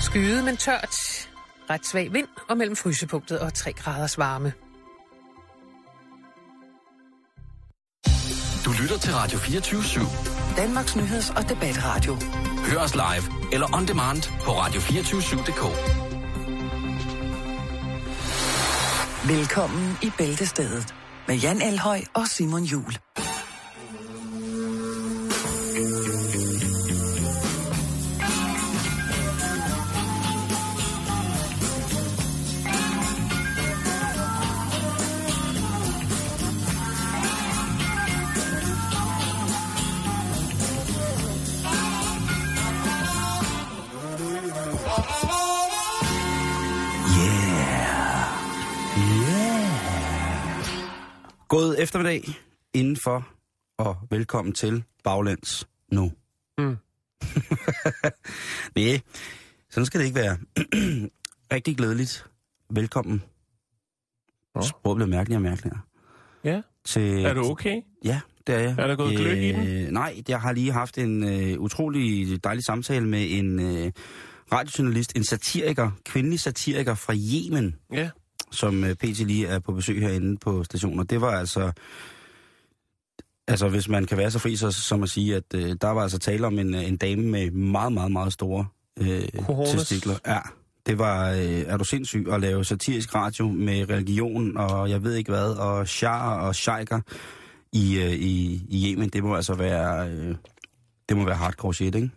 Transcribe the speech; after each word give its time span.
Skyet, 0.00 0.44
men 0.44 0.56
tørt. 0.56 0.96
Ret 1.70 1.86
svag 1.86 2.12
vind 2.12 2.28
og 2.48 2.56
mellem 2.56 2.76
frysepunktet 2.76 3.40
og 3.40 3.54
3 3.54 3.72
graders 3.72 4.18
varme. 4.18 4.52
Du 8.64 8.72
lytter 8.82 8.98
til 8.98 9.14
Radio 9.14 9.38
24 9.38 9.80
/7. 9.80 10.56
Danmarks 10.56 10.96
nyheds- 10.96 11.36
og 11.36 11.48
debatradio. 11.48 12.16
Hør 12.70 12.78
os 12.78 12.94
live 12.94 13.52
eller 13.52 13.76
on 13.76 13.88
demand 13.88 14.22
på 14.44 14.50
radio247.dk. 14.50 15.62
Velkommen 19.28 19.96
i 20.02 20.10
Bæltestedet 20.18 20.94
med 21.28 21.36
Jan 21.36 21.62
Elhøj 21.62 22.00
og 22.14 22.26
Simon 22.26 22.62
Jul. 22.62 22.98
God 51.48 51.74
eftermiddag 51.78 52.24
indenfor, 52.74 53.28
og 53.78 53.96
velkommen 54.10 54.54
til 54.54 54.84
Baglands 55.04 55.68
nu. 55.92 56.12
Mm. 56.58 56.76
Nej, 58.76 59.00
sådan 59.70 59.86
skal 59.86 60.00
det 60.00 60.06
ikke 60.06 60.18
være. 60.18 60.38
Rigtig 61.52 61.76
glædeligt. 61.76 62.26
Velkommen. 62.70 63.22
Nå. 64.54 64.62
Sproget 64.62 64.96
bliver 64.96 65.08
mærkeligere 65.08 65.38
og 65.38 65.42
mærkeligere. 65.42 65.80
Ja. 66.44 66.60
Til, 66.84 67.24
Er 67.24 67.34
du 67.34 67.44
okay? 67.44 67.80
Ja, 68.04 68.20
det 68.46 68.54
er 68.54 68.58
jeg. 68.58 68.74
Er 68.78 68.86
der 68.86 68.96
gået 68.96 69.16
gløgg 69.16 69.42
i 69.42 69.52
den? 69.52 69.66
Øh, 69.68 69.90
Nej, 69.90 70.22
jeg 70.28 70.40
har 70.40 70.52
lige 70.52 70.72
haft 70.72 70.98
en 70.98 71.24
øh, 71.24 71.60
utrolig 71.60 72.44
dejlig 72.44 72.64
samtale 72.64 73.06
med 73.08 73.26
en 73.30 73.60
øh, 73.60 73.92
radiojournalist, 74.52 75.16
en 75.16 75.24
satiriker, 75.24 75.90
kvindelig 76.04 76.40
satiriker 76.40 76.94
fra 76.94 77.14
Yemen, 77.14 77.76
Ja. 77.92 78.10
Som 78.50 78.84
øh, 78.84 78.94
PT 78.94 79.18
lige 79.18 79.46
er 79.46 79.58
på 79.58 79.72
besøg 79.72 80.00
herinde 80.00 80.36
på 80.36 80.64
stationen. 80.64 80.98
Og 80.98 81.10
det 81.10 81.20
var 81.20 81.30
altså... 81.30 81.72
Altså, 83.48 83.68
hvis 83.68 83.88
man 83.88 84.04
kan 84.04 84.18
være 84.18 84.30
så 84.30 84.38
fri, 84.38 84.56
så, 84.56 84.70
som 84.70 85.02
at 85.02 85.08
sige, 85.08 85.36
at 85.36 85.54
øh, 85.54 85.76
der 85.80 85.88
var 85.88 86.02
altså 86.02 86.18
tale 86.18 86.46
om 86.46 86.58
en, 86.58 86.74
øh, 86.74 86.88
en 86.88 86.96
dame 86.96 87.22
med 87.22 87.50
meget, 87.50 87.92
meget, 87.92 88.12
meget 88.12 88.32
store 88.32 88.66
øh, 89.00 89.28
Cojones. 89.46 89.70
testikler. 89.70 90.14
Ja, 90.26 90.38
det 90.86 90.98
var, 90.98 91.30
øh, 91.30 91.64
er 91.66 91.76
du 91.76 91.84
sindssyg 91.84 92.26
at 92.30 92.40
lave 92.40 92.64
satirisk 92.64 93.14
radio 93.14 93.48
med 93.48 93.90
religion, 93.90 94.56
og 94.56 94.90
jeg 94.90 95.04
ved 95.04 95.14
ikke 95.14 95.30
hvad, 95.30 95.50
og 95.50 95.88
shar 95.88 96.40
og 96.40 96.54
sheiker 96.54 97.00
i, 97.72 97.98
øh, 97.98 98.12
i, 98.12 98.62
i 98.68 98.92
Yemen. 98.92 99.08
Det 99.08 99.24
må 99.24 99.34
altså 99.34 99.54
være, 99.54 100.10
øh, 100.10 100.34
det 101.08 101.16
må 101.16 101.24
være 101.24 101.36
hardcore 101.36 101.74
shit, 101.74 101.94
ikke? 101.94 102.10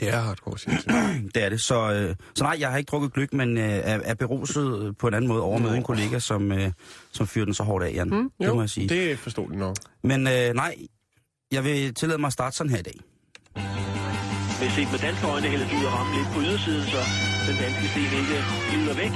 Det 0.00 0.08
er 0.08 0.20
hardcore, 0.20 0.58
jeg. 0.66 0.78
Det 1.34 1.44
er 1.44 1.48
det. 1.48 1.60
Så, 1.60 1.92
øh, 1.92 2.16
så 2.34 2.44
nej, 2.44 2.56
jeg 2.60 2.70
har 2.70 2.78
ikke 2.78 2.90
drukket 2.90 3.12
gløk, 3.12 3.32
men 3.32 3.58
øh, 3.58 3.64
er, 3.64 4.00
er 4.04 4.14
beruset 4.14 4.96
på 4.98 5.08
en 5.08 5.14
anden 5.14 5.28
måde 5.28 5.42
over 5.42 5.58
med 5.58 5.74
en 5.74 5.82
kollega, 5.82 6.18
som, 6.18 6.52
øh, 6.52 6.72
som 7.12 7.26
fyrer 7.26 7.44
den 7.44 7.54
så 7.54 7.62
hårdt 7.62 7.84
af, 7.84 7.92
Jan. 7.94 8.08
Mm, 8.10 8.30
det 8.40 8.46
jo, 8.46 8.54
må 8.54 8.62
jeg 8.62 8.70
sige. 8.70 8.88
det 8.88 9.12
er 9.12 9.16
forståeligt 9.16 9.58
nok. 9.58 9.76
Men 10.02 10.26
øh, 10.26 10.54
nej, 10.54 10.74
jeg 11.52 11.64
vil 11.64 11.94
tillade 11.94 12.20
mig 12.20 12.26
at 12.26 12.32
starte 12.32 12.56
sådan 12.56 12.70
her 12.70 12.78
i 12.78 12.82
dag. 12.82 13.00
Men 14.60 14.70
set 14.70 14.88
med 14.92 14.98
danske 14.98 15.26
øjne 15.26 15.46
hælder 15.48 15.66
at 15.66 15.92
ramme 15.94 16.16
lidt 16.16 16.28
på 16.34 16.40
ydersiden, 16.40 16.86
så 16.94 17.00
den 17.48 17.56
danske 17.62 17.88
sten 17.88 18.02
ikke 18.20 18.38
glider 18.70 18.94
væk. 18.94 19.12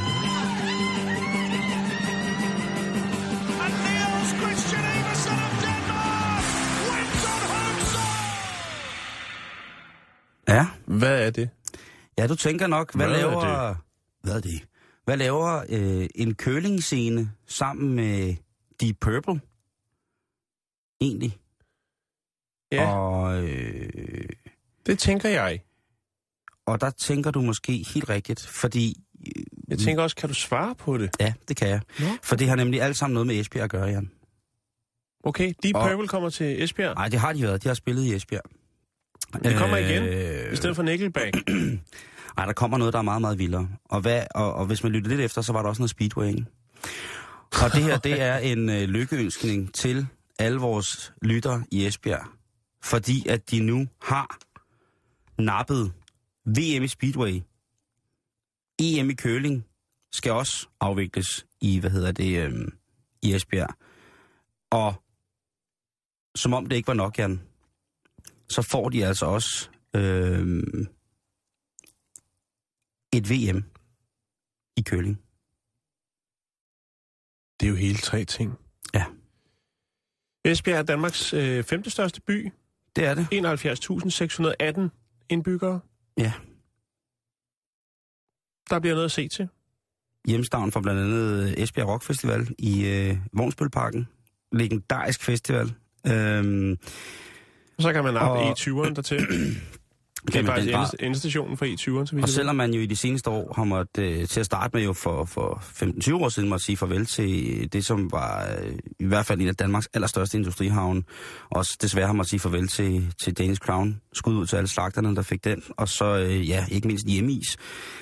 Ja, 10.54 10.66
Hvad 10.86 11.26
er 11.26 11.30
det? 11.30 11.50
ja 12.18 12.26
du 12.26 12.34
tænker 12.34 12.66
nok, 12.66 12.94
hvad, 12.94 13.06
Hvad 13.06 13.16
er 13.20 13.30
laver... 13.30 13.68
det? 13.68 13.76
Hvad 14.22 14.36
er 14.36 14.40
det? 14.40 14.64
Hvad 15.04 15.16
laver 15.16 15.64
øh, 15.68 16.08
en 16.14 16.34
curling-scene 16.34 17.30
sammen 17.46 17.94
med 17.94 18.34
Deep 18.80 18.96
Purple? 19.00 19.40
Egentlig. 21.00 21.38
Ja, 22.72 22.96
Og, 22.96 23.44
øh, 23.44 24.28
det 24.86 24.98
tænker 24.98 25.28
jeg. 25.28 25.60
og 26.66 26.80
der 26.80 26.90
tænker 26.90 27.30
du 27.30 27.40
måske 27.42 27.72
helt 27.94 28.08
rigtigt, 28.08 28.46
fordi... 28.46 29.00
Jeg 29.68 29.78
tænker 29.78 30.02
også, 30.02 30.16
kan 30.16 30.28
du 30.28 30.34
svare 30.34 30.74
på 30.74 30.98
det? 30.98 31.16
Ja, 31.20 31.32
det 31.48 31.56
kan 31.56 31.68
jeg. 31.68 31.80
Nå. 32.00 32.06
For 32.22 32.36
det 32.36 32.48
har 32.48 32.56
nemlig 32.56 32.82
alt 32.82 32.96
sammen 32.96 33.14
noget 33.14 33.26
med 33.26 33.40
Esbjerg 33.40 33.64
at 33.64 33.70
gøre, 33.70 33.84
Jan. 33.86 34.10
Okay, 35.24 35.52
Deep 35.62 35.76
Og- 35.76 35.88
Purple 35.88 36.08
kommer 36.08 36.30
til 36.30 36.62
Esbjerg. 36.62 36.94
Nej, 36.94 37.08
det 37.08 37.20
har 37.20 37.32
de 37.32 37.42
været. 37.42 37.62
De 37.62 37.68
har 37.68 37.74
spillet 37.74 38.02
i 38.04 38.14
Esbjerg. 38.14 38.42
Det 39.42 39.56
kommer 39.56 39.76
igen, 39.76 40.02
Øh, 40.02 40.52
I 40.52 40.56
stedet 40.56 40.76
for 40.76 40.82
Nickelback. 40.82 41.36
Nej, 42.36 42.46
der 42.46 42.52
kommer 42.52 42.78
noget, 42.78 42.92
der 42.92 42.98
er 42.98 43.02
meget, 43.02 43.20
meget 43.20 43.38
vildere. 43.38 43.68
Og, 43.84 44.00
hvad, 44.00 44.22
og, 44.34 44.54
og 44.54 44.66
hvis 44.66 44.82
man 44.82 44.92
lytter 44.92 45.08
lidt 45.08 45.20
efter, 45.20 45.42
så 45.42 45.52
var 45.52 45.62
der 45.62 45.68
også 45.68 45.82
noget 45.82 45.90
speedway, 45.90 46.28
ikke? 46.28 46.44
Og 47.64 47.72
det 47.72 47.82
her, 47.82 47.98
det 47.98 48.20
er 48.20 48.38
en 48.38 48.68
øh, 48.68 48.82
lykkeønskning 48.82 49.74
til 49.74 50.06
alle 50.38 50.58
vores 50.58 51.12
lytter 51.22 51.60
i 51.70 51.86
Esbjerg. 51.86 52.26
Fordi 52.82 53.28
at 53.28 53.50
de 53.50 53.60
nu 53.60 53.86
har 54.02 54.38
nappet 55.42 55.92
VM 56.46 56.82
i 56.82 56.88
speedway. 56.88 57.42
EM 58.78 59.10
i 59.10 59.14
curling 59.14 59.64
skal 60.12 60.32
også 60.32 60.68
afvikles 60.80 61.46
i, 61.60 61.78
hvad 61.78 61.90
hedder 61.90 62.12
det, 62.12 62.44
øh, 62.44 62.68
i 63.22 63.34
Esbjerg. 63.34 63.74
Og 64.70 64.94
som 66.34 66.54
om 66.54 66.66
det 66.66 66.76
ikke 66.76 66.86
var 66.86 66.94
nok, 66.94 67.18
Jan, 67.18 67.40
så 68.54 68.62
får 68.62 68.88
de 68.88 69.06
altså 69.06 69.26
også 69.26 69.68
øh, 69.96 70.62
et 73.14 73.30
VM 73.30 73.64
i 74.76 74.82
curling. 74.82 75.20
Det 77.60 77.66
er 77.66 77.70
jo 77.70 77.76
hele 77.76 77.98
tre 77.98 78.24
ting. 78.24 78.52
Ja. 78.94 79.04
Esbjerg 80.44 80.78
er 80.78 80.82
Danmarks 80.82 81.32
øh, 81.32 81.64
femte 81.64 81.90
største 81.90 82.20
by. 82.20 82.52
Det 82.96 83.04
er 83.04 83.14
det. 83.14 83.26
71.618 84.82 85.26
indbyggere. 85.28 85.80
Ja. 86.18 86.32
Der 88.70 88.80
bliver 88.80 88.94
noget 88.94 89.04
at 89.04 89.12
se 89.12 89.28
til. 89.28 89.48
Hjemstavn 90.28 90.72
for 90.72 90.80
blandt 90.80 91.00
andet 91.00 91.62
Esbjerg 91.62 91.88
Rock 91.88 92.02
Festival 92.02 92.54
i 92.58 92.86
øh, 92.86 93.16
Vognsbølparken. 93.32 94.08
Legendarisk 94.52 95.22
festival. 95.22 95.74
Øhm, 96.06 96.78
så 97.78 97.92
kan 97.92 98.04
man 98.04 98.14
nappe 98.14 98.38
Og- 98.40 98.50
E20'eren 98.52 98.94
dertil. 98.94 99.26
Det 100.26 100.36
er 100.36 100.44
faktisk 100.44 100.74
endest- 100.74 100.94
endestationen 101.00 101.56
for 101.56 101.64
E 101.64 101.68
E20'eren, 101.68 102.06
så 102.06 102.16
vi 102.16 102.22
og 102.22 102.28
selvom 102.28 102.56
man 102.56 102.74
jo 102.74 102.80
i 102.80 102.86
de 102.86 102.96
seneste 102.96 103.30
år 103.30 103.52
har 103.56 103.64
måttet 103.64 104.02
øh, 104.04 104.28
til 104.28 104.40
at 104.40 104.46
starte 104.46 104.70
med 104.76 104.84
jo 104.84 104.92
for, 104.92 105.24
for 105.24 105.62
15-20 105.82 106.14
år 106.14 106.28
siden 106.28 106.48
måtte 106.48 106.64
sige 106.64 106.76
farvel 106.76 107.06
til 107.06 107.68
det, 107.72 107.84
som 107.84 108.12
var 108.12 108.48
øh, 108.62 108.72
i 109.00 109.04
hvert 109.04 109.26
fald 109.26 109.40
en 109.40 109.48
af 109.48 109.56
Danmarks 109.56 109.88
allerstørste 109.94 110.36
industrihavne. 110.38 111.02
Også 111.50 111.76
desværre 111.82 112.06
har 112.06 112.12
man 112.14 112.26
sige 112.26 112.40
farvel 112.40 112.68
til, 112.68 113.14
til 113.22 113.38
Danish 113.38 113.60
Crown. 113.60 114.00
Skud 114.12 114.34
ud 114.36 114.46
til 114.46 114.56
alle 114.56 114.68
slagterne, 114.68 115.16
der 115.16 115.22
fik 115.22 115.44
den. 115.44 115.62
Og 115.70 115.88
så, 115.88 116.04
øh, 116.04 116.48
ja, 116.48 116.64
ikke 116.70 116.86
mindst 116.86 117.06
hjemmeis. 117.06 117.56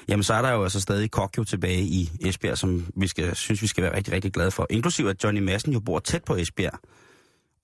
Jamen, 0.09 0.23
så 0.23 0.35
er 0.35 0.43
der 0.43 0.53
jo 0.53 0.63
altså 0.63 0.81
stadig 0.81 1.11
Kokjo 1.11 1.45
tilbage 1.45 1.83
i 1.83 2.11
Esbjerg, 2.21 2.59
som 2.59 2.87
vi 2.97 3.07
skal, 3.07 3.37
synes, 3.37 3.63
vi 3.63 3.67
skal 3.67 3.85
være 3.85 3.97
rigtig, 3.97 4.15
rigtig 4.15 4.33
glade 4.33 4.51
for. 4.51 4.67
Inklusiv 4.71 5.07
at 5.07 5.25
Johnny 5.25 5.41
Madsen 5.41 5.73
jo 5.73 5.81
bor 5.81 5.99
tæt 5.99 6.25
på 6.25 6.37
Esbjerg. 6.37 6.79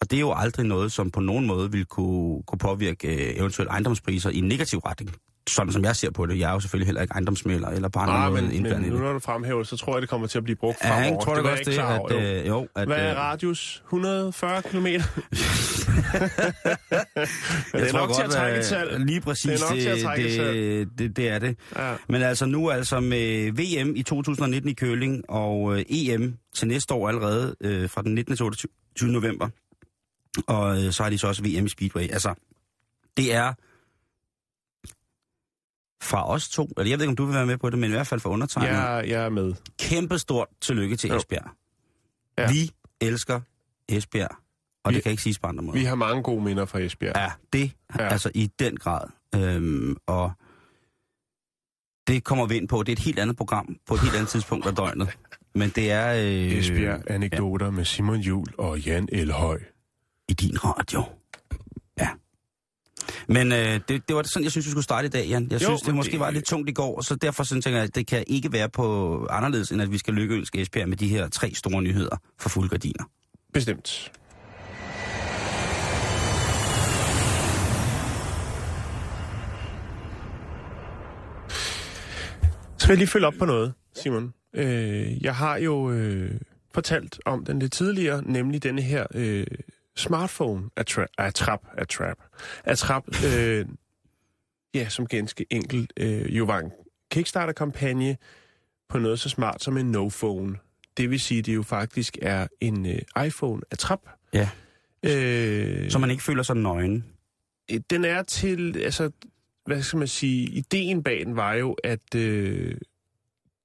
Og 0.01 0.11
det 0.11 0.17
er 0.17 0.21
jo 0.21 0.33
aldrig 0.33 0.67
noget, 0.67 0.93
som 0.93 1.11
på 1.11 1.21
nogen 1.21 1.47
måde 1.47 1.73
vil 1.73 1.85
kunne, 1.85 2.43
kunne 2.47 2.59
påvirke 2.59 3.09
øh, 3.31 3.37
eventuelle 3.41 3.71
ejendomspriser 3.71 4.31
i 4.31 4.39
en 4.39 4.49
negativ 4.49 4.79
retning. 4.79 5.11
Sådan 5.49 5.73
som 5.73 5.85
jeg 5.85 5.97
ser 5.97 6.11
på 6.11 6.27
det. 6.27 6.39
Jeg 6.39 6.49
er 6.49 6.53
jo 6.53 6.61
selvfølgelig 6.61 6.87
heller 6.87 7.03
ikke 7.03 7.12
ejendomsmælder 7.12 7.69
eller 7.69 7.89
andre 7.99 8.15
Ah, 8.15 8.31
måder 8.33 8.43
men, 8.43 8.62
men 8.62 8.83
nu 8.83 8.95
det. 8.95 9.03
når 9.03 9.12
du 9.12 9.19
fremhæver, 9.19 9.62
så 9.62 9.77
tror 9.77 9.95
jeg, 9.95 10.03
det 10.03 10.11
kommer 10.11 10.27
til 10.27 10.39
at 10.39 10.45
blive 10.45 10.56
brugt 10.56 10.79
Ja, 10.85 10.91
fremover. 10.91 11.12
jeg 11.15 11.19
tror 11.25 11.35
det 11.35 11.45
var 11.45 11.50
også 11.50 11.62
det, 11.67 11.79
over, 11.83 12.09
at, 12.09 12.15
jo. 12.15 12.21
øh, 12.41 12.47
jo, 12.47 12.69
at, 12.77 12.87
Hvad 12.89 12.97
er 12.97 13.11
øh, 13.11 13.17
radius? 13.17 13.83
140 13.87 14.62
km? 14.62 14.87
Det 14.87 15.05
er 17.89 17.93
nok 17.93 18.12
til 18.15 18.23
at 18.23 18.27
godt, 18.27 18.31
trække 18.33 18.59
øh, 18.59 18.65
salg. 18.65 19.01
Lige 19.06 19.21
præcis, 19.21 19.61
Det 19.61 19.62
er 19.62 19.71
nok 19.71 19.79
til 19.81 19.89
at 19.89 19.99
trække 19.99 20.53
det, 20.53 20.89
det, 20.99 21.17
det 21.17 21.29
er 21.29 21.39
det. 21.39 21.56
Ja. 21.77 21.94
Men 22.09 22.23
altså 22.23 22.47
nu 22.47 22.71
altså 22.71 23.01
med 23.01 23.53
VM 23.53 23.93
i 23.97 24.03
2019 24.03 24.71
i 24.71 24.75
curling 24.75 25.31
og 25.31 25.79
øh, 25.79 25.85
EM 25.89 26.35
til 26.55 26.69
næste 26.69 26.94
år 26.94 27.09
allerede 27.09 27.55
øh, 27.61 27.91
fra 27.91 28.03
den 28.03 28.15
19. 28.15 28.37
til 28.37 28.44
28. 28.44 28.71
november. 29.12 29.49
Og 30.47 30.85
øh, 30.85 30.93
så 30.93 31.03
har 31.03 31.11
de 31.11 31.19
så 31.19 31.27
også 31.29 31.43
VM 31.43 31.67
i 31.67 31.69
Speedway. 31.69 32.03
Altså, 32.03 32.35
det 33.17 33.35
er 33.35 33.55
fra 36.03 36.31
os 36.31 36.49
to, 36.49 36.65
eller 36.77 36.91
jeg 36.91 36.99
ved 36.99 37.05
ikke, 37.05 37.11
om 37.11 37.17
du 37.17 37.25
vil 37.25 37.35
være 37.35 37.47
med 37.47 37.59
på 37.59 37.71
det, 37.71 37.79
men 37.79 37.91
i 37.91 37.93
hvert 37.93 38.07
fald 38.07 38.21
fra 38.21 38.31
undertegnet. 38.31 38.69
Jeg, 38.79 39.05
jeg 39.09 39.25
er 39.25 39.29
med. 39.29 39.55
Kæmpestort 39.79 40.49
tillykke 40.61 40.97
til 40.97 41.11
Jo. 41.11 41.17
Esbjerg. 41.17 41.51
Ja. 42.39 42.51
Vi 42.53 42.71
elsker 43.01 43.41
Esbjerg, 43.89 44.37
og 44.85 44.91
Vi- 44.91 44.95
det 44.95 45.03
kan 45.03 45.11
ikke 45.11 45.23
siges 45.23 45.39
på 45.39 45.47
andre 45.47 45.63
måder. 45.63 45.79
Vi 45.79 45.85
har 45.85 45.95
mange 45.95 46.23
gode 46.23 46.45
minder 46.45 46.65
fra 46.67 46.79
Esbjerg. 46.79 47.17
Ja, 47.17 47.31
det 47.53 47.73
Ja. 47.99 48.03
ja. 48.05 48.09
altså 48.09 48.31
i 48.35 48.51
den 48.59 48.77
grad. 48.77 49.09
Øhm, 49.35 49.97
og 50.07 50.33
Det 52.07 52.25
kommer 52.25 52.47
vi 52.47 52.57
ind 52.57 52.69
på. 52.69 52.83
Det 52.83 52.89
er 52.89 52.93
et 52.93 52.99
helt 52.99 53.19
andet 53.19 53.37
program 53.37 53.77
på 53.87 53.95
et 53.95 54.01
helt 54.01 54.15
andet 54.15 54.29
tidspunkt 54.29 54.67
af 54.67 54.75
døgnet. 54.77 55.19
Men 55.55 55.71
det 55.71 55.91
er... 55.91 56.13
Øh, 56.15 56.59
Esbjerg 56.59 57.11
anekdoter 57.11 57.67
ja. 57.67 57.71
med 57.71 57.85
Simon 57.85 58.17
Jul 58.21 58.47
og 58.59 58.81
Jan 58.81 59.09
Elhøj. 59.13 59.61
I 60.29 60.33
din 60.35 60.65
radio. 60.65 61.03
Ja. 62.01 62.09
Men 63.29 63.53
øh, 63.53 63.81
det, 63.89 64.09
det 64.09 64.17
var 64.17 64.23
sådan, 64.23 64.43
jeg 64.45 64.51
synes, 64.51 64.67
vi 64.67 64.71
skulle 64.71 64.85
starte 64.85 65.07
i 65.07 65.11
dag, 65.11 65.27
Jan. 65.29 65.43
Jeg 65.51 65.53
Jo, 65.53 65.59
synes, 65.67 65.83
det 65.83 65.95
måske 65.95 66.13
det- 66.13 66.21
var 66.21 66.31
lidt 66.31 66.45
tungt 66.45 66.69
i 66.69 66.73
går, 66.73 67.01
så 67.01 67.15
derfor 67.15 67.45
synes 67.45 67.67
jeg, 67.67 67.75
at 67.75 67.95
det 67.95 68.07
kan 68.07 68.25
ikke 68.27 68.53
være 68.53 68.69
på 68.69 69.27
anderledes, 69.31 69.71
end 69.71 69.83
at 69.83 69.93
vi 69.93 69.99
skal 69.99 70.15
lykkeønske 70.15 70.61
Esbjerg 70.61 70.89
med 70.89 70.97
de 70.97 71.09
her 71.09 71.29
tre 71.29 71.55
store 71.55 71.83
nyheder 71.83 72.17
for 72.39 72.49
fuldgardiner. 72.49 73.05
Bestemt. 73.53 74.11
Så 82.79 82.87
vil 82.87 82.93
jeg 82.95 82.99
lige 82.99 83.09
følge 83.09 83.27
op 83.27 83.35
på 83.39 83.45
noget, 83.45 83.73
Simon. 84.03 84.33
Øh, 84.55 85.25
jeg 85.25 85.35
har 85.37 85.57
jo 85.57 85.91
øh, 85.91 86.31
fortalt 86.75 87.19
om 87.27 87.45
den 87.45 87.59
lidt 87.59 87.73
tidligere, 87.73 88.23
nemlig 88.27 88.63
denne 88.63 88.83
her 88.83 89.07
øh, 89.15 89.47
smartphone 89.99 90.71
attrap, 90.77 91.09
attrap, 91.19 91.61
attrap, 91.79 92.19
attrap 92.65 93.05
øh, 93.25 93.67
ja, 94.75 94.89
som 94.89 95.06
ganske 95.06 95.47
enkelt 95.50 95.93
øh, 95.97 96.37
jo 96.39 96.45
var 96.45 96.59
en 96.59 96.71
Kickstarter-kampagne 97.11 98.17
på 98.89 98.99
noget 98.99 99.21
så 99.21 99.29
smart 99.29 99.62
som 99.62 99.77
en 99.77 99.95
no-phone. 99.97 100.56
Det 100.97 101.11
vil 101.11 101.21
sige, 101.21 101.43
det 101.43 101.55
jo 101.55 101.62
faktisk 101.62 102.19
er 102.23 102.47
en 102.61 102.87
øh, 102.87 103.27
iPhone 103.27 103.62
attrap. 103.71 104.00
Ja. 104.33 104.49
Øh, 105.03 105.91
Så 105.91 105.99
man 105.99 106.11
ikke 106.11 106.23
føler 106.23 106.43
sig 106.43 106.56
nøgen. 106.56 107.05
Øh, 107.73 107.81
den 107.91 108.05
er 108.05 108.23
til, 108.23 108.77
altså, 108.79 109.11
hvad 109.67 109.83
skal 109.83 109.99
man 109.99 110.09
sige, 110.09 110.49
ideen 110.49 111.03
bag 111.03 111.27
den 111.27 111.37
var 111.37 111.55
jo, 111.55 111.77
at 111.85 112.15
øh, 112.17 112.77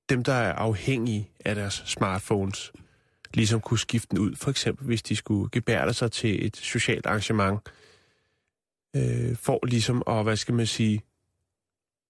dem, 0.10 0.24
der 0.24 0.34
er 0.34 0.54
afhængige 0.54 1.30
af 1.46 1.56
deres 1.56 1.84
smartphones, 1.86 2.72
ligesom 3.36 3.62
kunne 3.62 3.80
skifte 3.80 4.08
den 4.12 4.20
ud, 4.20 4.36
for 4.36 4.50
eksempel 4.52 4.86
hvis 4.86 5.02
de 5.04 5.16
skulle 5.16 5.50
gebærde 5.52 5.94
sig 5.94 6.12
til 6.12 6.46
et 6.46 6.58
socialt 6.58 7.06
arrangement, 7.06 7.60
øh, 8.96 9.36
for 9.36 9.66
ligesom 9.66 10.04
at, 10.08 10.24
hvad 10.24 10.36
skal 10.36 10.54
man 10.54 10.66
sige, 10.68 11.02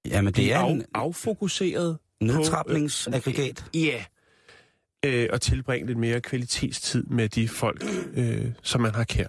Jamen, 0.07 0.33
det 0.33 0.53
er 0.53 0.59
af, 0.59 0.69
en 0.71 0.85
affokuseret 0.93 1.97
nedtrapningsaggregat. 2.21 3.65
Ja. 3.73 4.03
Øh, 5.05 5.29
og 5.33 5.41
tilbringe 5.41 5.87
lidt 5.87 5.97
mere 5.97 6.21
kvalitetstid 6.21 7.03
med 7.03 7.29
de 7.29 7.47
folk, 7.47 7.83
øh, 8.13 8.45
som 8.61 8.81
man 8.81 8.95
har 8.95 9.03
kær. 9.03 9.27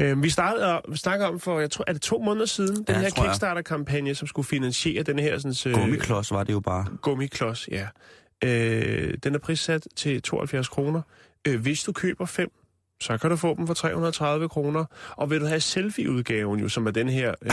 Øh, 0.00 0.22
vi 0.22 0.30
startede 0.30 0.80
vi 0.88 0.96
snakkede 0.96 1.28
om 1.28 1.40
for, 1.40 1.60
jeg 1.60 1.70
tror, 1.70 1.84
er 1.86 1.92
det 1.92 2.02
to 2.02 2.18
måneder 2.22 2.46
siden, 2.46 2.76
den 2.76 2.84
Ja, 2.88 3.00
her 3.00 3.10
tror 3.10 3.22
jeg. 3.24 3.30
Kickstarter-kampagne, 3.32 4.14
som 4.14 4.28
skulle 4.28 4.46
finansiere 4.46 5.02
den 5.02 5.18
her 5.18 5.38
sådan, 5.38 5.72
øh, 5.74 5.80
Gummiklods 5.80 6.30
var 6.30 6.44
det 6.44 6.52
jo 6.52 6.60
bare. 6.60 6.86
gummiklods. 7.02 7.68
Ja. 7.68 7.88
Øh, 8.44 9.14
den 9.22 9.34
er 9.34 9.38
prissat 9.38 9.86
til 9.96 10.22
72 10.22 10.68
kroner. 10.68 11.02
Øh, 11.48 11.60
hvis 11.60 11.82
du 11.82 11.92
køber 11.92 12.26
fem, 12.26 12.50
så 13.00 13.18
kan 13.18 13.30
du 13.30 13.36
få 13.36 13.54
dem 13.56 13.66
for 13.66 13.74
330 13.74 14.48
kroner. 14.48 14.84
Og 15.10 15.30
vil 15.30 15.40
du 15.40 15.46
have 15.46 15.60
selfie-udgaven, 15.60 16.60
jo, 16.60 16.68
som 16.68 16.86
er 16.86 16.90
den 16.90 17.08
her, 17.08 17.34
øh, 17.42 17.52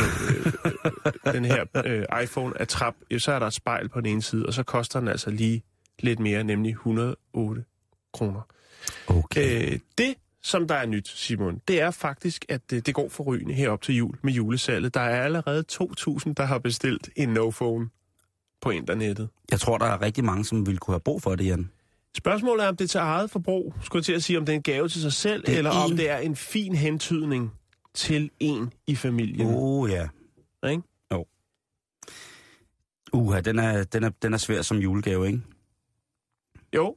øh, 0.66 1.34
den 1.34 1.46
her 1.46 1.66
øh, 1.86 2.24
iPhone 2.24 2.62
Attrap, 2.62 2.96
jo, 3.12 3.20
så 3.20 3.32
er 3.32 3.40
der 3.40 3.48
et 3.48 3.54
spejl 3.54 3.90
på 3.90 4.02
den 4.02 4.12
ene 4.12 4.22
side, 4.22 4.46
og 4.46 4.54
så 4.54 4.64
koster 4.64 5.00
den 5.00 5.08
altså 5.08 5.30
lige 5.30 5.64
lidt 6.00 6.20
mere, 6.20 6.44
nemlig 6.44 6.72
108 6.72 7.64
kroner. 8.14 8.42
Okay. 9.08 9.74
Øh, 9.74 9.80
det, 9.98 10.16
som 10.42 10.68
der 10.68 10.76
er 10.76 10.86
nyt, 10.86 11.08
Simon, 11.08 11.62
det 11.68 11.82
er 11.82 11.92
faktisk, 11.92 12.46
at 12.50 12.62
det, 12.70 12.86
det 12.86 12.94
går 12.94 13.10
for 13.10 13.24
rygende 13.24 13.54
herop 13.54 13.82
til 13.82 13.96
jul 13.96 14.16
med 14.22 14.34
julesalget. 14.34 14.94
Der 14.94 15.02
er 15.02 15.24
allerede 15.24 15.64
2.000, 15.72 16.34
der 16.38 16.44
har 16.44 16.58
bestilt 16.58 17.10
en 17.16 17.38
no-phone 17.38 18.03
på 18.64 18.70
internettet. 18.70 19.30
Jeg 19.52 19.60
tror, 19.60 19.78
der 19.78 19.86
er 19.86 20.02
rigtig 20.02 20.24
mange, 20.24 20.46
som 20.46 20.66
ville 20.66 20.78
kunne 20.78 20.94
have 20.94 21.00
brug 21.00 21.22
for 21.22 21.36
det, 21.36 21.46
Jan. 21.46 21.72
Spørgsmålet 22.18 22.64
er, 22.64 22.70
om 22.70 22.76
det 22.78 22.84
er 22.84 22.88
til 22.88 22.98
eget 22.98 23.32
forbrug, 23.32 23.74
skulle 23.82 24.00
jeg 24.00 24.06
til 24.06 24.14
at 24.14 24.24
sige, 24.24 24.38
om 24.38 24.46
det 24.46 24.54
er 24.54 24.58
en 24.58 24.64
gave 24.64 24.88
til 24.90 25.02
sig 25.02 25.14
selv, 25.14 25.46
Det 25.46 25.54
er 25.54 25.58
eller 25.58 25.72
om 25.72 25.92
en- 25.92 25.98
det 25.98 26.10
er 26.10 26.18
en 26.18 26.36
fin 26.36 26.76
hentydning 26.76 27.52
til 27.94 28.30
en 28.40 28.74
i 28.88 28.96
familien. 28.96 29.48
Oh, 29.56 29.90
ja. 29.90 30.08
Ikke? 30.70 30.84
Uha, 33.14 33.42
den 33.42 33.60
er, 33.60 33.84
den, 33.84 34.04
er, 34.04 34.10
den 34.10 34.34
er 34.34 34.38
svær 34.38 34.62
som 34.62 34.78
julegave, 34.78 35.28
ikke? 35.28 35.42
Jo. 36.76 36.96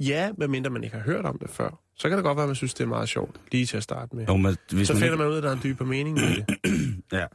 Ja, 0.00 0.32
medmindre 0.38 0.70
man 0.70 0.84
ikke 0.84 0.96
har 0.96 1.02
hørt 1.04 1.24
om 1.24 1.38
det 1.38 1.50
før. 1.50 1.70
Så 1.94 2.08
kan 2.08 2.18
det 2.18 2.24
godt 2.24 2.36
være, 2.36 2.44
at 2.44 2.48
man 2.48 2.56
synes, 2.56 2.74
det 2.74 2.84
er 2.84 2.88
meget 2.88 3.08
sjovt, 3.08 3.40
lige 3.52 3.66
til 3.66 3.76
at 3.76 3.82
starte 3.82 4.16
med. 4.16 4.26
Jo, 4.26 4.36
men 4.36 4.56
hvis 4.72 4.86
så 4.86 4.92
man 4.92 5.00
finder 5.00 5.12
ikke... 5.14 5.16
man 5.16 5.26
ud 5.26 5.32
af, 5.32 5.36
at 5.36 5.42
der 5.42 5.48
er 5.48 5.52
en 5.54 5.60
dybere 5.62 5.88
mening 5.88 6.16
med 6.16 6.36
det. 6.36 7.04
Ja, 7.18 7.26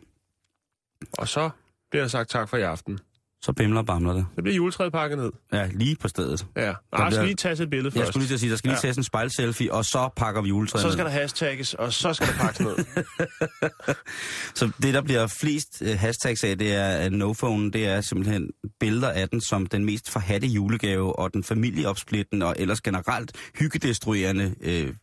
Og 1.18 1.28
så 1.28 1.50
bliver 1.90 2.04
der 2.04 2.10
sagt 2.10 2.30
tak 2.30 2.50
for 2.50 2.58
i 2.58 2.62
aften. 2.62 3.00
Så 3.44 3.54
bimler 3.54 3.80
og 3.80 3.86
bamler 3.86 4.14
det. 4.14 4.26
Så 4.36 4.42
bliver 4.42 4.56
juletræet 4.56 4.92
pakket 4.92 5.18
ned. 5.18 5.32
Ja, 5.54 5.70
lige 5.74 5.96
på 5.96 6.08
stedet. 6.08 6.46
Ja. 6.56 6.62
Nej, 6.62 6.74
bliver- 6.92 7.04
jeg 7.06 7.14
skal 7.14 7.26
lige 7.26 7.36
tage 7.36 7.64
et 7.64 7.70
billede 7.70 7.92
først. 7.92 8.00
Jeg 8.00 8.08
skulle 8.08 8.22
lige 8.22 8.28
til 8.30 8.34
at 8.34 8.40
sige, 8.40 8.50
der 8.52 8.56
skal 8.58 8.68
lige 8.70 8.76
Ja. 8.78 8.82
tages 8.82 8.98
en 8.98 9.04
spejlselfie, 9.04 9.74
og 9.74 9.86
så 9.86 10.10
pakker 10.16 10.42
vi 10.42 10.48
juletræet 10.50 10.82
så 10.82 10.88
ned. 10.88 10.94
skal 10.94 11.06
der 11.06 11.12
hashtagges, 11.12 11.74
og 11.74 11.94
så 11.94 12.14
skal 12.14 12.28
der 12.28 12.34
pakkes 12.34 12.60
ned. 12.60 12.76
Så 14.56 14.72
det, 14.82 14.94
der 14.94 15.02
bliver 15.02 15.28
flest 15.28 15.82
øh, 15.82 15.98
hashtags 16.00 16.44
af, 16.44 16.58
det 16.58 16.74
er 16.76 17.10
no-phone, 17.10 17.72
det 17.72 17.88
er 17.88 18.02
simpelthen 18.02 18.50
billeder 18.80 19.10
af 19.10 19.30
den 19.30 19.42
som 19.42 19.66
den 19.66 19.86
mest 19.86 20.10
forhatte 20.10 20.48
julegave, 20.48 21.20
og 21.20 21.34
den 21.34 21.44
familieopsplittende, 21.44 22.46
og 22.46 22.56
ellers 22.60 22.82
generelt 22.82 23.32
hyggedestruerende 23.60 24.56
øh, 24.62 24.94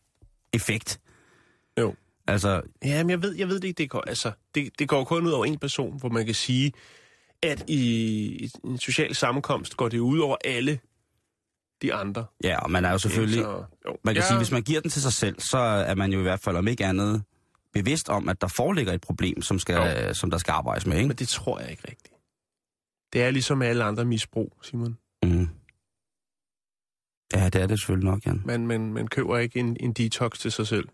effekt. 0.53 0.99
Jo. 1.79 1.95
Altså, 2.27 2.61
Jamen, 2.85 3.09
jeg 3.09 3.21
ved, 3.21 3.35
jeg 3.35 3.47
ved 3.47 3.55
det 3.59 3.67
ikke. 3.67 3.77
Det 3.77 3.89
går, 3.89 4.03
altså, 4.07 4.31
det, 4.55 4.69
det 4.79 4.87
går 4.87 5.03
kun 5.03 5.25
ud 5.25 5.31
over 5.31 5.45
en 5.45 5.57
person, 5.59 5.99
hvor 5.99 6.09
man 6.09 6.25
kan 6.25 6.35
sige, 6.35 6.71
at 7.43 7.69
i, 7.69 8.51
en 8.63 8.77
social 8.77 9.15
sammenkomst 9.15 9.77
går 9.77 9.89
det 9.89 9.99
ud 9.99 10.19
over 10.19 10.37
alle 10.45 10.79
de 11.81 11.93
andre. 11.93 12.25
ja, 12.43 12.59
og 12.59 12.71
man 12.71 12.85
er 12.85 12.91
jo 12.91 12.97
selvfølgelig... 12.97 13.43
Så, 13.43 13.63
jo. 13.87 13.97
Man 14.03 14.15
kan 14.15 14.23
ja, 14.23 14.27
sige, 14.27 14.37
hvis 14.37 14.51
man 14.51 14.61
giver 14.61 14.81
den 14.81 14.89
til 14.89 15.01
sig 15.01 15.13
selv, 15.13 15.39
så 15.39 15.57
er 15.57 15.95
man 15.95 16.11
jo 16.13 16.19
i 16.19 16.21
hvert 16.21 16.39
fald 16.39 16.57
om 16.57 16.67
ikke 16.67 16.85
andet 16.85 17.23
bevidst 17.73 18.09
om, 18.09 18.29
at 18.29 18.41
der 18.41 18.47
foreligger 18.47 18.93
et 18.93 19.01
problem, 19.01 19.41
som, 19.41 19.59
skal, 19.59 20.15
som 20.15 20.31
der 20.31 20.37
skal 20.37 20.51
arbejdes 20.51 20.85
med, 20.85 20.97
ikke? 20.97 21.07
Men 21.07 21.17
det 21.17 21.27
tror 21.27 21.59
jeg 21.59 21.71
ikke 21.71 21.83
rigtigt. 21.87 22.13
Det 23.13 23.23
er 23.23 23.31
ligesom 23.31 23.61
alle 23.61 23.83
andre 23.83 24.05
misbrug, 24.05 24.57
Simon. 24.61 24.97
Mm. 25.23 25.47
Ja, 27.33 27.49
det 27.49 27.61
er 27.61 27.67
det 27.67 27.79
selvfølgelig 27.79 28.09
nok, 28.09 28.25
Jan. 28.25 28.41
Man, 28.45 28.67
man, 28.67 28.93
man 28.93 29.07
køber 29.07 29.37
ikke 29.37 29.59
en, 29.59 29.77
en 29.79 29.93
detox 29.93 30.39
til 30.39 30.51
sig 30.51 30.67
selv. 30.67 30.87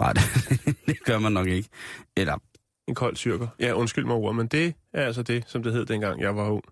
Nej, 0.00 0.12
det, 0.12 0.22
det 0.86 1.04
gør 1.04 1.18
man 1.18 1.32
nok 1.32 1.46
ikke. 1.46 1.68
Eller, 2.16 2.38
En 2.88 2.94
kold 2.94 3.16
styrker. 3.16 3.48
Ja, 3.60 3.72
undskyld 3.72 4.04
mig 4.04 4.14
ord, 4.16 4.34
men 4.34 4.46
det 4.46 4.74
er 4.92 5.06
altså 5.06 5.22
det, 5.22 5.44
som 5.46 5.62
det 5.62 5.72
hed 5.72 5.86
dengang 5.86 6.20
jeg 6.20 6.36
var 6.36 6.48
ung. 6.50 6.64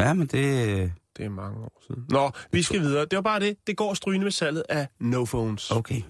ja, 0.00 0.14
men 0.14 0.26
det... 0.26 0.92
Det 1.16 1.24
er 1.24 1.28
mange 1.28 1.58
år 1.64 1.82
siden. 1.86 2.06
Nå, 2.10 2.30
vi 2.52 2.62
skal 2.62 2.80
videre. 2.80 3.00
Det 3.04 3.16
var 3.16 3.22
bare 3.22 3.40
det. 3.40 3.56
Det 3.66 3.76
går 3.76 3.94
strygende 3.94 4.24
med 4.24 4.32
salget 4.32 4.64
af 4.68 4.86
no 5.00 5.24
phones. 5.24 5.70
Okay. 5.70 6.02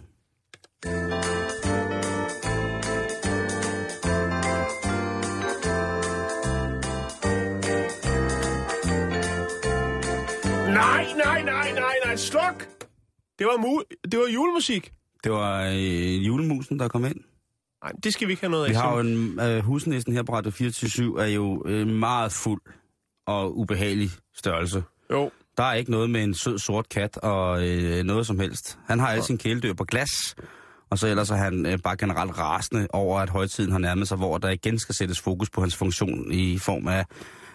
Nej, 10.69 11.07
nej, 11.25 11.43
nej, 11.43 11.73
nej, 11.73 11.95
nej, 12.05 12.17
sluk! 12.17 12.69
Det 13.39 13.47
var, 13.47 13.57
mu- 13.59 14.09
det 14.13 14.19
var 14.19 14.27
julemusik. 14.27 14.93
Det 15.25 15.33
var 15.33 15.63
øh, 15.67 16.27
julemusen, 16.27 16.79
der 16.79 16.89
kom 16.89 17.05
ind. 17.05 17.17
Nej, 17.83 17.93
det 18.05 18.13
skal 18.13 18.27
vi 18.29 18.33
ikke 18.33 18.41
have 18.43 18.51
noget 18.51 18.65
af. 18.65 18.71
Vi 18.71 18.75
har 18.75 18.93
jo 18.95 19.01
en... 19.01 19.41
Øh, 19.41 19.65
husnæsten 19.65 20.13
her 20.13 20.23
på 20.23 20.33
Radio 20.35 20.51
24 20.51 21.23
er 21.23 21.27
jo 21.27 21.63
øh, 21.67 21.87
meget 21.87 22.33
fuld 22.33 22.61
og 23.27 23.59
ubehagelig 23.59 24.11
størrelse. 24.35 24.83
Jo, 25.11 25.31
Der 25.57 25.63
er 25.65 25.75
ikke 25.75 25.91
noget 25.91 26.11
med 26.11 26.25
en 26.25 26.35
sød 26.35 26.59
sort 26.59 26.89
kat 26.89 27.17
og 27.17 27.69
øh, 27.69 28.03
noget 28.05 28.27
som 28.27 28.39
helst. 28.39 28.79
Han 28.87 28.99
har 29.01 29.09
alle 29.09 29.25
sine 29.25 29.39
kæledyr 29.39 29.75
på 29.75 29.85
glas, 29.85 30.37
og 30.91 30.99
så 30.99 31.07
ellers 31.09 31.31
er 31.31 31.35
han 31.37 31.67
øh, 31.67 31.79
bare 31.79 31.97
generelt 31.97 32.39
rasende 32.39 32.87
over, 32.93 33.21
at 33.21 33.31
højtiden 33.31 33.73
har 33.73 33.79
nærmet 33.79 34.09
sig, 34.09 34.17
hvor 34.17 34.39
der 34.39 34.51
igen 34.51 34.79
skal 34.79 34.95
sættes 34.95 35.21
fokus 35.21 35.51
på 35.51 35.61
hans 35.61 35.77
funktion 35.77 36.33
i 36.33 36.59
form 36.59 36.89
af, 36.89 37.05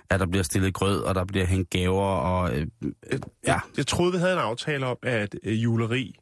at 0.09 0.19
der 0.19 0.25
bliver 0.25 0.43
stillet 0.43 0.73
grød, 0.73 0.99
og 1.01 1.15
der 1.15 1.25
bliver 1.25 1.45
hængt 1.45 1.69
gaver, 1.69 2.03
og 2.05 2.57
øh, 2.57 2.67
øh, 3.11 3.19
ja, 3.47 3.59
jeg 3.77 3.87
troede, 3.87 4.11
vi 4.11 4.17
havde 4.17 4.33
en 4.33 4.39
aftale 4.39 4.85
om, 4.85 4.97
at 5.03 5.35
øh, 5.43 5.63
juleri, 5.63 6.15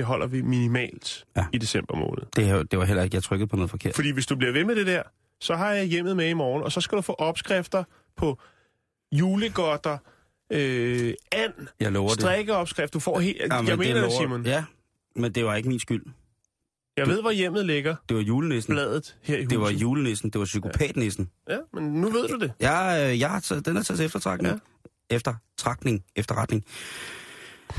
det 0.00 0.06
holder 0.08 0.26
vi 0.26 0.42
minimalt 0.42 1.24
Ja. 1.36 1.40
ja. 1.40 1.46
i 1.52 1.58
december 1.58 1.96
måned. 1.96 2.22
det, 2.36 2.70
det 2.70 2.78
var 2.78 2.84
heller 2.84 3.02
ikke, 3.02 3.14
jeg 3.14 3.22
trykkede 3.22 3.48
på 3.48 3.56
noget 3.56 3.70
forkert. 3.70 3.94
Fordi 3.94 4.10
hvis 4.10 4.26
du 4.26 4.36
bliver 4.36 4.52
ved 4.52 4.64
med 4.64 4.76
det 4.76 4.86
der, 4.86 5.02
så 5.40 5.54
har 5.56 5.70
jeg 5.72 5.84
hjemmet 5.86 6.16
med 6.16 6.28
i 6.28 6.32
morgen, 6.32 6.62
og 6.62 6.72
så 6.72 6.80
skal 6.80 6.96
du 6.96 7.02
få 7.02 7.12
opskrifter 7.12 7.84
på 8.16 8.38
julegodter, 9.12 9.98
øh, 10.52 11.14
and, 11.32 11.52
Jeg 11.80 11.92
lover 11.92 12.08
det. 12.08 12.20
strikkeopskrift. 12.20 12.94
Du 12.94 13.00
får 13.00 13.20
helt... 13.20 13.38
Ja, 13.40 13.56
men 13.60 13.68
jeg 13.68 13.78
mener 13.78 13.94
det, 13.94 14.02
lover- 14.02 14.20
Simon. 14.22 14.46
Ja, 14.46 14.64
men 15.16 15.32
det 15.32 15.44
var 15.44 15.54
ikke 15.54 15.68
min 15.68 15.78
skyld. 15.80 16.02
Jeg 16.96 17.06
ved, 17.08 17.20
hvor 17.20 17.30
hjemmet 17.30 17.66
ligger. 17.66 17.96
Det 18.08 18.16
var 18.16 18.22
julenissen. 18.22 18.74
Bladet 18.74 19.16
her 19.22 19.34
i 19.34 19.38
huset. 19.38 19.50
Det 19.50 19.60
var 19.60 19.70
julenissen, 19.70 20.30
det 20.30 20.38
var 20.38 20.44
psykopatnissen. 20.44 21.30
Ja, 21.50 21.56
men 21.72 21.84
nu 21.92 22.10
ved 22.10 22.28
du 22.28 22.38
det. 22.38 22.52
Jeg, 22.60 23.08
øh, 23.12 23.20
jeg 23.20 23.30
har 23.30 23.40
taget, 23.40 23.66
den 23.66 23.76
er 23.76 23.82
taget 23.82 24.00
eftertrækning. 24.00 24.60
Ja. 25.10 25.16
Eftertrækning, 25.16 26.04
efterretning. 26.16 26.64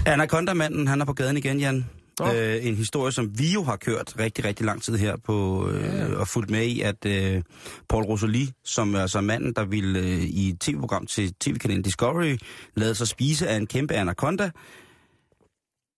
Anaconda-manden, 0.05 0.87
han 0.87 1.01
er 1.01 1.05
på 1.05 1.13
gaden 1.13 1.37
igen, 1.37 1.59
Jan. 1.59 1.85
Nå. 2.20 2.34
Øh, 2.34 2.65
en 2.65 2.75
historie, 2.75 3.12
som 3.12 3.39
vi 3.39 3.51
jo 3.53 3.63
har 3.63 3.75
kørt 3.75 4.13
rigtig, 4.20 4.46
rigtig 4.46 4.65
lang 4.65 4.82
tid 4.84 4.96
her 4.98 5.15
på 5.18 5.68
øh, 5.70 5.84
Ja. 5.84 6.15
og 6.15 6.27
fulgt 6.27 6.50
med 6.50 6.65
i, 6.65 6.82
at 6.82 7.06
øh, 7.06 7.41
Paul 7.89 8.03
Rosoli, 8.03 8.51
som 8.63 8.96
er 8.96 9.00
altså 9.01 9.22
manden, 9.22 9.53
der 9.53 9.65
ville 9.65 10.00
øh, 10.00 10.24
i 10.24 10.50
et 10.50 10.60
tv-program 10.60 11.06
til 11.06 11.34
tv-kanalen 11.39 11.84
Discovery, 11.84 12.38
lade 12.75 12.96
sig 12.96 13.08
spise 13.08 13.48
af 13.48 13.56
en 13.58 13.68
kæmpe 13.68 13.94
anaconda, 13.94 14.51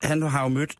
han 0.03 0.21
har 0.21 0.43
jo 0.43 0.47
mødt 0.49 0.71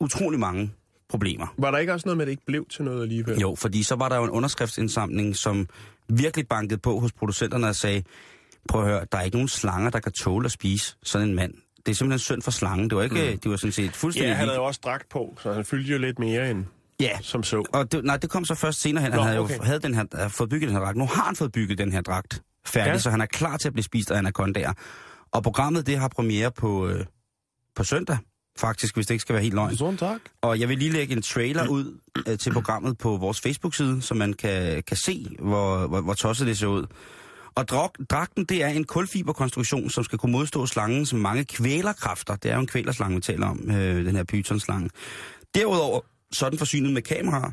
utrolig 0.00 0.40
mange 0.40 0.72
problemer. 1.08 1.54
Var 1.58 1.70
der 1.70 1.78
ikke 1.78 1.92
også 1.92 2.06
noget 2.06 2.16
med, 2.16 2.24
at 2.24 2.26
det 2.26 2.30
ikke 2.32 2.46
blev 2.46 2.66
til 2.70 2.84
noget 2.84 3.02
alligevel? 3.02 3.38
Jo, 3.38 3.54
fordi 3.54 3.82
så 3.82 3.94
var 3.94 4.08
der 4.08 4.16
jo 4.16 4.24
en 4.24 4.30
underskriftsindsamling, 4.30 5.36
som 5.36 5.66
virkelig 6.08 6.48
bankede 6.48 6.78
på 6.80 6.98
hos 7.00 7.12
producenterne 7.12 7.66
og 7.68 7.76
sagde, 7.76 8.02
prøv 8.68 8.82
at 8.82 8.88
høre, 8.88 9.06
der 9.12 9.18
er 9.18 9.22
ikke 9.22 9.36
nogen 9.36 9.48
slanger, 9.48 9.90
der 9.90 10.00
kan 10.00 10.12
tåle 10.12 10.44
at 10.44 10.52
spise 10.52 10.96
sådan 11.02 11.28
en 11.28 11.34
mand. 11.34 11.54
Det 11.86 11.92
er 11.92 11.96
simpelthen 11.96 12.18
synd 12.18 12.42
for 12.42 12.50
slangen. 12.50 12.90
Det 12.90 12.96
var 12.96 13.02
ikke, 13.02 13.30
mm. 13.32 13.38
det 13.38 13.50
var 13.50 13.56
sådan 13.56 13.72
set 13.72 13.96
fuldstændig 13.96 14.28
Ja, 14.30 14.34
han 14.34 14.48
havde 14.48 14.58
jo 14.58 14.64
også 14.64 14.80
dragt 14.84 15.08
på, 15.08 15.38
så 15.42 15.52
han 15.52 15.64
fyldte 15.64 15.92
jo 15.92 15.98
lidt 15.98 16.18
mere 16.18 16.50
end 16.50 16.64
Ja, 17.00 17.18
som 17.22 17.42
så. 17.42 17.64
og 17.72 17.92
det, 17.92 18.04
nej, 18.04 18.16
det 18.16 18.30
kom 18.30 18.44
så 18.44 18.54
først 18.54 18.80
senere 18.80 19.04
hen. 19.04 19.12
Nå, 19.12 19.18
Han 19.18 19.26
havde 19.26 19.38
okay. 19.38 19.58
jo 19.58 19.62
havde 19.62 19.78
den 19.80 19.94
her, 19.94 20.04
havde 20.14 20.30
fået 20.30 20.50
bygget 20.50 20.68
den 20.68 20.76
her 20.76 20.84
dragt. 20.84 20.96
Nu 20.96 21.06
har 21.06 21.22
han 21.22 21.36
fået 21.36 21.52
bygget 21.52 21.78
den 21.78 21.92
her 21.92 22.00
dragt 22.00 22.42
færdig, 22.66 22.92
ja. 22.92 22.98
så 22.98 23.10
han 23.10 23.20
er 23.20 23.26
klar 23.26 23.56
til 23.56 23.68
at 23.68 23.72
blive 23.72 23.84
spist 23.84 24.10
af 24.10 24.18
anacondaer. 24.18 24.72
Og 25.32 25.42
programmet, 25.42 25.86
det 25.86 25.98
har 25.98 26.08
premiere 26.08 26.50
på, 26.50 26.88
øh, 26.88 27.04
på 27.76 27.84
søndag, 27.84 28.18
faktisk, 28.58 28.94
hvis 28.94 29.06
det 29.06 29.14
ikke 29.14 29.22
skal 29.22 29.32
være 29.32 29.42
helt 29.42 29.54
løgn. 29.54 29.76
Sådan 29.76 29.96
tak. 29.96 30.20
Og 30.42 30.60
jeg 30.60 30.68
vil 30.68 30.78
lige 30.78 30.90
lægge 30.92 31.16
en 31.16 31.22
trailer 31.22 31.68
ud 31.68 31.98
øh, 32.28 32.38
til 32.38 32.52
programmet 32.52 32.98
på 32.98 33.16
vores 33.16 33.40
Facebook-side, 33.40 34.02
så 34.02 34.14
man 34.14 34.32
kan, 34.32 34.82
kan 34.82 34.96
se, 34.96 35.26
hvor, 35.38 35.86
hvor, 35.86 36.00
hvor 36.00 36.14
tosset 36.14 36.46
det 36.46 36.58
ser 36.58 36.66
ud. 36.66 36.86
Og 37.54 37.68
drag, 37.68 37.90
dragten, 38.10 38.44
det 38.44 38.62
er 38.62 38.68
en 38.68 38.84
kulfiberkonstruktion, 38.84 39.90
som 39.90 40.04
skal 40.04 40.18
kunne 40.18 40.32
modstå 40.32 40.66
slangens 40.66 41.12
mange 41.12 41.44
kvælerkræfter. 41.44 42.36
Det 42.36 42.50
er 42.50 42.54
jo 42.54 42.60
en 42.60 42.66
kvælerslange, 42.66 43.14
vi 43.14 43.20
taler 43.20 43.46
om, 43.46 43.70
øh, 43.70 44.06
den 44.06 44.16
her 44.16 44.24
pythonslange. 44.24 44.90
Derudover 45.54 46.00
så 46.32 46.46
er 46.46 46.50
den 46.50 46.58
forsynet 46.58 46.92
med 46.92 47.02
kameraer, 47.02 47.50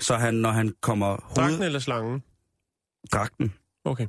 så 0.00 0.16
han, 0.16 0.34
når 0.34 0.50
han 0.50 0.72
kommer 0.80 1.16
Dragten 1.16 1.42
hovedet... 1.44 1.66
eller 1.66 1.78
slangen? 1.78 2.22
Dragten. 3.12 3.52
Okay. 3.84 4.06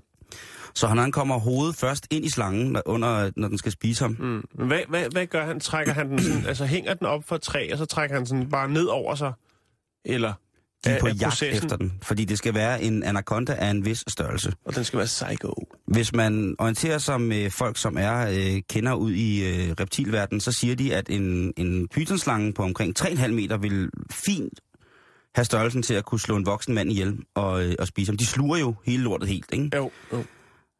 Så 0.76 0.94
når 0.94 1.02
han 1.02 1.12
kommer 1.12 1.40
hovedet 1.40 1.76
først 1.76 2.08
ind 2.12 2.26
i 2.26 2.30
slangen, 2.30 2.72
når, 2.72 2.82
under, 2.86 3.32
når 3.36 3.48
den 3.48 3.58
skal 3.58 3.72
spise 3.72 4.04
ham, 4.04 4.16
Mm. 4.20 4.44
Hvad, 4.68 4.80
hvad, 4.90 5.06
hvad 5.12 5.26
gør 5.28 5.46
han? 5.46 5.60
Trækker 5.60 5.94
han 5.94 6.10
den 6.10 6.20
sådan, 6.20 6.46
altså 6.46 6.66
hænger 6.66 6.94
den 6.94 7.08
op 7.08 7.24
for 7.24 7.36
et 7.36 7.42
træ, 7.42 7.70
og 7.72 7.78
så 7.78 7.86
trækker 7.86 8.16
han 8.16 8.26
sådan 8.26 8.50
bare 8.50 8.70
ned 8.70 8.86
over 8.86 9.16
sig? 9.16 9.34
Eller 10.06 10.34
de 10.86 10.90
er 10.90 11.00
på 11.00 11.08
jagt 11.08 11.24
processen- 11.24 11.64
efter 11.64 11.76
den. 11.78 11.94
Fordi 12.02 12.26
det 12.26 12.38
skal 12.38 12.54
være 12.54 12.84
en 12.84 13.04
anaconda 13.04 13.54
af 13.54 13.70
en 13.70 13.86
vis 13.86 14.04
størrelse. 14.08 14.54
Og 14.66 14.76
den 14.76 14.84
skal 14.84 14.98
være 14.98 15.06
psycho. 15.06 15.54
Hvis 15.88 16.14
man 16.14 16.56
orienterer 16.60 16.98
sig 16.98 17.22
med 17.22 17.50
folk, 17.50 17.78
som 17.78 17.98
er 17.98 18.28
øh, 18.28 18.62
kender 18.70 18.94
ud 18.94 19.12
i 19.12 19.44
øh, 19.44 19.76
reptilverdenen, 19.80 20.42
så 20.42 20.52
siger 20.52 20.76
de, 20.76 20.96
at 20.96 21.10
en, 21.10 21.54
en 21.58 21.88
pythonslange 21.88 22.54
på 22.54 22.64
omkring 22.64 23.00
3,5 23.00 23.28
meter 23.28 23.58
vil 23.58 23.90
fint 24.12 24.60
have 25.36 25.46
størrelsen 25.46 25.84
til 25.84 25.94
at 25.94 26.06
kunne 26.06 26.20
slå 26.20 26.36
en 26.36 26.46
voksen 26.46 26.74
mand 26.74 26.92
ihjel 26.92 27.18
og, 27.36 27.66
øh, 27.66 27.76
og 27.80 27.88
spise 27.88 28.12
ham. 28.12 28.18
De 28.18 28.26
sluger 28.26 28.58
jo 28.58 28.76
hele 28.86 29.04
lortet 29.04 29.30
helt, 29.30 29.54
ikke? 29.54 29.70
Jo, 29.76 29.92
jo. 30.14 30.24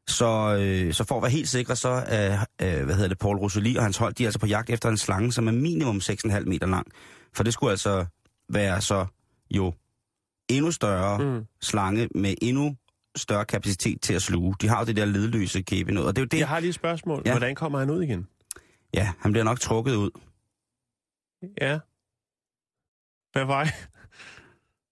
Så, 0.10 0.58
øh, 0.60 0.94
så 0.94 1.04
for 1.04 1.16
at 1.16 1.22
være 1.22 1.32
helt 1.32 1.50
sikre, 1.50 1.76
så 1.76 2.04
er, 2.08 2.40
øh, 2.62 2.86
hvad 2.86 2.96
hedder 2.96 3.08
det, 3.08 3.18
Paul 3.20 3.38
Rosoli 3.38 3.76
og 3.76 3.84
hans 3.84 3.98
hold, 3.98 4.14
de 4.14 4.24
er 4.24 4.28
altså 4.28 4.40
på 4.40 4.46
jagt 4.46 4.70
efter 4.70 4.90
en 4.90 4.98
slange, 4.98 5.32
som 5.32 5.48
er 5.48 5.52
minimum 5.52 5.98
6,5 5.98 6.40
meter 6.46 6.68
lang. 6.68 6.88
For 7.36 7.44
det 7.44 7.54
skulle 7.54 7.72
altså 7.72 8.06
være 8.54 8.82
så 8.82 9.06
jo 9.52 9.74
endnu 10.50 10.72
større 10.72 11.24
Mm. 11.24 11.46
slange 11.62 12.10
med 12.16 12.36
endnu 12.42 12.76
større 13.16 13.46
kapacitet 13.46 14.02
til 14.02 14.14
at 14.14 14.22
sluge. 14.22 14.56
De 14.62 14.68
har 14.68 14.80
jo 14.80 14.86
det 14.86 14.96
der 14.96 15.06
ledløse 15.06 15.62
kæbe 15.62 15.92
noget, 15.92 16.08
og 16.08 16.16
det 16.16 16.22
er 16.22 16.24
jo 16.26 16.28
det, 16.28 16.40
Jeg 16.40 16.48
har 16.48 16.60
lige 16.60 16.70
et 16.70 16.76
spørgsmål. 16.76 17.22
Ja. 17.26 17.30
Ja. 17.30 17.38
Hvordan 17.38 17.56
kommer 17.56 17.80
han 17.80 17.90
ud 17.90 18.04
igen? 18.04 18.28
ja, 18.94 19.12
han 19.20 19.32
bliver 19.32 19.44
nok 19.46 19.60
trukket 19.60 19.96
ud. 19.96 20.10
Ja. 21.62 21.80
Hvad 23.32 23.46
vej? 23.46 23.70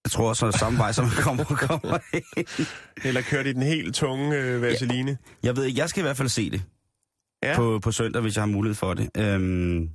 Jeg 0.04 0.10
tror 0.10 0.32
så 0.32 0.50
samme 0.52 0.78
vej, 0.78 0.92
som 0.92 1.04
han 1.04 1.22
kommer, 1.22 1.44
kommer 1.68 1.98
ind. 2.12 2.66
Eller 3.04 3.22
kørte 3.22 3.50
i 3.50 3.52
den 3.52 3.62
helt 3.62 3.94
tunge 3.94 4.36
øh, 4.36 4.62
vaseline? 4.62 5.18
Jeg 5.42 5.56
ved 5.56 5.64
ikke, 5.64 5.78
jeg 5.80 5.88
skal 5.88 6.00
i 6.00 6.02
hvert 6.02 6.16
fald 6.16 6.28
se 6.28 6.50
det 6.50 6.62
Ja. 7.42 7.50
ja. 7.50 7.56
på, 7.56 7.78
på 7.82 7.92
søndag, 7.92 8.22
hvis 8.22 8.36
jeg 8.36 8.42
har 8.42 8.46
mulighed 8.46 8.74
for 8.74 8.94
det. 8.94 9.10
Øhm, 9.16 9.90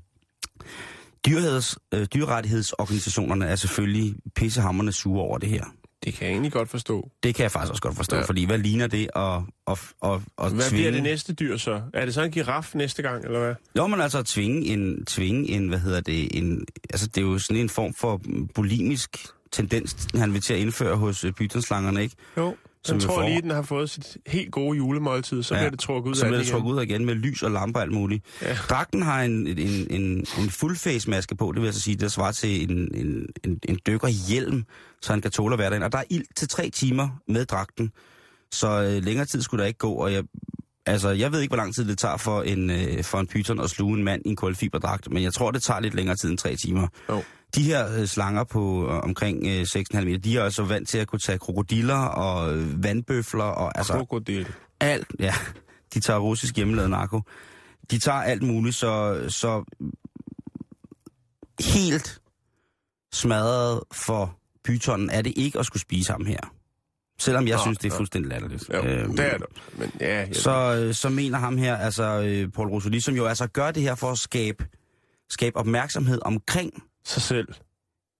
dyreheds, 1.27 1.77
øh, 1.93 2.05
dyrerettighedsorganisationerne 2.13 3.45
er 3.45 3.55
selvfølgelig 3.55 4.15
pissehammerne 4.35 4.91
sure 4.91 5.21
over 5.21 5.37
det 5.37 5.49
her. 5.49 5.63
Det 6.03 6.13
kan 6.13 6.25
jeg 6.27 6.31
egentlig 6.31 6.51
godt 6.51 6.69
forstå. 6.69 7.09
Det 7.23 7.35
kan 7.35 7.43
jeg 7.43 7.51
faktisk 7.51 7.71
også 7.71 7.81
godt 7.81 7.95
forstå, 7.95 8.15
Ja. 8.15 8.21
fordi 8.23 8.45
hvad 8.45 8.57
ligner 8.57 8.87
det 8.87 9.09
at, 9.15 9.21
at, 9.67 9.77
at, 10.03 10.11
at 10.11 10.19
Hvad 10.37 10.49
tvinge... 10.49 10.69
bliver 10.69 10.91
det 10.91 11.03
næste 11.03 11.33
dyr 11.33 11.57
så? 11.57 11.81
Er 11.93 12.05
det 12.05 12.13
så 12.13 12.21
en 12.21 12.31
giraf 12.31 12.71
næste 12.75 13.01
gang, 13.01 13.25
eller 13.25 13.39
hvad? 13.39 13.55
Jo, 13.77 13.87
men 13.87 14.01
altså 14.01 14.17
at 14.19 14.25
tvinge 14.25 14.65
en, 14.65 15.05
tvinge 15.05 15.49
en, 15.49 15.67
hvad 15.67 15.79
hedder 15.79 16.01
det, 16.01 16.37
en, 16.37 16.65
altså 16.89 17.07
det 17.07 17.17
er 17.17 17.21
jo 17.25 17.39
sådan 17.39 17.57
en 17.61 17.69
form 17.69 17.93
for 17.93 18.21
bulimisk 18.55 19.25
tendens, 19.51 20.07
han 20.15 20.33
vil 20.33 20.41
til 20.41 20.53
at 20.53 20.59
indføre 20.59 20.95
hos 20.95 21.23
øh, 21.23 21.31
pythonslangerne, 21.33 22.01
ikke? 22.03 22.15
Jo. 22.37 22.55
Som 22.85 22.95
Jeg 22.95 23.01
vi 23.01 23.07
tror 23.07 23.15
får. 23.21 23.27
lige, 23.29 23.41
den 23.41 23.51
har 23.51 23.61
fået 23.61 23.89
sit 23.89 24.17
helt 24.27 24.51
gode 24.51 24.77
julemåltid, 24.77 25.43
så 25.43 25.53
Ja. 25.55 25.59
bliver 25.59 25.69
det 25.69 25.79
trukket 25.79 26.09
ud 26.09 26.15
Så 26.15 26.25
af 26.25 26.29
bliver 26.29 26.37
det 26.39 26.45
igen. 26.47 26.51
trukket 26.51 26.71
ud 26.71 26.81
igen 26.83 27.05
med 27.05 27.15
lys 27.15 27.43
og 27.43 27.51
lamper 27.51 27.79
og 27.79 27.83
alt 27.83 27.93
muligt. 27.93 28.25
Ja. 28.41 28.57
Dragten 28.69 29.01
har 29.01 29.21
en, 29.23 29.47
en, 29.47 29.57
en, 29.89 30.01
en 30.39 30.49
full-face 30.49 31.09
maske 31.09 31.35
på, 31.35 31.51
det 31.51 31.61
vil 31.61 31.67
jeg 31.67 31.73
så 31.73 31.81
sige, 31.81 31.95
der 31.95 32.07
svarer 32.07 32.31
til 32.31 32.71
en, 32.71 32.91
en, 32.95 33.25
en, 33.43 33.59
en 33.69 33.79
dykkerhjelm, 33.87 34.63
så 35.01 35.13
han 35.13 35.21
kan 35.21 35.31
tåle 35.31 35.57
derinde. 35.57 35.85
Og 35.85 35.91
der 35.91 35.97
er 35.97 36.03
ild 36.09 36.25
til 36.35 36.47
tre 36.47 36.69
timer 36.69 37.09
med 37.27 37.45
dragten, 37.45 37.91
så 38.51 38.67
øh, 38.83 39.03
længere 39.03 39.25
tid 39.25 39.41
skulle 39.41 39.61
der 39.61 39.67
ikke 39.67 39.77
gå, 39.79 39.91
og 39.93 40.13
jeg, 40.13 40.23
altså, 40.85 41.09
jeg 41.09 41.31
ved 41.31 41.41
ikke, 41.41 41.49
hvor 41.49 41.57
lang 41.63 41.75
tid 41.75 41.87
det 41.87 41.97
tager 41.97 42.17
for 42.17 42.41
en, 42.41 42.69
øh, 42.69 43.03
for 43.03 43.19
en 43.19 43.27
python 43.27 43.59
at 43.59 43.69
sluge 43.69 43.97
en 43.97 44.03
mand 44.03 44.21
i 44.25 44.29
en 44.29 44.35
kulfiberdragt, 44.35 45.11
men 45.11 45.23
jeg 45.23 45.33
tror, 45.33 45.51
det 45.51 45.63
tager 45.63 45.79
lidt 45.79 45.93
længere 45.93 46.15
tid 46.15 46.29
end 46.29 46.37
tre 46.37 46.55
timer. 46.55 46.87
Jo. 47.09 47.23
De 47.55 47.63
her 47.63 47.99
øh, 47.99 48.07
slanger 48.07 48.43
på 48.43 48.87
øh, 48.87 49.03
omkring 49.03 49.47
øh, 49.47 49.61
6,5 49.61 50.01
meter, 50.05 50.17
de 50.17 50.37
er 50.37 50.43
altså 50.43 50.63
vant 50.63 50.89
til 50.89 50.97
at 50.97 51.07
kunne 51.07 51.19
tage 51.19 51.37
krokodiller 51.39 51.97
og 51.97 52.57
øh, 52.57 52.83
vandbøfler 52.83 53.43
og 53.43 53.77
altså 53.77 53.93
Krokodil. 53.93 54.47
alt, 54.79 55.07
ja, 55.19 55.33
de 55.93 55.99
tager 55.99 56.19
russisk 56.19 56.55
hjemmelavet 56.55 56.89
narko. 56.89 57.21
De 57.91 57.99
tager 57.99 58.21
alt 58.21 58.43
muligt, 58.43 58.75
så, 58.75 59.21
så 59.29 59.63
helt 61.59 62.21
smadret 63.13 63.81
for 63.93 64.37
pytonen 64.63 65.09
er 65.09 65.21
det 65.21 65.33
ikke 65.35 65.59
at 65.59 65.65
skulle 65.65 65.81
spise 65.81 66.11
ham 66.11 66.25
her. 66.25 66.53
Selvom 67.21 67.47
jeg 67.47 67.55
Nå, 67.55 67.61
synes, 67.61 67.77
det 67.77 67.85
er 67.87 67.89
nå. 67.91 67.97
fuldstændig 67.97 68.29
latterligt. 68.31 68.69
Jo, 68.73 68.83
Øhm, 68.85 69.15
det 69.17 69.33
er 69.33 69.37
det. 69.37 69.45
Men 69.77 69.91
ja, 69.99 70.33
så, 70.33 70.51
øh, 70.51 70.93
så 70.93 71.09
mener 71.09 71.37
ham 71.37 71.57
her, 71.57 71.75
altså 71.77 72.03
øh, 72.03 72.49
Paul 72.51 72.67
Rosoli, 72.67 72.99
som 72.99 73.15
jo 73.15 73.25
altså 73.25 73.47
gør 73.47 73.71
det 73.71 73.83
her 73.83 73.95
for 73.95 74.11
at 74.11 74.17
skabe, 74.17 74.65
skabe 75.29 75.57
opmærksomhed 75.57 76.19
omkring 76.25 76.83
sig 77.05 77.21
selv. 77.21 77.47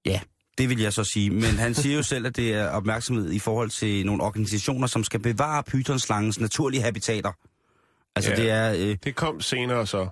Ja, 0.06 0.20
det 0.58 0.70
vil 0.70 0.80
jeg 0.80 0.94
så 0.94 1.04
sige. 1.04 1.30
Men 1.30 1.44
han 1.44 1.74
siger 1.76 1.96
jo 1.96 2.04
selv, 2.04 2.26
at 2.26 2.36
det 2.36 2.54
er 2.54 2.70
opmærksomhed 2.70 3.32
i 3.32 3.40
forhold 3.40 3.70
til 3.70 4.06
nogle 4.06 4.24
organisationer, 4.24 4.88
som 4.88 5.04
skal 5.04 5.20
bevare 5.20 5.64
pythonslangens 5.64 6.40
naturlige 6.40 6.82
habitater. 6.84 7.32
Altså 8.16 8.32
Ja. 8.32 8.36
det 8.36 8.50
er... 8.50 8.74
Øh, 8.92 8.98
Det 9.04 9.16
kom 9.16 9.42
senere 9.42 9.88
så. 9.88 10.08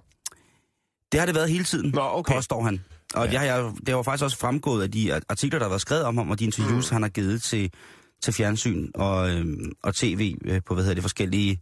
det 1.12 1.20
har 1.20 1.26
det 1.26 1.36
været 1.36 1.50
hele 1.50 1.64
tiden, 1.64 1.92
Nå, 1.92 2.02
okay. 2.14 2.34
påstår 2.36 2.64
han. 2.64 2.84
Og 3.14 3.26
Ja. 3.26 3.26
ja. 3.26 3.30
det, 3.32 3.40
har 3.40 3.46
jeg, 3.46 3.72
det 3.80 3.90
har 3.90 3.96
jo 3.96 4.02
faktisk 4.04 4.24
også 4.24 4.38
fremgået 4.38 4.84
af 4.84 4.92
de 4.92 5.22
artikler, 5.30 5.60
der 5.60 5.66
har 5.66 5.70
været 5.70 5.82
skrevet 5.82 6.04
om 6.04 6.18
ham, 6.18 6.30
og 6.32 6.40
de 6.40 6.44
interviews, 6.46 6.92
mm. 6.92 6.96
han 6.96 7.02
har 7.02 7.10
givet 7.10 7.42
til, 7.42 7.72
til 8.22 8.34
fjernsyn 8.34 8.92
og, 8.96 9.30
øhm, 9.30 9.72
og 9.84 9.96
tv 9.96 10.36
øh, 10.46 10.62
på 10.66 10.74
hvad 10.74 10.84
hedder 10.84 10.94
det, 10.94 11.04
forskellige 11.04 11.62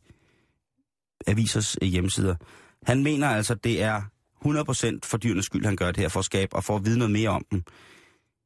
avisers 1.28 1.78
øh, 1.82 1.88
hjemmesider. 1.88 2.36
Han 2.84 3.04
mener 3.04 3.28
altså, 3.28 3.56
det 3.56 3.84
er 3.84 4.02
100% 4.46 5.00
for 5.04 5.18
dyrenes 5.18 5.46
skyld, 5.46 5.66
han 5.66 5.76
gør 5.76 5.92
det 5.92 5.98
her 5.98 6.10
for 6.10 6.20
at 6.20 6.26
skabe 6.26 6.56
og 6.56 6.64
for 6.64 6.76
at 6.76 6.86
vide 6.86 6.98
noget 6.98 7.12
mere 7.12 7.30
om 7.30 7.46
dem. 7.52 7.64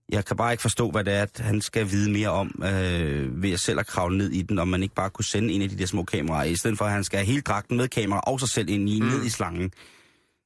Jeg 0.10 0.26
kan 0.26 0.38
bare 0.38 0.54
ikke 0.54 0.62
forstå, 0.62 0.92
hvad 0.92 1.04
det 1.04 1.14
er, 1.14 1.22
at 1.22 1.40
han 1.40 1.62
skal 1.62 1.92
vide 1.92 2.12
mere 2.12 2.30
om, 2.30 2.64
øh, 2.64 3.44
ved 3.44 3.52
at 3.52 3.60
selv 3.60 3.80
at 3.80 3.88
kravle 3.88 4.18
ned 4.18 4.32
i 4.32 4.42
den, 4.42 4.60
om 4.60 4.68
man 4.68 4.84
ikke 4.84 4.96
bare 4.96 5.10
kunne 5.10 5.26
sende 5.26 5.54
en 5.54 5.62
af 5.62 5.70
de 5.70 5.78
der 5.78 5.86
små 5.86 6.04
kameraer, 6.04 6.44
i 6.44 6.56
stedet 6.56 6.78
for 6.78 6.86
at 6.86 6.92
han 6.92 7.04
skal 7.04 7.18
have 7.18 7.26
hele 7.26 7.42
dragten 7.42 7.78
med 7.78 7.88
kamera 7.88 8.20
og 8.20 8.40
sig 8.40 8.50
selv 8.50 8.70
ind 8.70 8.90
i, 8.90 9.02
mm. 9.02 9.08
ned 9.08 9.26
i 9.26 9.30
slangen. 9.30 9.72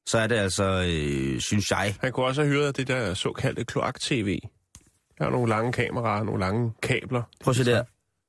Så 0.06 0.18
er 0.18 0.26
det 0.26 0.34
altså, 0.34 0.84
øh, 0.88 1.40
synes 1.40 1.70
jeg, 1.70 1.96
Han 2.00 2.12
kunne 2.12 2.26
også 2.26 2.42
have 2.42 2.52
hyret 2.52 2.76
det 2.76 2.88
der 2.88 3.14
såkaldte 3.14 3.64
kloak-tv. 3.64 4.38
Der 5.18 5.26
er 5.26 5.30
nogle 5.30 5.48
lange 5.48 5.72
kameraer, 5.72 6.24
nogle 6.24 6.40
lange 6.40 6.72
kabler. 6.82 7.22
Prøv 7.40 7.50
at 7.50 7.56
se 7.56 7.64
der. 7.64 7.84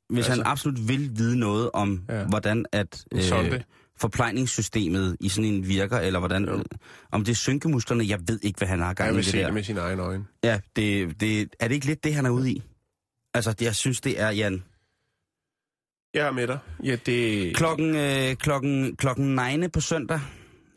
Hvis 0.09 0.17
Altså- 0.17 0.31
han 0.31 0.51
absolut 0.51 0.87
vil 0.87 1.11
vide 1.17 1.39
noget 1.39 1.71
om, 1.73 2.05
Ja. 2.09 2.23
hvordan 2.25 2.65
at 2.71 3.03
sonde. 3.19 3.49
øh, 3.55 3.61
forplejningssystemet 3.99 5.17
i 5.19 5.29
sådan 5.29 5.49
en 5.53 5.67
virker, 5.67 5.97
eller 5.99 6.19
hvordan, 6.19 6.45
Jo. 6.45 6.63
om 7.11 7.23
det 7.23 7.31
er 7.31 7.35
synkemusklerne, 7.35 8.07
jeg 8.07 8.19
ved 8.27 8.39
ikke, 8.43 8.57
hvad 8.57 8.67
han 8.67 8.79
har 8.79 8.93
gang 8.93 9.09
i 9.11 9.15
vil 9.15 9.23
det 9.23 9.31
se 9.31 9.37
der. 9.37 9.45
det 9.45 9.53
med 9.53 9.63
sine 9.63 9.79
egne 9.79 10.01
øjne. 10.01 10.25
Ja, 10.43 10.59
det, 10.75 11.21
det, 11.21 11.49
er 11.59 11.67
det 11.67 11.75
ikke 11.75 11.85
lidt 11.85 12.03
det, 12.03 12.13
han 12.13 12.25
er 12.25 12.29
ude 12.29 12.51
i? 12.51 12.63
Altså, 13.33 13.51
det, 13.53 13.65
jeg 13.65 13.75
synes, 13.75 14.01
det 14.01 14.21
er, 14.21 14.29
Jan. 14.29 14.63
Jeg 16.13 16.27
er 16.27 16.31
med 16.31 16.47
dig. 16.47 16.57
Ja, 16.83 16.95
det... 17.05 17.55
Klokken, 17.55 17.95
øh, 17.95 18.35
klokken, 18.35 18.95
klokken 18.95 19.39
9 19.59 19.67
på 19.67 19.81
søndag 19.81 20.19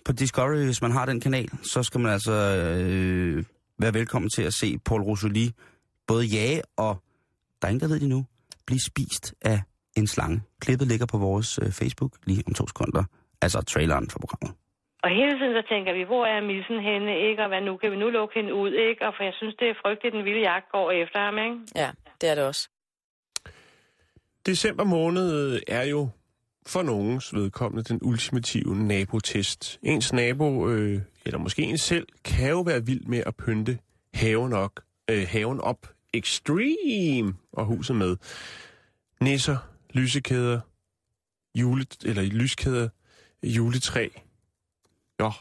på 0.05 0.12
Discovery, 0.12 0.64
hvis 0.64 0.83
man 0.83 0.90
har 0.93 1.07
den 1.07 1.21
kanal, 1.21 1.49
så 1.62 1.83
skal 1.83 2.00
man 2.00 2.12
altså 2.12 2.33
øh, 2.33 3.45
være 3.79 3.95
velkommen 3.95 4.31
til 4.31 4.43
at 4.43 4.55
se 4.55 4.79
Paul 4.85 5.02
Rosoli 5.02 5.52
både 6.12 6.25
jage 6.38 6.62
og, 6.76 6.93
der 7.59 7.64
er 7.67 7.71
ingen, 7.73 7.85
der 7.85 7.93
ved 7.95 8.00
det 8.00 8.09
nu, 8.17 8.21
blive 8.67 8.83
spist 8.90 9.25
af 9.52 9.59
en 9.99 10.07
slange. 10.07 10.38
Klippet 10.61 10.87
ligger 10.93 11.07
på 11.12 11.19
vores 11.19 11.59
øh, 11.62 11.69
Facebook 11.81 12.12
lige 12.26 12.43
om 12.47 12.55
to 12.55 12.64
sekunder. 12.73 13.05
Altså 13.45 13.59
traileren 13.73 14.07
for 14.12 14.19
programmet. 14.25 14.52
Og 15.05 15.11
hele 15.19 15.35
tiden 15.38 15.55
så 15.61 15.64
tænker 15.73 15.93
vi, 15.99 16.02
hvor 16.11 16.25
er 16.26 16.40
missen 16.52 16.79
henne, 16.88 17.12
ikke? 17.29 17.43
Og 17.45 17.49
hvad 17.49 17.61
nu? 17.69 17.76
Kan 17.76 17.90
vi 17.93 17.97
nu 17.97 18.09
lukke 18.11 18.35
hende 18.38 18.55
ud, 18.55 18.73
ikke? 18.88 19.00
Og 19.07 19.12
for 19.17 19.23
jeg 19.29 19.35
synes, 19.40 19.55
det 19.61 19.69
er 19.69 19.75
frygteligt, 19.83 20.14
den 20.17 20.25
vilde 20.25 20.43
jagt 20.50 20.67
går 20.73 20.90
efter 21.02 21.19
ham, 21.26 21.37
ikke? 21.47 21.57
Ja, 21.83 21.90
det 22.21 22.26
er 22.31 22.35
det 22.35 22.45
også. 22.45 22.69
December 24.47 24.85
måned 24.85 25.61
er 25.69 25.85
jo 25.95 26.09
for 26.67 26.83
nogens 26.83 27.35
vedkommende 27.35 27.85
den 27.90 27.99
ultimative 28.02 28.73
nabotest. 28.93 29.79
Ens 29.83 30.12
nabo, 30.12 30.69
øh, 30.71 31.00
eller 31.26 31.38
måske 31.38 31.62
en 31.62 31.79
selv, 31.79 32.07
kan 32.25 32.50
jo 32.50 32.61
være 32.61 32.87
vild 32.87 33.05
med 33.07 33.23
at 33.26 33.35
pynte 33.37 33.79
haven, 34.14 34.52
op, 34.52 34.75
øh, 35.11 35.26
haven 35.29 35.61
op 35.61 35.81
extreme 36.14 37.35
og 37.52 37.64
huset 37.64 37.97
med 37.97 38.17
nisser, 39.21 39.57
lysekæder, 39.93 40.61
jule, 41.55 41.87
eller 42.05 42.23
lyskæder, 42.23 42.88
juletræ. 43.43 44.09
Jo, 45.21 45.33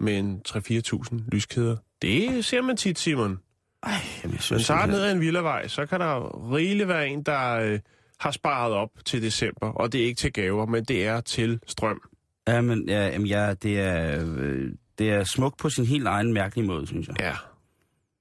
med 0.00 0.18
en 0.18 0.42
3-4.000 0.48 1.14
lyskæder. 1.32 1.76
Det 2.02 2.44
ser 2.44 2.62
man 2.62 2.76
tit, 2.76 2.98
Simon. 2.98 3.38
Ej, 3.82 3.92
jamen, 3.92 4.00
jeg 4.22 4.30
Men 4.30 4.40
synes, 4.40 4.70
ned 4.88 5.02
ad 5.02 5.12
en 5.12 5.20
villavej, 5.20 5.68
så 5.68 5.86
kan 5.86 6.00
der 6.00 6.52
rigeligt 6.54 6.88
være 6.88 7.08
en, 7.08 7.22
der 7.22 7.52
øh, 7.52 7.80
har 8.20 8.30
sparet 8.30 8.72
op 8.72 8.90
til 9.04 9.22
december. 9.22 9.66
Og 9.66 9.92
det 9.92 10.00
er 10.00 10.04
ikke 10.04 10.18
til 10.18 10.32
gaver, 10.32 10.66
men 10.66 10.84
det 10.84 11.06
er 11.06 11.20
til 11.20 11.60
strøm. 11.66 12.00
Ja, 12.48 12.60
men 12.60 12.88
ja, 12.88 13.06
jamen, 13.06 13.26
ja, 13.26 13.54
det, 13.54 13.80
er, 13.80 14.24
øh, 14.26 14.72
det 14.98 15.10
er 15.10 15.24
smukt 15.24 15.58
på 15.58 15.70
sin 15.70 15.84
helt 15.84 16.06
egen 16.06 16.32
mærkelige 16.32 16.66
måde, 16.66 16.86
synes 16.86 17.08
jeg. 17.08 17.16
Ja, 17.20 17.34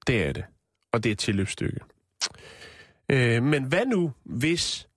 det 0.07 0.27
er 0.27 0.33
det. 0.33 0.43
Og 0.93 1.03
det 1.03 1.09
er 1.09 1.11
et 1.13 1.19
tilløbsstykke. 1.19 1.79
Øh, 3.09 3.43
men 3.43 3.63
hvad 3.63 3.85
nu, 3.85 4.13
hvis 4.23 4.87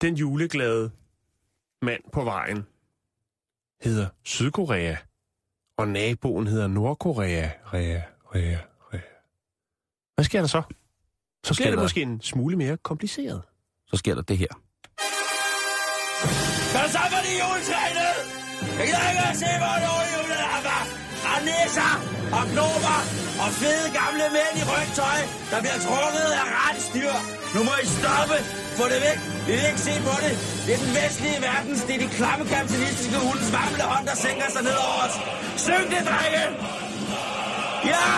den 0.00 0.14
juleglade 0.14 0.90
mand 1.82 2.02
på 2.12 2.24
vejen 2.24 2.66
hedder 3.82 4.08
Sydkorea, 4.24 4.96
og 5.78 5.88
naboen 5.88 6.46
hedder 6.46 6.66
Nordkorea? 6.66 7.50
Rea, 7.72 8.00
rea, 8.34 8.58
rea. 8.94 9.00
Hvad 10.14 10.24
sker 10.24 10.40
der 10.40 10.46
så? 10.48 10.62
Så 11.44 11.54
sker 11.54 11.64
bliver 11.64 11.70
det 11.70 11.76
der- 11.78 11.84
måske 11.84 12.02
en 12.02 12.20
smule 12.20 12.56
mere 12.56 12.76
kompliceret. 12.76 13.42
Så 13.86 13.96
sker 13.96 14.14
der 14.14 14.22
det 14.22 14.38
her. 14.38 14.48
Hvad 16.72 16.88
så 16.90 16.98
for 17.12 17.22
de 17.26 17.32
juletræne? 17.42 18.06
Jeg 18.78 18.86
gider 18.86 19.08
ikke 19.10 19.22
at 19.30 19.36
se, 19.36 19.46
hvor 19.62 19.74
julelamper. 19.84 20.25
Og 21.36 21.42
nisser 21.48 21.92
og 22.38 22.44
knopper 22.52 22.98
og 23.42 23.48
fede 23.60 23.86
gamle 24.00 24.26
mænd 24.36 24.54
i 24.60 24.64
rygtøj, 24.72 25.20
der 25.50 25.58
bliver 25.64 25.78
trukket 25.86 26.28
af 26.40 26.46
rensdyr. 26.54 27.14
Nu 27.54 27.60
må 27.68 27.72
I 27.84 27.86
stoppe. 27.98 28.36
Få 28.78 28.84
det 28.92 29.00
væk. 29.06 29.18
Vi 29.46 29.52
vil 29.56 29.66
ikke 29.70 29.82
se 29.88 29.94
på 30.08 30.14
det. 30.24 30.32
Det 30.64 30.72
er 30.76 30.80
den 30.86 30.92
vestlige 31.00 31.38
verdens, 31.48 31.80
det 31.86 31.94
er 31.96 32.02
de 32.06 32.10
klamme 32.18 32.44
kapitalistiske 32.54 33.16
hundens 33.24 33.50
varmle 33.56 33.84
hånd, 33.92 34.04
der 34.10 34.16
sænker 34.26 34.48
sig 34.54 34.62
ned 34.68 34.76
over 34.86 34.98
os. 35.06 35.14
Syng 35.66 35.86
det, 35.94 36.02
drenge! 36.10 36.44
Ja! 37.92 38.08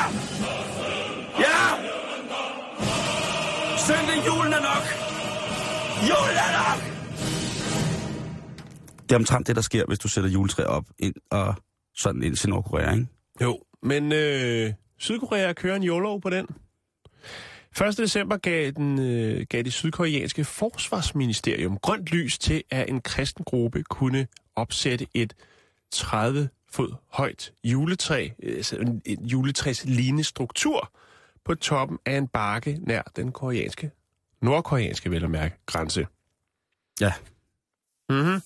Ja! 1.45 1.59
Syng 3.87 4.05
det, 4.11 4.19
julen 4.29 4.53
er 4.59 4.63
nok! 4.71 4.85
Julen 6.11 6.39
er 6.47 6.53
nok! 6.61 6.81
Det 9.07 9.13
er 9.13 9.17
omtrent 9.23 9.47
det, 9.47 9.57
der 9.57 9.63
sker, 9.63 9.85
hvis 9.89 9.99
du 9.99 10.09
sætter 10.09 10.31
juletræ 10.31 10.63
op 10.65 10.85
ind 10.99 11.15
og 11.31 11.55
sådan 11.99 12.23
ind 12.23 12.37
til 12.37 12.49
Nordkorea, 12.49 12.93
ikke? 12.93 13.07
Jo, 13.41 13.63
men 13.83 14.13
øh, 14.13 14.73
Sydkorea 14.99 15.53
kører 15.53 15.77
en 15.77 15.85
YOLO 15.85 16.19
på 16.19 16.31
den. 16.31 16.47
1. 17.87 17.99
december 17.99 18.37
gav, 18.37 18.71
den, 18.71 18.99
øh, 18.99 19.47
gav 19.49 19.63
det 19.63 19.73
sydkoreanske 19.73 20.45
forsvarsministerium 20.45 21.79
grønt 21.79 22.07
lys 22.07 22.39
til, 22.39 22.63
at 22.71 22.89
en 22.89 23.01
kristen 23.01 23.45
gruppe 23.45 23.83
kunne 23.83 24.27
opsætte 24.57 25.07
et 25.15 25.35
30 25.91 26.49
fod 26.71 26.95
højt 27.09 27.53
juletræ, 27.65 28.29
øh, 28.43 28.57
altså 28.57 28.77
en, 28.77 29.03
en 29.05 29.27
juletræs 29.27 29.85
lignende 29.85 30.25
struktur 30.25 30.93
på 31.45 31.55
toppen 31.55 31.99
af 32.07 32.17
en 32.17 32.29
bakke 32.29 32.79
nær 32.81 33.03
den 33.17 33.33
koreanske, 33.33 33.91
nordkoreanske 34.43 35.11
vel 35.11 35.25
at 35.25 35.31
mærke, 35.31 35.57
grænse. 35.67 36.07
Ja. 37.01 37.13
Mm-hmm. 38.09 38.41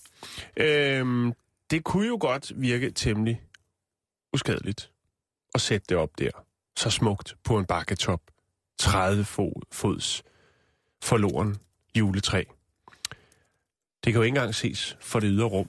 Øhm, 0.57 1.33
det 1.73 1.85
kunne 1.85 2.07
jo 2.07 2.19
godt 2.21 2.53
virke 2.57 2.91
temmelig 2.91 3.43
uskadeligt 4.33 4.91
at 5.55 5.61
sætte 5.61 5.87
det 5.89 5.97
op 5.97 6.19
der, 6.19 6.31
så 6.77 6.91
smukt 6.91 7.37
på 7.45 7.59
en 7.59 7.65
bakketop, 7.65 8.21
30 8.79 9.25
fod, 9.25 9.63
fods 9.73 10.23
forloren 11.03 11.57
juletræ. 11.99 12.45
Det 14.05 14.13
kan 14.13 14.15
jo 14.15 14.23
ikke 14.23 14.37
engang 14.37 14.55
ses 14.55 14.97
for 15.01 15.21
det 15.21 15.29
ydre 15.33 15.47
rum, 15.47 15.69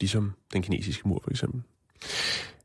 ligesom 0.00 0.32
den 0.52 0.62
kinesiske 0.62 1.08
mur 1.08 1.20
for 1.24 1.30
eksempel. 1.30 1.62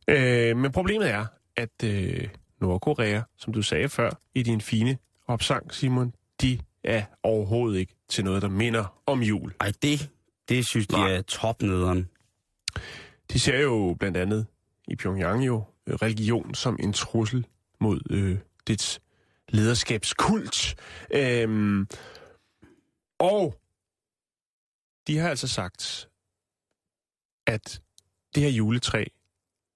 Øh, 0.08 0.58
men 0.58 0.71
problemet 0.71 1.10
er, 1.10 1.26
at 1.56 1.84
øh, 1.84 2.28
Nordkorea, 2.62 3.21
som 3.38 3.54
du 3.54 3.62
sagde 3.62 3.89
før 3.89 4.12
i 4.36 4.43
din 4.43 4.62
fine 4.62 4.98
opsang, 5.28 5.74
Simon, 5.74 6.13
de 6.41 6.60
er 6.84 7.04
overhovedet 7.24 7.80
ikke 7.80 7.95
til 8.10 8.24
noget, 8.24 8.41
der 8.41 8.50
minder 8.50 9.02
om 9.06 9.24
jul. 9.24 9.54
Ej, 9.60 9.71
det, 9.82 10.10
det 10.50 10.67
synes 10.67 10.88
de 10.88 10.95
Nej. 10.95 11.12
er 11.13 11.21
topnederen. 11.21 12.10
De 13.33 13.39
ser 13.39 13.59
jo 13.59 13.95
blandt 13.99 14.17
andet 14.17 14.47
i 14.88 14.95
Pyongyang 14.95 15.45
jo 15.45 15.63
øh, 15.88 15.95
religion 15.95 16.55
som 16.55 16.77
en 16.79 16.93
trussel 16.93 17.47
mod 17.79 17.99
øh, 18.09 18.38
dets 18.67 19.01
lederskabskult. 19.49 20.75
Øhm, 21.13 21.88
og 23.19 23.59
de 25.07 25.17
har 25.17 25.29
altså 25.29 25.47
sagt, 25.47 26.09
at 27.47 27.81
det 28.35 28.43
her 28.43 28.49
juletræ, 28.49 29.05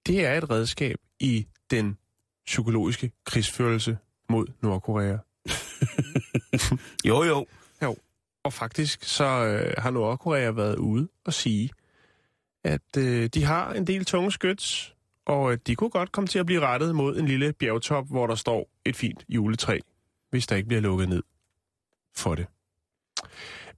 det 0.06 0.26
er 0.26 0.34
et 0.38 0.50
redskab 0.50 0.96
i 1.20 1.46
den 1.70 1.98
psykologiske 2.46 3.12
krigsførelse 3.24 3.98
mod 4.28 4.46
Nordkorea. 4.60 5.16
Jo, 7.04 7.22
jo. 7.22 7.46
Og 8.44 8.52
faktisk 8.52 9.04
så 9.04 9.24
øh, 9.24 9.74
har 9.78 9.90
Nordkorea 9.90 10.50
været 10.50 10.76
ude 10.76 11.08
og 11.24 11.32
sige, 11.32 11.70
at 12.64 12.96
øh, 12.98 13.26
de 13.26 13.44
har 13.44 13.72
en 13.72 13.86
del 13.86 14.04
tunge 14.04 14.32
skyts, 14.32 14.94
og 15.26 15.52
at 15.52 15.66
de 15.66 15.74
kunne 15.74 15.90
godt 15.90 16.12
komme 16.12 16.28
til 16.28 16.38
at 16.38 16.46
blive 16.46 16.60
rettet 16.60 16.94
mod 16.94 17.18
en 17.18 17.26
lille 17.26 17.52
bjergtop, 17.52 18.08
hvor 18.08 18.26
der 18.26 18.34
står 18.34 18.70
et 18.84 18.96
fint 18.96 19.24
juletræ, 19.28 19.78
hvis 20.30 20.46
der 20.46 20.56
ikke 20.56 20.68
bliver 20.68 20.80
lukket 20.80 21.08
ned 21.08 21.22
for 22.16 22.34
det. 22.34 22.46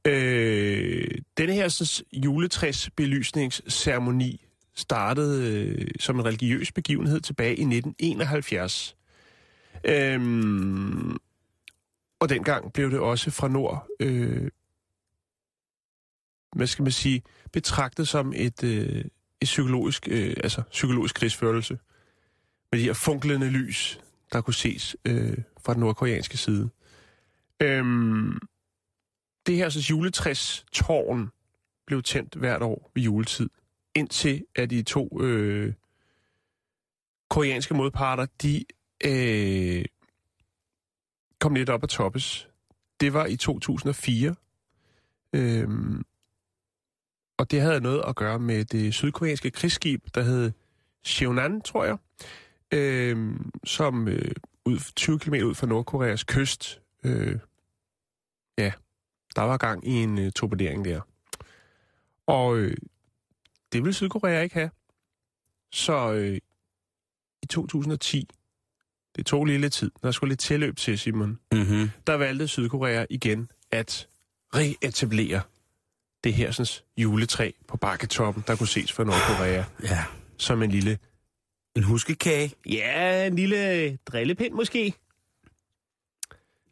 Øh, 0.06 1.08
denne 1.38 1.52
her 1.52 1.68
sådan, 1.68 2.06
juletræsbelysningsceremoni 2.12 4.44
startede 4.74 5.52
øh, 5.52 5.88
som 6.00 6.18
en 6.18 6.24
religiøs 6.24 6.72
begivenhed 6.72 7.20
tilbage 7.20 7.56
i 7.56 7.62
1971. 7.62 8.96
Øhm, 9.84 11.16
og 12.20 12.28
dengang 12.28 12.72
blev 12.72 12.90
det 12.90 12.98
også 12.98 13.30
fra 13.30 13.48
nord, 13.48 13.86
øh, 14.00 14.50
hvad 16.52 16.66
skal 16.66 16.82
man 16.82 16.92
sige, 16.92 17.22
betragtet 17.52 18.08
som 18.08 18.32
et, 18.36 18.64
øh, 18.64 19.04
et 19.40 19.44
psykologisk, 19.44 20.08
øh, 20.10 20.36
altså 20.36 20.62
psykologisk 20.70 21.14
krigsførelse. 21.14 21.78
Med 22.72 22.80
de 22.80 22.84
her 22.84 22.92
funklende 22.92 23.50
lys, 23.50 24.00
der 24.32 24.40
kunne 24.40 24.54
ses 24.54 24.96
øh, 25.04 25.38
fra 25.64 25.72
den 25.74 25.80
nordkoreanske 25.80 26.36
side. 26.36 26.70
Øhm, 27.60 28.38
det 29.46 29.56
her 29.56 29.68
så 29.68 29.86
juletræs 29.90 30.64
tårn 30.72 31.30
blev 31.86 32.02
tændt 32.02 32.34
hvert 32.34 32.62
år 32.62 32.90
ved 32.94 33.02
juletid, 33.02 33.48
indtil 33.94 34.44
at 34.54 34.70
de 34.70 34.82
to 34.82 35.20
øh, 35.22 35.72
koreanske 37.30 37.74
modparter, 37.74 38.26
de 38.42 38.64
øh, 39.04 39.84
kom 41.40 41.54
lidt 41.54 41.70
op 41.70 41.82
at 41.82 41.88
toppes. 41.88 42.48
Det 43.00 43.12
var 43.12 43.26
i 43.26 43.36
2004. 43.36 44.34
Øhm, 45.32 46.04
og 47.42 47.50
det 47.50 47.60
havde 47.60 47.80
noget 47.80 48.02
at 48.08 48.16
gøre 48.16 48.38
med 48.38 48.64
det 48.64 48.94
sydkoreanske 48.94 49.50
krigsskib, 49.50 50.04
der 50.14 50.22
hed 50.22 50.52
Cheonan, 51.04 51.60
tror 51.60 51.84
jeg, 51.84 51.96
øhm, 52.72 53.50
som 53.64 54.08
øh, 54.08 54.32
ud 54.64 54.78
20 54.96 55.18
km 55.18 55.34
ud 55.34 55.54
fra 55.54 55.66
Nordkoreas 55.66 56.24
kyst, 56.24 56.80
øh, 57.04 57.38
ja, 58.58 58.72
der 59.36 59.42
var 59.42 59.56
gang 59.56 59.88
i 59.88 59.90
en 59.90 60.18
øh, 60.18 60.32
torpedering 60.32 60.84
der. 60.84 61.00
Og 62.26 62.56
øh, 62.58 62.76
det 63.72 63.82
ville 63.82 63.92
Sydkorea 63.94 64.40
ikke 64.40 64.54
have. 64.54 64.70
Så 65.72 66.12
øh, 66.12 66.36
i 67.42 67.46
2010, 67.46 68.28
det 69.16 69.26
tog 69.26 69.44
lige 69.44 69.58
lidt 69.58 69.72
tid, 69.72 69.90
der 70.02 70.10
skulle 70.10 70.30
lidt 70.30 70.40
tilløb 70.40 70.76
til, 70.76 70.98
Simon, 70.98 71.38
Mm-hmm. 71.52 71.90
der 72.06 72.14
valgte 72.14 72.48
Sydkorea 72.48 73.06
igen 73.10 73.50
at 73.70 74.08
reetablere 74.54 75.40
det 76.24 76.34
her 76.34 76.50
sådan, 76.50 76.84
juletræ 76.96 77.50
på 77.68 77.76
bakketoppen, 77.76 78.44
der 78.46 78.56
kunne 78.56 78.68
ses 78.68 78.92
fra 78.92 79.04
Nordkorea, 79.04 79.64
Ja. 79.82 80.04
som 80.38 80.62
en 80.62 80.70
lille, 80.70 80.98
En 81.76 81.82
huskekage. 81.82 82.52
ja, 82.66 83.26
en 83.26 83.36
lille 83.36 83.96
drillepind 83.96 84.54
måske. 84.54 84.94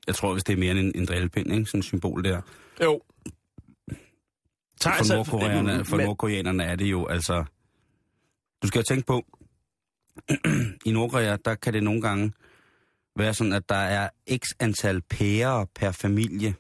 Jeg 0.07 0.15
tror, 0.15 0.33
hvis 0.33 0.45
det 0.45 0.53
er 0.53 0.57
mere 0.57 0.71
end 0.71 0.79
en, 0.79 0.93
en 0.95 1.07
drillepind, 1.07 1.53
ikke? 1.53 1.67
Sådan 1.67 1.79
et 1.79 1.85
symbol 1.85 2.25
der. 2.25 2.41
Jo. 2.83 3.03
For, 4.83 4.91
altså- 4.91 5.15
nordkoreanerne, 5.15 5.85
for 5.85 5.97
men- 5.97 6.07
nordkoreanerne 6.07 6.65
er 6.65 6.77
det 6.77 6.85
jo 6.91 7.07
altså... 7.07 7.45
Du 8.63 8.67
skal 8.69 8.79
jo 8.79 8.83
tænke 8.83 9.07
på, 9.07 9.27
i 10.87 10.93
Nordkorea, 10.93 11.37
der 11.45 11.55
kan 11.55 11.73
det 11.73 11.83
nogle 11.83 12.01
gange 12.03 12.33
være 13.17 13.35
sådan, 13.35 13.53
at 13.53 13.69
der 13.69 13.75
er 13.75 14.09
x 14.37 14.47
antal 14.61 15.03
pærer 15.03 15.65
per 15.75 15.93
familie, 15.93 16.55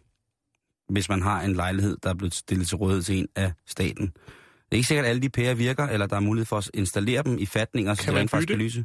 hvis 0.90 1.08
man 1.08 1.22
har 1.22 1.42
en 1.42 1.52
lejlighed, 1.54 1.96
der 2.02 2.10
er 2.10 2.14
blevet 2.14 2.34
stillet 2.34 2.68
til 2.68 2.76
rådighed 2.76 3.02
til 3.02 3.18
en 3.18 3.26
af 3.36 3.52
staten. 3.66 4.06
Det 4.06 4.72
er 4.72 4.76
ikke 4.76 4.88
sikkert, 4.88 5.04
at 5.04 5.10
alle 5.10 5.22
de 5.22 5.28
pærer 5.28 5.54
virker, 5.54 5.86
eller 5.86 6.06
der 6.06 6.16
er 6.16 6.20
mulighed 6.20 6.46
for 6.46 6.56
at 6.56 6.70
installere 6.74 7.22
dem 7.22 7.38
i 7.38 7.46
fatninger, 7.46 7.94
så 7.94 8.04
Kan 8.04 8.14
man 8.14 8.28
faktisk 8.28 8.48
kan 8.48 8.58
lyse. 8.58 8.84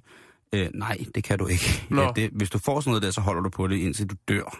Øh, 0.53 0.69
nej, 0.73 0.97
det 1.15 1.23
kan 1.23 1.39
du 1.39 1.47
ikke. 1.47 1.85
Nå. 1.89 2.01
Ja, 2.01 2.09
det, 2.15 2.29
hvis 2.33 2.49
du 2.49 2.59
får 2.65 2.79
sådan 2.79 2.89
noget 2.89 3.03
der, 3.03 3.11
så 3.11 3.21
holder 3.21 3.41
du 3.41 3.49
på 3.49 3.67
det, 3.67 3.77
indtil 3.77 4.07
du 4.07 4.15
dør. 4.27 4.59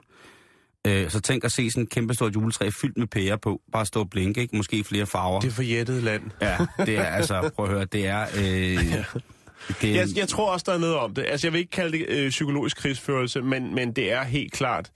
Øh, 0.87 1.09
så 1.09 1.19
tænk 1.19 1.43
at 1.43 1.51
se 1.51 1.71
sådan 1.71 1.83
et 1.83 1.89
kæmpestort 1.89 2.35
juletræ 2.35 2.69
fyldt 2.69 2.97
med 2.97 3.07
pærer 3.07 3.35
på. 3.35 3.61
Bare 3.71 3.85
stå 3.85 3.99
og 3.99 4.09
blinke, 4.09 4.41
ikke? 4.41 4.57
Måske 4.57 4.83
flere 4.83 5.05
farver. 5.05 5.39
Det 5.39 5.47
er 5.47 5.51
for 5.51 5.61
jættet 5.63 6.03
land. 6.03 6.23
Ja, 6.41 6.57
det 6.85 6.97
er 6.97 7.03
altså, 7.03 7.49
prøv 7.55 7.65
at 7.65 7.71
høre, 7.71 7.85
det 7.85 8.07
er... 8.07 8.21
Øh, 8.21 9.05
det, 9.81 9.95
Jeg, 9.95 10.07
jeg 10.15 10.27
tror 10.27 10.51
også, 10.51 10.63
der 10.67 10.73
er 10.73 10.77
noget 10.77 10.95
om 10.95 11.13
det. 11.13 11.25
Altså, 11.29 11.47
jeg 11.47 11.53
vil 11.53 11.59
ikke 11.59 11.71
kalde 11.71 11.97
det 11.97 12.05
øh, 12.09 12.29
psykologisk 12.29 12.77
krigsførelse, 12.77 13.41
men, 13.41 13.75
men 13.75 13.91
det 13.91 14.11
er 14.11 14.23
helt 14.23 14.53
klart, 14.53 14.91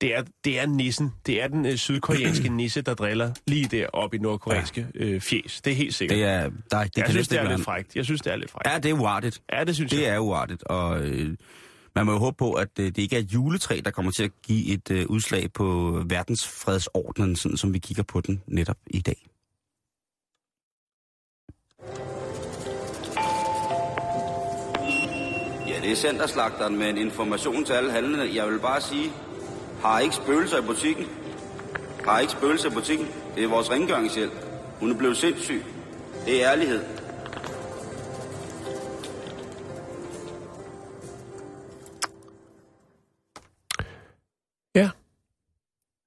det 0.00 0.14
er, 0.16 0.22
det 0.44 0.60
er 0.60 0.66
nissen. 0.66 1.12
Det 1.26 1.42
er 1.42 1.48
den 1.48 1.66
øh, 1.66 1.76
sydkoreanske 1.76 2.48
nisse, 2.62 2.82
der 2.82 2.94
driller 2.94 3.32
lige 3.46 3.68
der 3.68 3.86
oppe 3.92 4.16
i 4.16 4.20
nordkoreanske 4.20 4.86
øh, 4.94 5.20
fjes. 5.20 5.60
Det 5.60 5.70
er 5.70 5.74
helt 5.74 5.94
sikkert. 5.94 6.16
det 6.16 6.24
er... 6.24 6.40
Der, 6.70 6.82
det 6.84 6.96
jeg 6.96 7.04
kan 7.04 7.10
synes, 7.12 7.28
det 7.28 7.36
er 7.36 7.40
ikke 7.40 7.48
være 7.48 7.56
lidt 7.58 7.64
frægt. 7.64 7.96
Jeg 7.96 8.04
synes, 8.04 8.20
det 8.20 8.32
er 8.32 8.36
lidt 8.36 8.50
frægt. 8.50 8.66
Ja, 8.66 8.78
det 8.78 8.90
er 8.90 8.94
uartigt. 8.94 9.42
Ja, 9.52 9.64
det 9.64 9.74
synes 9.74 9.90
Det 9.92 10.00
jeg. 10.02 10.08
er 10.14 10.18
uartigt, 10.18 10.62
og 10.62 11.00
øh, 11.00 11.36
man 11.94 12.06
må 12.06 12.12
jo 12.12 12.18
håbe 12.18 12.36
på, 12.36 12.52
at 12.52 12.68
øh, 12.80 12.86
det 12.86 12.98
ikke 12.98 13.16
er 13.16 13.20
et 13.20 13.32
juletræ, 13.34 13.80
der 13.84 13.90
kommer 13.90 14.12
til 14.12 14.22
at 14.24 14.30
give 14.46 14.66
et 14.66 14.90
øh, 14.90 15.06
udslag 15.08 15.52
på 15.52 15.64
verdensfredsordenen, 16.06 17.36
sådan 17.36 17.56
som 17.56 17.74
vi 17.74 17.78
kigger 17.78 18.02
på 18.02 18.20
den 18.20 18.42
netop 18.46 18.76
i 18.86 19.00
dag. 19.00 19.26
Ja, 25.68 25.80
det 25.82 25.90
er 25.92 25.94
centerslagteren 25.96 26.78
med 26.78 26.86
en 26.90 26.98
information 26.98 27.64
til 27.64 27.72
alle 27.72 27.90
handlende. 27.92 28.30
Jeg 28.34 28.48
vil 28.52 28.58
bare 28.58 28.80
sige, 28.80 29.10
har 29.92 29.98
ikke 30.00 30.14
spøgelser 30.14 30.58
i 30.58 30.66
butikken. 30.66 31.06
Har 32.04 32.18
ikke 32.18 32.32
spøgelser 32.32 32.70
i 32.70 32.74
butikken. 32.74 33.06
Det 33.34 33.44
er 33.44 33.48
vores 33.48 33.70
rengøringshjælp. 33.70 34.32
Hun 34.80 34.90
er 34.92 34.98
blevet 34.98 35.16
sindssyg. 35.16 35.62
Det 36.26 36.44
er 36.44 36.50
ærlighed. 36.52 36.84
Ja. 44.74 44.90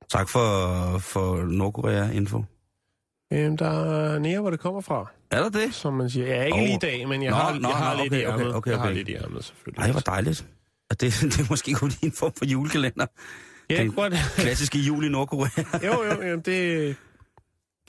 Tak 0.09 0.29
for, 0.29 0.97
for 0.97 1.43
Nordkorea-info. 1.45 2.43
Øhm, 3.33 3.57
der 3.57 3.69
er 3.69 4.19
nære, 4.19 4.41
hvor 4.41 4.49
det 4.49 4.59
kommer 4.59 4.81
fra, 4.81 5.05
Er 5.31 5.41
der 5.43 5.49
det? 5.49 5.73
som 5.73 5.93
man 5.93 6.09
siger. 6.09 6.27
Jeg 6.27 6.37
er 6.37 6.43
ikke 6.43 6.57
Åh. 6.57 6.63
lige 6.63 6.75
i 6.75 6.79
dag, 6.81 7.07
men 7.07 7.23
jeg 7.23 7.29
Nå, 7.31 7.35
har, 7.37 7.59
nå, 7.59 7.67
jeg 7.69 7.77
har 7.77 7.97
nå, 7.97 8.03
lidt 8.03 8.13
i 8.13 8.25
okay, 8.25 8.27
okay, 8.27 8.41
ærmet. 8.41 8.55
okay, 8.55 8.71
Jeg 8.71 8.79
har 8.79 8.85
okay. 8.85 8.95
lidt 8.95 9.09
i 9.09 9.15
ærmet, 9.15 9.43
selvfølgelig. 9.45 9.81
Ej, 9.85 9.91
hvor 9.91 9.99
dejligt. 9.99 10.47
Og 10.89 11.01
det, 11.01 11.13
det 11.31 11.39
er 11.39 11.45
måske 11.49 11.73
kun 11.73 11.91
en 12.03 12.11
form 12.11 12.33
for 12.37 12.45
julekalender. 12.45 13.05
Ja, 13.69 13.81
Den 13.81 13.91
godt. 13.91 14.13
klassiske 14.35 14.79
jul 14.79 15.05
i 15.05 15.09
Nordkorea. 15.09 15.63
jo, 15.87 16.03
jo, 16.03 16.27
jo, 16.29 16.35
det... 16.45 16.95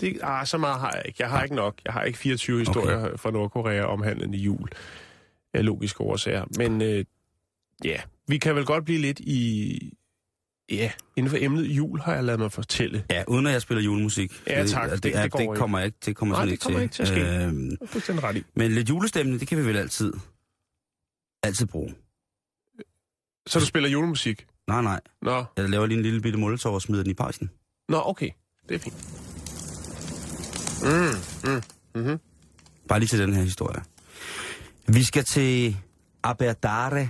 det 0.01 0.19
ah, 0.23 0.47
så 0.47 0.59
meget 0.59 0.81
har 0.81 0.93
jeg 0.93 1.03
ikke. 1.07 1.17
Jeg 1.23 1.31
har 1.31 1.43
ikke 1.43 1.55
nok. 1.57 1.81
Jeg 1.85 1.93
har 1.93 2.03
ikke 2.03 2.19
24 2.19 2.59
historier 2.59 3.05
okay. 3.07 3.17
fra 3.19 3.31
Nordkorea 3.31 3.83
omhandlende 3.85 4.39
jul. 4.39 4.69
Af 5.55 5.65
logiske 5.65 6.01
årsager. 6.01 6.45
Men 6.57 6.83
øh, 6.83 7.05
ja, 7.85 8.01
vi 8.29 8.39
kan 8.39 8.55
vel 8.55 8.65
godt 8.67 8.85
blive 8.85 8.99
lidt 9.01 9.21
i... 9.21 9.93
Ja, 10.71 10.91
inden 11.17 11.31
for 11.31 11.37
emnet 11.41 11.65
jul 11.65 12.01
har 12.01 12.15
jeg 12.15 12.25
lavet 12.25 12.41
mig 12.41 12.53
fortælle. 12.53 13.05
Ja, 13.11 13.25
uden 13.29 13.47
at 13.47 13.53
jeg 13.53 13.63
spiller 13.63 13.83
julemusik. 13.83 14.33
Ja, 14.47 14.67
tak. 14.67 14.91
Det, 14.91 15.03
Det- 15.03 15.15
det, 15.15 15.23
det 15.23 15.33
det 15.33 15.41
ikke. 15.41 15.55
kommer 15.55 15.81
ikke. 15.81 15.97
Det 16.07 16.17
kommer 16.17 16.35
Nej, 16.35 16.45
det 16.45 16.53
ikke 16.53 16.63
kommer 16.63 16.79
til. 16.79 16.83
ikke 16.83 16.95
til 16.95 17.03
at 17.03 17.09
ske. 17.09 17.45
Øhm, 17.45 17.77
fuldstændig 17.87 18.25
ret 18.25 18.37
i. 18.37 18.43
men 18.55 18.73
lidt 18.73 18.89
julestemning, 18.89 19.41
det 19.41 19.49
kan 19.49 19.59
vi 19.59 19.67
vel 19.67 19.77
altid, 19.77 20.13
altid 21.43 21.67
bruge. 21.67 21.95
Så 23.47 23.59
du 23.61 23.67
spiller 23.67 23.89
julemusik? 23.89 24.47
Nej, 24.71 24.83
nej. 24.83 25.01
Nå, 25.23 25.45
Jeg 25.57 25.69
laver 25.69 25.87
lige 25.87 25.97
en 25.99 26.03
lille 26.03 26.21
bitte 26.21 26.39
molotov 26.39 26.75
og 26.75 26.83
smider 26.83 27.03
den 27.03 27.11
i 27.11 27.15
pejsen. 27.15 27.51
Nå 27.89 28.03
okay. 28.05 28.31
Det 28.69 28.75
er 28.75 28.79
fint. 28.79 28.95
Bare 32.89 32.99
lige 32.99 33.09
til 33.09 33.19
den 33.19 33.33
her 33.35 33.43
historie. 33.43 33.83
Vi 34.89 35.03
skal 35.05 35.25
til 35.25 35.77
Aberdare, 36.23 37.09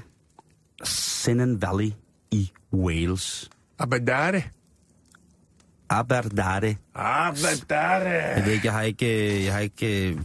Sennen 0.85 1.63
Valley 1.63 1.93
i 2.31 2.51
Wales. 2.73 3.51
Abadare. 3.79 4.43
Aberdare. 5.91 6.77
Abadare. 6.95 8.09
Jeg 8.11 8.43
ved 8.47 8.53
ikke, 8.53 8.67
jeg 8.67 8.73
har 8.73 8.83
ikke... 8.83 9.37
øh, 9.39 9.45
Jeg 9.45 9.53
har 9.53 9.61
ikke 9.61 10.09
øh, 10.11 10.19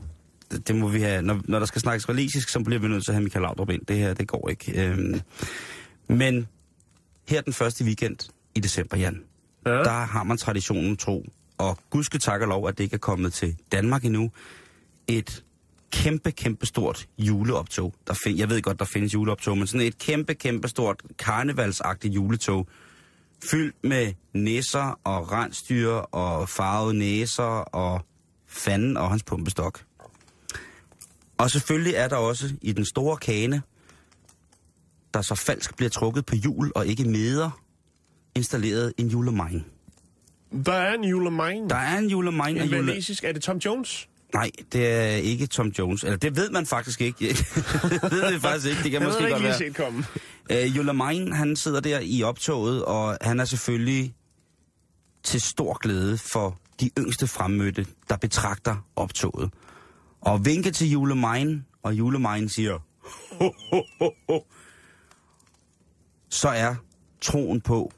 det- 0.67 0.75
må 0.75 0.87
vi 0.87 1.01
have. 1.01 1.21
Når, 1.21 1.41
når 1.43 1.59
der 1.59 1.65
skal 1.65 1.81
snakkes 1.81 2.07
walisisk, 2.09 2.49
så 2.49 2.59
bliver 2.63 2.79
vi 2.81 2.87
nødt 2.87 3.03
til 3.05 3.11
at 3.11 3.15
have 3.15 3.23
Michael 3.23 3.41
Laudrup 3.43 3.69
ind. 3.69 3.85
Det 3.85 3.97
her, 3.97 4.13
det 4.13 4.27
går 4.27 4.49
ikke. 4.49 4.85
Øhm, 4.87 5.21
men 6.07 6.47
her 7.27 7.41
den 7.41 7.53
første 7.53 7.83
weekend 7.85 8.17
i 8.55 8.59
december, 8.59 8.97
Jan, 8.97 9.23
Ja. 9.65 9.71
der 9.71 9.91
har 10.05 10.23
man 10.23 10.37
traditionen 10.37 10.97
tro, 10.97 11.25
og 11.57 11.77
gudske 11.89 12.17
tak 12.17 12.41
og 12.41 12.47
lov, 12.47 12.67
at 12.67 12.77
det 12.77 12.83
ikke 12.83 12.93
er 12.93 12.97
kommet 12.97 13.33
til 13.33 13.55
Danmark 13.71 14.05
endnu, 14.05 14.31
et 15.07 15.43
kæmpe, 15.91 16.31
kæmpe 16.31 16.65
stort 16.65 17.07
juleoptog. 17.17 17.93
Der 18.07 18.13
find, 18.23 18.37
jeg 18.37 18.49
ved 18.49 18.61
godt, 18.61 18.79
der 18.79 18.85
findes 18.85 19.13
juleoptog, 19.13 19.57
men 19.57 19.67
sådan 19.67 19.87
et 19.87 19.97
kæmpe, 19.97 20.33
kæmpe 20.33 20.67
stort 20.67 21.01
karnevalsagtigt 21.19 22.13
juletog, 22.15 22.67
fyldt 23.51 23.75
med 23.83 24.13
næsser 24.33 24.99
og 25.03 25.31
rensdyr 25.31 25.89
og 25.91 26.49
farvede 26.49 26.97
næser 26.97 27.43
og 27.43 28.05
fanden 28.47 28.97
og 28.97 29.09
hans 29.09 29.23
pumpestok. 29.23 29.81
Og 31.37 31.51
selvfølgelig 31.51 31.93
er 31.93 32.07
der 32.07 32.15
også 32.15 32.53
i 32.61 32.71
den 32.71 32.85
store 32.85 33.17
kane, 33.17 33.61
der 35.15 35.21
så 35.21 35.35
falsk 35.35 35.75
bliver 35.75 35.89
trukket 35.89 36.25
på 36.25 36.35
jul 36.35 36.71
og 36.75 36.87
ikke 36.87 37.03
meder, 37.03 37.61
installeret 38.35 38.93
en 38.97 39.07
julemine. 39.07 39.63
Der 40.65 40.73
er 40.73 40.93
en 40.93 41.03
julemine. 41.03 41.69
Der 41.69 41.75
er 41.75 41.97
en 41.97 42.07
julemine. 42.09 42.63
En 42.63 42.69
jule... 42.69 42.93
Er 43.23 43.31
det 43.33 43.41
Tom 43.41 43.57
Jones? 43.57 44.07
Nej, 44.33 44.51
det 44.73 44.87
er 44.91 45.05
ikke 45.15 45.47
Tom 45.47 45.67
Jones. 45.67 46.03
Eller 46.03 46.17
det 46.17 46.35
ved 46.35 46.49
man 46.49 46.65
faktisk 46.65 47.01
ikke. 47.01 47.27
det 47.27 48.11
ved 48.11 48.33
det 48.33 48.41
faktisk 48.41 48.67
ikke. 48.67 48.83
Det 48.83 48.91
kan 48.91 49.01
Jeg 49.01 49.07
måske 49.07 49.21
havde 49.21 49.31
godt 49.33 49.41
ikke 49.41 49.49
være. 49.49 49.57
set 49.57 49.75
komme. 49.75 50.05
Øh, 50.51 50.77
Julemine, 50.77 51.35
han 51.35 51.55
sidder 51.55 51.79
der 51.79 51.99
i 52.03 52.23
optoget, 52.23 52.85
og 52.85 53.17
han 53.21 53.39
er 53.39 53.45
selvfølgelig 53.45 54.13
til 55.23 55.41
stor 55.41 55.77
glæde 55.79 56.17
for 56.17 56.59
de 56.79 56.89
yngste 56.99 57.27
fremmødte, 57.27 57.85
der 58.09 58.17
betragter 58.17 58.75
optoget. 58.95 59.51
Og 60.21 60.45
vinker 60.45 60.71
til 60.71 60.89
Julemine, 60.91 61.63
og 61.83 61.93
Julemine 61.93 62.49
siger, 62.49 62.79
ho, 63.39 63.51
ho, 63.71 63.81
ho, 63.99 64.09
ho 64.29 64.39
så 66.35 66.49
er 66.49 66.75
troen 67.21 67.61
på, 67.61 67.91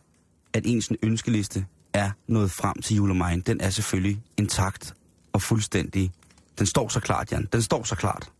at 0.53 0.63
ens 0.65 0.91
ønskeliste 1.03 1.65
er 1.93 2.11
nået 2.27 2.51
frem 2.51 2.81
til 2.81 2.95
Julemine, 2.95 3.41
den 3.41 3.61
er 3.61 3.69
selvfølgelig 3.69 4.23
intakt 4.37 4.95
og 5.33 5.41
fuldstændig. 5.41 6.11
Den 6.59 6.65
står 6.65 6.87
så 6.87 6.99
klart, 6.99 7.31
Jan. 7.31 7.47
Den 7.51 7.61
står 7.61 7.83
så 7.83 7.95
klart. 7.95 8.31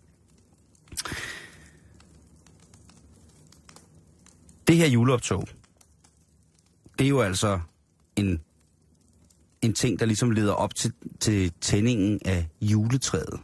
Det 4.68 4.78
her 4.78 4.88
juleoptog, 4.88 5.48
det 7.00 7.06
er 7.06 7.10
jo 7.10 7.22
altså 7.22 7.60
en, 8.16 8.42
en 9.62 9.74
ting, 9.74 10.00
der 10.00 10.06
ligesom 10.06 10.32
leder 10.32 10.54
op 10.54 10.76
til, 10.76 10.94
til 11.20 11.54
tændingen 11.62 12.20
af 12.26 12.48
juletræet. 12.62 13.40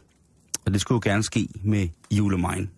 Og 0.66 0.72
det 0.72 0.80
skulle 0.80 1.00
jo 1.04 1.10
gerne 1.10 1.22
ske 1.22 1.48
med 1.62 1.88
julemanden. 2.10 2.70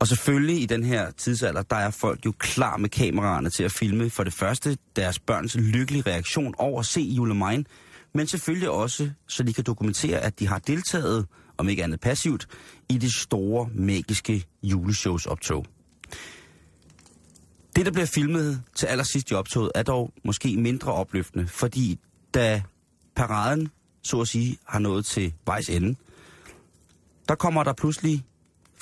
Og 0.00 0.08
selvfølgelig 0.08 0.62
i 0.62 0.66
den 0.66 0.84
her 0.84 1.10
tidsalder, 1.10 1.62
der 1.62 1.76
er 1.76 1.90
folk 1.90 2.26
jo 2.26 2.32
klar 2.38 2.76
med 2.76 2.88
kameraerne 2.88 3.50
til 3.50 3.62
at 3.62 3.72
filme 3.72 4.10
for 4.10 4.24
det 4.24 4.32
første 4.32 4.78
deres 4.96 5.18
børns 5.18 5.56
lykkelige 5.56 6.02
reaktion 6.06 6.54
over 6.58 6.80
at 6.80 6.86
se 6.86 7.00
julemine, 7.00 7.64
men 8.14 8.26
selvfølgelig 8.26 8.70
også, 8.70 9.10
så 9.28 9.42
de 9.42 9.52
kan 9.52 9.64
dokumentere, 9.64 10.18
at 10.18 10.38
de 10.38 10.46
har 10.46 10.58
deltaget, 10.58 11.26
om 11.58 11.68
ikke 11.68 11.84
andet 11.84 12.00
passivt, 12.00 12.46
i 12.88 12.98
det 12.98 13.12
store, 13.12 13.68
magiske 13.74 14.44
juleshows 14.62 15.26
optog. 15.26 15.66
Det, 17.76 17.86
der 17.86 17.92
bliver 17.92 18.06
filmet 18.06 18.62
til 18.74 18.86
allersidst 18.86 19.30
i 19.30 19.34
optoget, 19.34 19.72
er 19.74 19.82
dog 19.82 20.12
måske 20.24 20.56
mindre 20.56 20.92
opløftende, 20.92 21.46
fordi 21.46 21.98
da 22.34 22.62
paraden, 23.16 23.68
så 24.02 24.20
at 24.20 24.28
sige, 24.28 24.58
har 24.66 24.78
nået 24.78 25.06
til 25.06 25.32
vejs 25.46 25.68
ende, 25.68 25.96
der 27.28 27.34
kommer 27.34 27.64
der 27.64 27.72
pludselig 27.72 28.24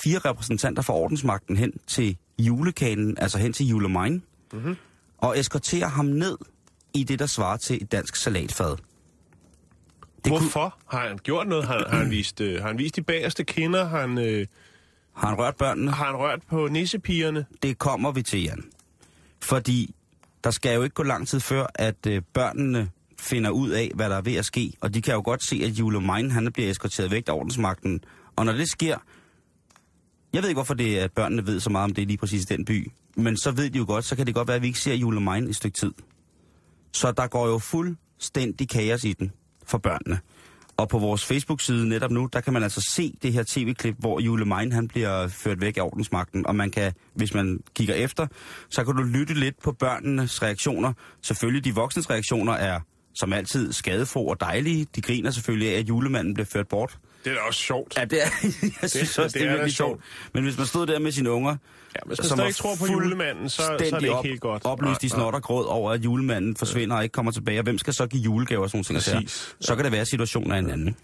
fire 0.03 0.19
repræsentanter 0.19 0.83
fra 0.83 0.95
ordensmagten 0.95 1.57
hen 1.57 1.73
til 1.87 2.17
julekanen, 2.39 3.19
altså 3.19 3.39
hen 3.39 3.53
til 3.53 3.67
julemine, 3.67 4.21
mm-hmm. 4.53 4.77
og 5.19 5.39
eskorterer 5.39 5.89
ham 5.89 6.07
ned 6.07 6.39
i 6.95 7.05
det, 7.05 7.19
der 7.19 7.27
svarer 7.27 7.57
til 7.57 7.83
et 7.83 7.93
dansk 7.93 8.17
salatfad. 8.17 8.71
Det 8.71 8.79
kunne, 10.25 10.41
Hvorfor? 10.41 10.79
Har 10.87 11.09
han 11.09 11.19
gjort 11.19 11.49
noget? 11.49 11.65
Har, 11.65 11.87
har, 11.91 11.99
han, 11.99 12.11
vist, 12.11 12.41
øh, 12.41 12.61
har 12.61 12.69
han 12.69 12.79
vist 12.79 12.97
de 12.97 13.03
bagerste 13.03 13.45
kinder? 13.45 13.85
Har 13.85 14.01
han, 14.01 14.19
øh, 14.19 14.47
har 15.13 15.29
han 15.29 15.39
rørt 15.39 15.57
børnene? 15.57 15.91
har 15.91 16.05
han 16.05 16.17
rørt 16.17 16.43
på 16.49 16.67
nissepigerne? 16.67 17.47
Det 17.63 17.79
kommer 17.79 18.13
vi 18.13 18.23
til, 18.23 18.43
Jan. 18.43 18.65
Fordi 19.43 19.95
der 20.45 20.51
skal 20.51 20.75
jo 20.75 20.83
ikke 20.83 20.95
gå 20.95 21.03
lang 21.03 21.29
tid 21.29 21.41
før, 21.41 21.67
at 21.75 22.07
øh, 22.07 22.23
børnene 22.33 22.91
finder 23.19 23.51
ud 23.51 23.71
af, 23.71 23.91
hvad 23.95 24.11
der 24.11 24.17
er 24.17 24.21
ved 24.21 24.35
at 24.35 24.45
ske. 24.45 24.73
Og 24.81 24.95
de 24.95 25.03
kan 25.03 25.15
jo 25.15 25.23
godt 25.25 25.43
se, 25.43 25.61
at 25.65 25.71
julemine 25.71 26.31
han 26.31 26.53
bliver 26.53 26.71
eskorteret 26.71 27.11
væk 27.11 27.29
af 27.29 27.33
ordensmagten. 27.33 28.05
Og 28.37 28.45
når 28.45 28.53
det 28.53 28.71
sker, 28.71 28.97
jeg 30.33 30.43
ved 30.43 30.49
ikke, 30.49 30.57
hvorfor 30.57 30.75
det 30.75 31.01
er, 31.01 31.05
at 31.05 31.13
børnene 31.13 31.47
ved 31.47 31.61
så 31.61 31.71
meget 31.71 31.85
om 31.85 31.95
det 31.95 32.07
lige 32.07 32.19
præcis 32.19 32.43
i 32.43 32.45
den 32.45 32.65
by. 32.65 32.91
Men 33.17 33.37
så 33.37 33.51
ved 33.51 33.71
de 33.71 33.79
jo 33.79 33.85
godt, 33.89 34.05
så 34.05 34.17
kan 34.17 34.27
det 34.27 34.35
godt 34.35 34.49
være, 34.49 34.57
at 34.57 34.63
vi 34.63 34.67
ikke 34.67 34.81
ser 34.81 34.95
julemine 34.95 35.47
i 35.47 35.51
et 35.51 35.57
stykke 35.57 35.79
tid. 35.79 35.93
Så 36.93 37.13
der 37.13 37.27
går 37.27 37.49
jo 37.49 37.59
fuldstændig 37.59 38.69
kaos 38.69 39.05
i 39.05 39.13
den 39.13 39.33
for 39.67 39.79
børnene. 39.79 40.21
Og 40.79 40.89
på 40.89 40.99
vores 40.99 41.25
Facebook-side 41.25 41.89
netop 41.89 42.11
nu, 42.11 42.29
der 42.33 42.41
kan 42.41 42.53
man 42.53 42.63
altså 42.63 42.87
se 42.91 43.15
det 43.23 43.33
her 43.33 43.45
tv-klip, 43.49 43.97
hvor 43.99 44.21
Julemine 44.21 44.73
han 44.73 44.89
bliver 44.89 45.29
ført 45.29 45.61
væk 45.61 45.77
af 45.77 45.83
ordensmagten. 45.83 46.47
Og 46.47 46.57
man 46.57 46.71
kan, 46.71 46.93
hvis 47.15 47.35
man 47.35 47.61
kigger 47.75 47.95
efter, 47.95 48.27
så 48.69 48.85
kan 48.85 48.97
du 48.97 49.03
lytte 49.03 49.35
lidt 49.35 49.63
på 49.63 49.73
børnenes 49.73 50.43
reaktioner. 50.43 50.93
Selvfølgelig 51.23 51.65
de 51.65 51.75
voksnes 51.75 52.11
reaktioner 52.11 52.53
er 52.53 52.81
som 53.15 53.33
altid 53.33 53.73
skadefro 53.73 54.29
og 54.29 54.41
dejlige. 54.41 54.87
De 54.97 55.01
griner 55.01 55.31
selvfølgelig 55.31 55.75
af, 55.75 55.79
at 55.79 55.89
julemanden 55.89 56.35
bliver 56.35 56.47
ført 56.47 56.69
bort. 56.69 56.99
Det 57.25 57.31
er 57.31 57.35
da 57.35 57.41
også 57.41 57.61
sjovt. 57.61 57.97
Ja, 57.97 58.05
det 58.05 58.23
er, 58.23 58.27
jeg 58.83 58.91
synes 58.91 59.15
det 59.15 59.25
også, 59.25 59.39
det 59.39 59.47
er 59.47 59.51
er 59.51 59.53
virkelig 59.53 59.75
sjovt. 59.75 59.91
sjovt. 60.03 60.33
Men 60.35 60.43
hvis 60.45 60.59
man 60.59 60.67
stod 60.67 60.87
der 60.87 60.99
med 60.99 61.13
sine 61.13 61.31
unger, 61.31 61.57
Ja, 61.97 62.01
hvis 62.07 62.19
man 62.19 62.29
som 62.29 62.41
ikke 62.47 62.53
tror 62.59 62.77
på 62.77 62.87
julemanden, 62.93 63.49
så, 63.49 63.57
så 63.57 63.63
er 63.73 63.77
det 63.79 63.87
ikke 64.03 64.13
op- 64.15 64.25
helt 64.25 64.41
godt. 64.41 64.65
Opløst 64.65 65.03
i 65.05 65.07
Nej, 65.07 65.15
snot 65.15 65.35
og 65.35 65.43
gråd 65.43 65.67
over, 65.67 65.93
at 65.93 66.05
julemanden 66.05 66.57
forsvinder 66.57 66.97
og 66.97 67.03
ikke 67.03 67.13
kommer 67.13 67.33
tilbage. 67.33 67.59
Og 67.59 67.63
hvem 67.63 67.79
skal 67.79 67.95
så 67.95 68.07
give 68.07 68.23
julegaver 68.23 68.63
og 68.63 68.71
sådan 68.71 68.85
nogle 68.91 69.01
ting? 69.03 69.15
Præcis. 69.25 69.33
sager? 69.39 69.55
Så 69.61 69.75
kan 69.77 69.85
det 69.85 69.93
være, 69.93 70.01
at 70.01 70.09
situationen 70.09 70.51
er 70.53 70.57
en 70.57 70.71
anden. 70.71 70.97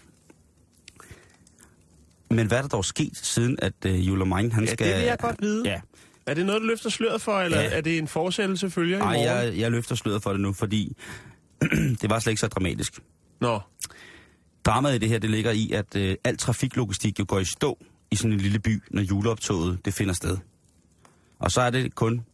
Men 2.29 2.47
hvad 2.47 2.57
er 2.57 2.61
der 2.61 2.69
dog 2.69 2.85
sket, 2.85 3.17
siden 3.17 3.57
at 3.61 3.73
uh, 3.85 4.07
Julemine, 4.07 4.51
han 4.51 4.63
Ja, 4.65 4.73
skal... 4.73 4.87
det 4.87 4.95
vil 4.95 5.03
jeg 5.03 5.17
godt 5.19 5.35
vide. 5.41 5.63
Ja. 5.69 5.81
Er 6.25 6.33
det 6.33 6.45
noget, 6.45 6.61
du 6.61 6.67
løfter 6.67 6.89
sløret 6.89 7.21
for, 7.21 7.39
eller 7.39 7.61
Ja. 7.61 7.69
er 7.77 7.81
det 7.81 7.97
en 7.97 8.07
forsættelse 8.07 8.69
følger 8.69 8.97
i 8.97 9.01
morgen? 9.01 9.23
jeg, 9.23 9.53
jeg 9.57 9.71
løfter 9.71 9.95
sløret 9.95 10.23
for 10.23 10.31
det 10.31 10.39
nu, 10.39 10.53
fordi 10.53 10.97
det 12.01 12.09
var 12.09 12.19
slet 12.19 12.31
ikke 12.31 12.39
så 12.39 12.47
dramatisk. 12.47 12.99
Nå, 13.41 13.59
Dramaet 14.65 14.95
i 14.95 14.97
det 14.97 15.09
her, 15.09 15.19
det 15.19 15.29
ligger 15.29 15.51
i, 15.51 15.71
at 15.71 15.95
øh, 15.95 16.15
al 16.23 16.37
trafiklogistik 16.37 17.19
jo 17.19 17.25
går 17.27 17.39
i 17.39 17.45
stå 17.45 17.77
i 18.11 18.15
sådan 18.15 18.31
en 18.31 18.39
lille 18.39 18.59
by, 18.59 18.83
når 18.91 19.01
juleoptoget 19.01 19.85
det 19.85 19.93
finder 19.93 20.13
sted. 20.13 20.37
Og 21.39 21.51
så 21.51 21.61
er 21.61 21.69
det 21.69 21.95
kun, 21.95 22.25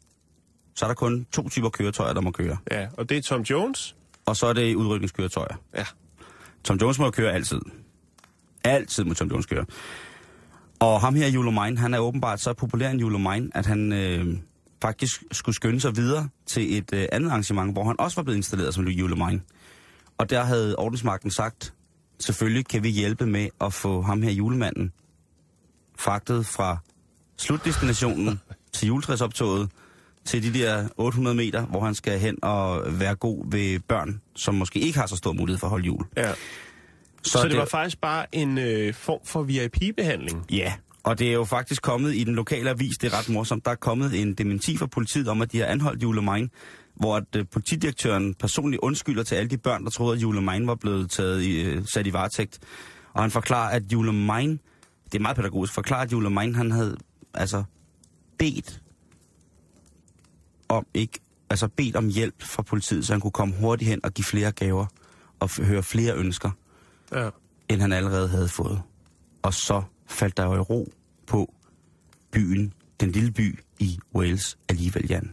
så 0.75 0.85
er 0.85 0.89
der 0.89 0.95
kun 0.95 1.25
to 1.31 1.49
typer 1.49 1.69
køretøjer, 1.69 2.13
der 2.13 2.21
må 2.21 2.31
køre. 2.31 2.57
ja, 2.71 2.87
og 2.97 3.09
det 3.09 3.17
er 3.17 3.21
Tom 3.21 3.41
Jones. 3.41 3.95
Og 4.25 4.35
så 4.35 4.47
er 4.47 4.53
det 4.53 4.75
udrykningskøretøjer. 4.75 5.55
Ja. 5.75 5.85
Tom 6.63 6.77
Jones 6.77 6.99
må 6.99 7.11
køre 7.11 7.31
altid. 7.33 7.61
Altid 8.63 9.03
må 9.03 9.13
Tom 9.13 9.27
Jones 9.27 9.45
køre. 9.45 9.65
Og 10.79 11.01
ham 11.01 11.15
her, 11.15 11.27
Julemine, 11.27 11.77
han 11.77 11.93
er 11.93 11.99
åbenbart 11.99 12.41
så 12.41 12.53
populær 12.53 12.89
en 12.89 12.99
Julemine, 12.99 13.49
at 13.53 13.65
han 13.65 13.93
øh, 13.93 14.37
faktisk 14.81 15.23
skulle 15.31 15.55
skynde 15.55 15.81
sig 15.81 15.95
videre 15.95 16.29
til 16.45 16.77
et 16.77 16.93
øh, 16.93 17.05
andet 17.11 17.29
arrangement, 17.29 17.73
hvor 17.73 17.83
han 17.83 17.95
også 17.99 18.15
var 18.15 18.23
blevet 18.23 18.37
installeret 18.37 18.73
som 18.73 18.87
Julemine. 18.87 19.41
Og 20.17 20.29
der 20.29 20.43
havde 20.43 20.75
ordensmagten 20.75 21.31
sagt, 21.31 21.73
selvfølgelig 22.21 22.67
kan 22.67 22.84
vi 22.84 22.89
hjælpe 22.89 23.25
med 23.25 23.49
at 23.62 23.73
få 23.73 24.01
ham 24.01 24.21
her 24.21 24.31
julemanden 24.31 24.93
fragtet 25.99 26.45
fra 26.45 26.77
slutdestinationen 27.38 28.39
til 28.73 28.88
juletræsoptoget 28.88 29.69
til 30.25 30.53
de 30.53 30.60
der 30.60 30.88
800 30.97 31.36
meter, 31.36 31.65
hvor 31.65 31.79
han 31.79 31.95
skal 31.95 32.19
hen 32.19 32.43
og 32.43 32.84
være 32.99 33.15
god 33.15 33.51
ved 33.51 33.79
børn, 33.79 34.21
som 34.36 34.55
måske 34.55 34.79
ikke 34.79 34.99
har 34.99 35.07
så 35.07 35.15
stor 35.15 35.34
mulighed 35.34 35.60
for 35.60 35.67
at 35.67 35.71
holde 35.71 35.86
jul. 35.86 36.05
ja. 36.17 36.31
Så, 37.23 37.31
så 37.31 37.47
det, 37.47 37.57
var 37.57 37.65
faktisk 37.65 38.01
bare 38.01 38.36
en 38.36 38.57
øh, 38.57 38.93
form 38.93 39.19
for 39.25 39.43
VIP-behandling. 39.43 40.45
Ja, 40.51 40.73
og 41.03 41.19
det 41.19 41.27
er 41.27 41.34
jo 41.34 41.43
faktisk 41.43 41.81
kommet 41.81 42.15
i 42.15 42.23
den 42.23 42.36
lokale 42.36 42.69
avis, 42.69 42.97
det 42.97 43.13
er 43.13 43.19
ret 43.19 43.29
morsomt, 43.29 43.65
der 43.65 43.71
er 43.71 43.75
kommet 43.75 44.21
en 44.21 44.34
dementi 44.34 44.77
fra 44.77 44.86
politiet 44.86 45.27
om, 45.27 45.41
at 45.41 45.51
de 45.51 45.60
har 45.60 45.65
anholdt 45.65 46.03
Julemine, 46.03 46.49
hvor 46.95 47.15
at, 47.15 47.36
uh, 47.39 47.41
politidirektøren 47.51 48.34
personligt 48.34 48.80
undskylder 48.80 49.23
til 49.23 49.36
alle 49.36 49.49
de 49.49 49.58
børn, 49.58 49.84
der 49.84 49.89
troede, 49.89 50.15
at 50.15 50.21
Julemine 50.21 50.67
var 50.67 50.75
blevet 50.75 51.12
taget 51.12 51.41
i, 51.43 51.77
uh, 51.77 51.86
sat 51.93 52.08
i 52.08 52.13
varetægt. 52.13 52.60
Og 53.13 53.21
han 53.21 53.32
forklarer, 53.32 53.69
at 53.75 53.84
Julemine, 53.93 54.60
det 55.12 55.15
er 55.15 55.19
meget 55.19 55.36
pædagogisk, 55.38 55.73
forklarer, 55.73 56.01
at 56.01 56.12
Julemine, 56.12 56.56
han 56.56 56.71
havde 56.71 56.97
altså 57.34 57.63
bedt 58.38 58.82
om 60.69 60.86
ikke, 60.93 61.19
altså 61.49 61.67
bedt 61.67 61.95
om 61.95 62.08
hjælp 62.08 62.43
fra 62.43 62.63
politiet, 62.63 63.06
så 63.06 63.13
han 63.13 63.19
kunne 63.21 63.32
komme 63.32 63.56
hurtigt 63.56 63.89
hen 63.89 63.99
og 64.06 64.12
give 64.13 64.25
flere 64.25 64.51
gaver 64.51 64.86
og 65.39 65.49
høre 65.65 65.84
flere 65.84 66.15
ønsker 66.15 66.51
Ja. 67.13 67.30
end 67.69 67.82
han 67.82 67.91
allerede 67.93 68.27
havde 68.30 68.47
fået. 68.47 68.82
Og 69.41 69.54
så 69.54 69.84
faldt 70.08 70.38
der 70.38 70.45
jo 70.45 70.54
i 70.56 70.60
ro 70.60 70.91
på 71.27 71.54
byen, 72.32 72.73
den 72.99 73.12
lille 73.12 73.32
by 73.32 73.60
i 73.80 73.99
Wales 74.15 74.58
alligevel, 74.69 75.06
Jan. 75.10 75.32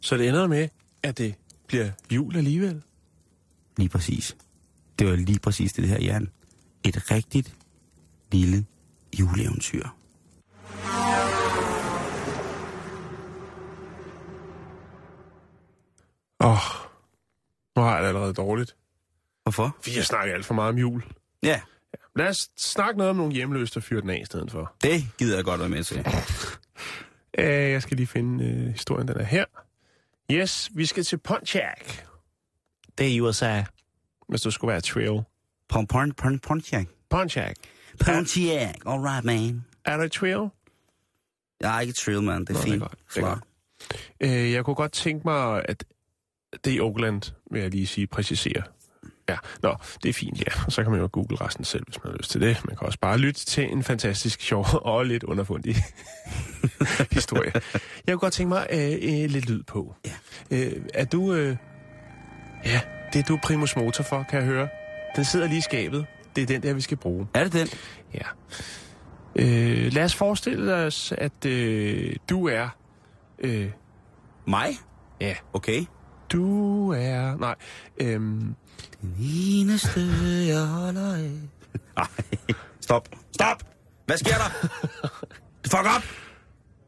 Så 0.00 0.16
det 0.16 0.28
ender 0.28 0.46
med, 0.46 0.68
at 1.06 1.18
det 1.18 1.34
bliver 1.66 1.90
jul 2.12 2.36
alligevel. 2.36 2.82
Lige 3.76 3.88
præcis. 3.88 4.36
Det 4.98 5.06
var 5.06 5.16
lige 5.16 5.38
præcis 5.38 5.72
det 5.72 5.88
her, 5.88 6.00
Jan. 6.00 6.28
Et 6.84 7.10
rigtigt 7.10 7.56
lille 8.32 8.66
juleeventyr. 9.18 9.88
Åh, 16.40 16.50
oh, 16.50 16.58
nu 17.76 17.82
har 17.82 17.94
jeg 17.94 18.02
det 18.02 18.08
allerede 18.08 18.34
dårligt. 18.34 18.76
Hvorfor? 19.42 19.76
Vi 19.84 19.90
har 19.90 20.02
snakket 20.02 20.34
alt 20.34 20.44
for 20.44 20.54
meget 20.54 20.68
om 20.68 20.78
jul. 20.78 21.02
Ja, 21.42 21.60
Lad 22.16 22.28
os 22.28 22.50
snakke 22.56 22.98
noget 22.98 23.10
om 23.10 23.16
nogle 23.16 23.32
hjemløse, 23.32 23.74
der 23.74 23.80
fyrer 23.80 24.00
den 24.00 24.10
af 24.10 24.18
i 24.22 24.24
stedet 24.24 24.50
for. 24.50 24.72
det 24.82 25.08
gider 25.18 25.36
jeg 25.36 25.44
godt 25.44 25.60
være 25.60 25.68
med 25.68 25.84
til. 25.84 25.98
Uh, 27.38 27.44
jeg 27.74 27.82
skal 27.82 27.96
lige 27.96 28.06
finde 28.06 28.44
uh, 28.44 28.72
historien, 28.72 29.08
den 29.08 29.16
er 29.16 29.24
her. 29.24 29.44
Yes, 30.32 30.70
vi 30.74 30.86
skal 30.86 31.04
til 31.04 31.18
Pontiac. 31.18 31.98
Det 32.98 33.06
er 33.06 33.10
i 33.10 33.20
USA. 33.20 33.62
Hvis 34.28 34.40
du 34.40 34.50
skulle 34.50 34.72
være 34.72 34.80
trail. 34.80 35.22
Pon, 35.68 35.86
pon, 35.86 36.12
pon, 36.12 36.38
Pontiac. 36.38 36.86
Pontiac. 37.10 37.54
Pontiac, 38.04 38.74
all 38.86 39.00
right, 39.00 39.24
man. 39.24 39.64
Er 39.84 39.96
der 39.96 40.08
trail? 40.08 40.48
Jeg 41.60 41.76
er 41.76 41.80
ikke 41.80 41.92
trail, 41.92 42.22
man. 42.22 42.40
Det 42.44 42.50
er 42.50 42.54
Nå, 42.54 42.58
det 42.60 42.66
er 42.66 42.70
fint. 42.70 42.82
godt. 42.82 42.98
Det 43.14 43.22
er 43.22 43.28
godt. 43.28 43.44
Uh, 44.24 44.52
jeg 44.52 44.64
kunne 44.64 44.76
godt 44.76 44.92
tænke 44.92 45.22
mig, 45.24 45.64
at 45.68 45.84
det 46.64 46.72
er 46.72 46.76
i 46.76 46.80
Oakland, 46.80 47.22
vil 47.50 47.60
jeg 47.60 47.70
lige 47.70 47.86
sige, 47.86 48.06
præcisere. 48.06 48.62
Ja, 49.28 49.36
nå, 49.62 49.76
det 50.02 50.08
er 50.08 50.12
fint, 50.12 50.40
ja. 50.40 50.64
Og 50.66 50.72
så 50.72 50.82
kan 50.82 50.92
man 50.92 51.00
jo 51.00 51.08
google 51.12 51.36
resten 51.40 51.64
selv, 51.64 51.84
hvis 51.86 52.04
man 52.04 52.12
har 52.12 52.16
lyst 52.18 52.30
til 52.30 52.40
det. 52.40 52.60
Man 52.64 52.76
kan 52.76 52.86
også 52.86 52.98
bare 53.00 53.18
lytte 53.18 53.44
til 53.44 53.72
en 53.72 53.82
fantastisk, 53.82 54.40
sjov 54.40 54.66
og 54.92 55.06
lidt 55.06 55.22
underfundig 55.24 55.76
historie. 57.12 57.52
Jeg 58.06 58.12
kunne 58.12 58.18
godt 58.18 58.32
tænke 58.32 58.48
mig 58.48 58.66
uh, 58.72 58.78
uh, 58.78 59.30
lidt 59.30 59.50
lyd 59.50 59.62
på. 59.62 59.94
Ja. 60.06 60.66
Uh, 60.66 60.72
er 60.94 61.04
du... 61.04 61.22
Uh, 61.22 61.56
ja, 62.64 62.80
det 63.12 63.18
er 63.18 63.22
du 63.28 63.38
primus 63.42 63.76
motor 63.76 64.04
for, 64.04 64.26
kan 64.30 64.38
jeg 64.38 64.46
høre. 64.46 64.68
Den 65.16 65.24
sidder 65.24 65.46
lige 65.46 65.58
i 65.58 65.60
skabet. 65.60 66.06
Det 66.36 66.42
er 66.42 66.46
den 66.46 66.62
der, 66.62 66.74
vi 66.74 66.80
skal 66.80 66.96
bruge. 66.96 67.26
Er 67.34 67.44
det 67.44 67.52
den? 67.52 67.68
Ja. 68.14 68.26
Øh, 69.36 69.92
lad 69.92 70.04
os 70.04 70.14
forestille 70.14 70.74
os, 70.74 71.12
at 71.18 71.44
øh, 71.46 72.16
du 72.30 72.48
er... 72.48 72.68
Øh, 73.38 73.70
Mig? 74.46 74.68
ja, 75.20 75.34
Okay. 75.52 75.84
du 76.32 76.92
er... 76.92 77.36
Nej, 77.36 77.54
øhm, 78.00 78.54
Den 79.00 79.16
eneste, 79.20 80.00
jeg 80.46 80.66
holder 80.66 81.14
af. 81.14 81.30
Ej, 81.96 82.54
stop. 82.80 83.08
Stop! 83.32 83.62
Hvad 84.06 84.18
sker 84.18 84.34
der? 84.34 84.68
Fuck 85.66 85.86
op! 85.96 86.02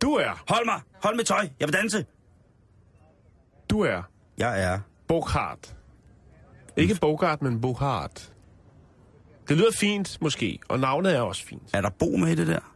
du 0.02 0.14
er... 0.14 0.44
Hold 0.48 0.64
mig! 0.64 0.80
Hold 1.02 1.16
mit 1.16 1.26
tøj! 1.26 1.48
Jeg 1.60 1.68
vil 1.68 1.72
danse! 1.74 2.06
Du 3.70 3.80
er 3.80 4.02
Jeg 4.38 4.62
er... 4.62 4.80
Bogart. 5.08 5.76
Ikke 6.76 6.94
Bogart, 7.00 7.42
men 7.42 7.60
Bogart. 7.60 8.32
Det 9.48 9.56
lyder 9.56 9.72
fint, 9.80 10.18
måske, 10.20 10.58
og 10.68 10.80
navnet 10.80 11.16
er 11.16 11.20
også 11.20 11.44
fint. 11.44 11.62
Er 11.74 11.80
der 11.80 11.90
bo 11.90 12.16
med 12.16 12.28
i 12.28 12.34
det 12.34 12.46
der? 12.46 12.74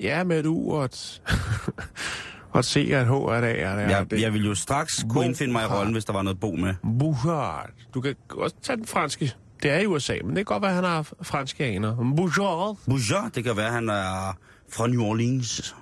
Ja, 0.00 0.24
med 0.24 0.40
et 0.40 0.46
U 0.46 0.72
og 0.72 0.84
et, 0.84 1.22
og 2.52 2.64
C 2.64 2.90
og 2.94 3.00
et 3.00 3.06
H 3.06 3.10
et 3.10 3.14
A. 3.64 3.72
og 3.74 3.82
et. 3.82 3.90
Jeg, 3.90 4.06
jeg 4.20 4.32
vil 4.32 4.46
jo 4.46 4.54
straks 4.54 5.04
kunne 5.10 5.24
indfinde 5.24 5.52
mig 5.52 5.62
i 5.64 5.66
rollen, 5.66 5.92
hvis 5.92 6.04
der 6.04 6.12
var 6.12 6.22
noget 6.22 6.40
bo 6.40 6.50
med. 6.56 6.74
Bouchard. 6.98 7.70
Du 7.94 8.00
kan 8.00 8.14
også 8.30 8.56
tage 8.62 8.76
den 8.76 8.86
franske. 8.86 9.32
Det 9.62 9.70
er 9.70 9.78
i 9.78 9.86
USA, 9.86 10.16
men 10.24 10.28
det 10.28 10.36
kan 10.36 10.44
godt 10.44 10.62
være, 10.62 10.70
at 10.70 10.74
han 10.74 10.84
har 10.84 11.12
franske 11.22 11.64
aner. 11.64 11.96
Bouchard. 12.16 12.76
Bouger, 12.86 13.30
det 13.34 13.44
kan 13.44 13.56
være, 13.56 13.70
han 13.70 13.88
er 13.88 14.38
fra 14.72 14.86
New 14.86 15.02
Orleans. 15.02 15.74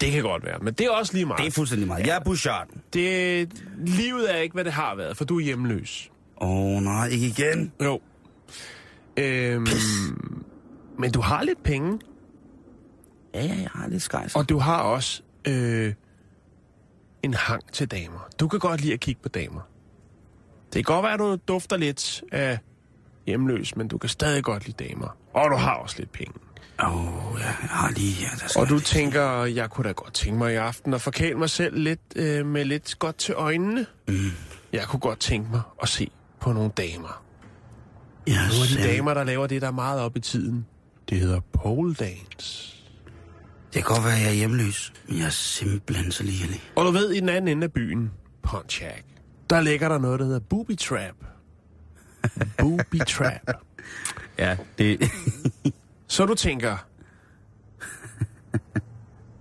Det 0.00 0.12
kan 0.12 0.22
godt 0.22 0.44
være, 0.44 0.58
men 0.62 0.74
det 0.74 0.86
er 0.86 0.90
også 0.90 1.12
lige 1.14 1.26
meget. 1.26 1.38
Det 1.40 1.46
er 1.46 1.50
fuldstændig 1.50 1.88
meget. 1.88 2.06
Jeg 2.06 2.16
er 2.16 2.20
Bouchard. 2.20 2.68
Det, 2.92 3.48
livet 3.86 4.34
er 4.34 4.36
ikke, 4.36 4.52
hvad 4.54 4.64
det 4.64 4.72
har 4.72 4.94
været, 4.96 5.16
for 5.16 5.24
du 5.24 5.36
er 5.38 5.44
hjemløs. 5.44 6.10
Åh 6.40 6.50
oh, 6.50 6.82
nej, 6.82 7.06
ikke 7.08 7.26
igen. 7.26 7.72
Jo. 7.84 8.00
Øhm, 9.16 9.66
men 10.98 11.12
du 11.12 11.20
har 11.20 11.42
lidt 11.42 11.62
penge, 11.62 11.98
Ja, 13.34 13.44
ja, 13.44 13.54
jeg 13.54 13.68
har 13.74 13.88
lidt 13.88 14.02
skejs. 14.02 14.34
og 14.36 14.48
du 14.48 14.58
har 14.58 14.78
også 14.82 15.22
øh, 15.48 15.94
en 17.22 17.34
hang 17.34 17.72
til 17.72 17.86
damer. 17.90 18.28
Du 18.40 18.48
kan 18.48 18.58
godt 18.58 18.80
lide 18.80 18.92
at 18.92 19.00
kigge 19.00 19.22
på 19.22 19.28
damer. 19.28 19.60
Det 20.72 20.86
kan 20.86 20.94
godt 20.94 21.02
være, 21.02 21.12
at 21.12 21.18
du 21.18 21.36
dufter 21.48 21.76
lidt 21.76 22.22
af 22.32 22.58
hjemløs, 23.26 23.76
men 23.76 23.88
du 23.88 23.98
kan 23.98 24.08
stadig 24.08 24.44
godt 24.44 24.66
lide 24.66 24.84
damer. 24.84 25.16
Og 25.34 25.50
du 25.50 25.56
har 25.56 25.74
også 25.74 25.96
lidt 25.98 26.12
penge. 26.12 26.32
Åh, 26.82 27.32
oh, 27.32 27.40
ja, 27.40 27.44
jeg 27.44 27.54
har 27.70 27.90
lige... 27.90 28.14
Ja, 28.20 28.28
der 28.42 28.48
skal 28.48 28.60
Og 28.60 28.68
du 28.68 28.74
lidt- 28.74 28.84
tænker, 28.86 29.44
jeg 29.44 29.70
kunne 29.70 29.84
da 29.88 29.92
godt 29.92 30.14
tænke 30.14 30.38
mig 30.38 30.52
i 30.52 30.56
aften 30.56 30.94
at 30.94 31.00
forkæle 31.00 31.38
mig 31.38 31.50
selv 31.50 31.78
lidt 31.78 32.00
øh, 32.16 32.46
med 32.46 32.64
lidt 32.64 32.98
godt 32.98 33.16
til 33.16 33.34
øjnene. 33.34 33.86
Mm. 34.08 34.14
Jeg 34.72 34.84
kunne 34.84 35.00
godt 35.00 35.20
tænke 35.20 35.50
mig 35.50 35.60
at 35.82 35.88
se 35.88 36.10
på 36.40 36.52
nogle 36.52 36.70
damer. 36.76 37.22
Ja, 38.26 38.32
Nogle 38.32 38.62
af 38.62 38.88
de 38.88 38.96
damer, 38.96 39.14
der 39.14 39.24
laver 39.24 39.46
det, 39.46 39.62
der 39.62 39.68
er 39.68 39.72
meget 39.72 40.00
op 40.00 40.16
i 40.16 40.20
tiden. 40.20 40.66
Det 41.08 41.20
hedder 41.20 41.40
pole 41.52 41.94
dance. 41.94 42.76
Det 43.72 43.84
kan 43.84 43.94
godt 43.94 44.04
være, 44.04 44.14
at 44.14 44.20
jeg 44.20 44.28
er 44.28 44.34
hjemløs, 44.34 44.92
men 45.08 45.18
jeg 45.18 45.26
er 45.26 45.30
simpelthen 45.30 46.12
så 46.12 46.22
ligelig. 46.22 46.62
Og 46.76 46.84
du 46.84 46.90
ved, 46.90 47.10
i 47.10 47.20
den 47.20 47.28
anden 47.28 47.48
ende 47.48 47.64
af 47.64 47.72
byen, 47.72 48.10
Pontiac, 48.42 49.02
der 49.50 49.60
ligger 49.60 49.88
der 49.88 49.98
noget, 49.98 50.20
der 50.20 50.26
hedder 50.26 50.40
Booby 50.40 50.76
Trap. 50.76 51.14
Booby 52.58 52.98
Trap. 53.08 53.50
Ja, 54.38 54.56
det... 54.78 55.10
Så 56.06 56.26
du 56.26 56.34
tænker, 56.34 56.76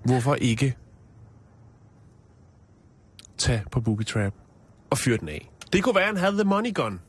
hvorfor 0.04 0.36
ikke 0.36 0.76
tage 3.38 3.64
på 3.72 3.82
Booby 3.82 4.06
Trap 4.06 4.34
og 4.90 4.98
fyre 4.98 5.18
den 5.18 5.30
af? 5.30 5.52
Det 5.74 5.84
kunne 5.84 5.96
være, 5.96 6.04
at 6.04 6.10
han 6.10 6.18
havde 6.18 6.34
The 6.34 6.44
Money 6.44 6.74
Gun. 6.74 7.00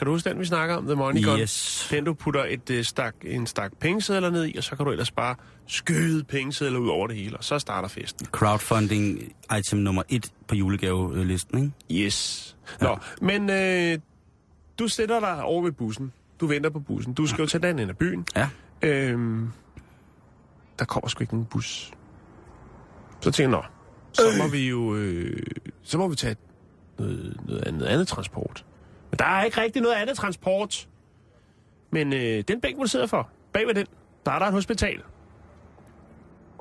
Kan 0.00 0.06
du 0.06 0.12
huske 0.12 0.30
den, 0.30 0.38
vi 0.38 0.44
snakker 0.44 0.76
om? 0.76 0.86
The 0.86 0.94
Money 0.94 1.24
Gun? 1.24 1.38
Yes. 1.38 1.88
Den, 1.90 2.04
du 2.04 2.14
putter 2.14 2.44
et, 2.44 2.70
øh, 2.70 2.84
stak, 2.84 3.14
en 3.22 3.46
stak 3.46 3.72
pengesedler 3.80 4.30
ned 4.30 4.46
i, 4.46 4.56
og 4.56 4.64
så 4.64 4.76
kan 4.76 4.86
du 4.86 4.92
ellers 4.92 5.10
bare 5.10 5.34
skyde 5.66 6.24
pengesedler 6.24 6.78
ud 6.78 6.88
over 6.88 7.06
det 7.06 7.16
hele, 7.16 7.36
og 7.36 7.44
så 7.44 7.58
starter 7.58 7.88
festen. 7.88 8.26
Crowdfunding 8.26 9.32
item 9.58 9.78
nummer 9.78 10.02
et 10.08 10.32
på 10.48 10.54
julegavelisten, 10.54 11.72
ikke? 11.90 12.04
Yes. 12.04 12.56
Nå, 12.80 12.98
men 13.20 13.50
øh, 13.50 13.98
du 14.78 14.88
sætter 14.88 15.20
dig 15.20 15.42
over 15.42 15.62
ved 15.62 15.72
bussen. 15.72 16.12
Du 16.40 16.46
venter 16.46 16.70
på 16.70 16.80
bussen. 16.80 17.12
Du 17.12 17.26
skal 17.26 17.42
jo 17.42 17.46
tage 17.46 17.62
den 17.62 17.78
ind 17.78 17.90
af 17.90 17.98
byen. 17.98 18.26
Ja. 18.36 18.48
Øhm, 18.82 19.50
der 20.78 20.84
kommer 20.84 21.08
sgu 21.08 21.22
ikke 21.22 21.34
nogen 21.34 21.46
bus. 21.46 21.90
Så 23.20 23.30
tænker 23.30 23.58
jeg, 23.58 23.62
nå, 23.62 23.62
så 24.12 24.22
må 24.42 24.48
vi 24.48 24.68
jo 24.68 24.94
øh, 24.94 25.42
så 25.82 25.98
må 25.98 26.08
vi 26.08 26.16
tage 26.16 26.36
noget, 26.98 27.40
noget, 27.46 27.62
andet, 27.66 27.78
noget 27.78 27.92
andet 27.92 28.08
transport. 28.08 28.64
Men 29.10 29.18
der 29.18 29.24
er 29.24 29.44
ikke 29.44 29.60
rigtig 29.60 29.82
noget 29.82 29.94
andet 29.94 30.16
transport. 30.16 30.88
Men 31.90 32.12
øh, 32.12 32.44
den 32.48 32.60
bænk, 32.60 32.76
hvor 32.76 32.84
du 32.84 32.90
sidder 32.90 33.06
for, 33.06 33.28
bag 33.52 33.66
ved 33.66 33.74
den, 33.74 33.86
der 34.26 34.32
er 34.32 34.38
der 34.38 34.46
et 34.46 34.52
hospital. 34.52 35.02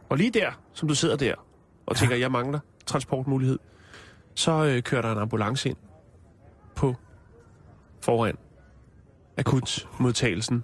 Og 0.10 0.18
lige 0.18 0.32
der, 0.32 0.52
som 0.74 0.88
du 0.88 0.96
sidder 0.96 1.16
der, 1.16 1.36
og 1.86 1.96
tænker, 1.96 2.16
jeg 2.16 2.32
mangler 2.32 2.60
transportmulighed, 2.86 3.60
så 4.36 4.66
øh, 4.66 4.84
kører 4.84 5.02
der 5.02 5.12
en 5.12 5.18
ambulance 5.18 5.70
ind 5.70 5.78
på 6.76 6.96
foran 8.02 8.38
akutmodtagelsen. 9.38 10.64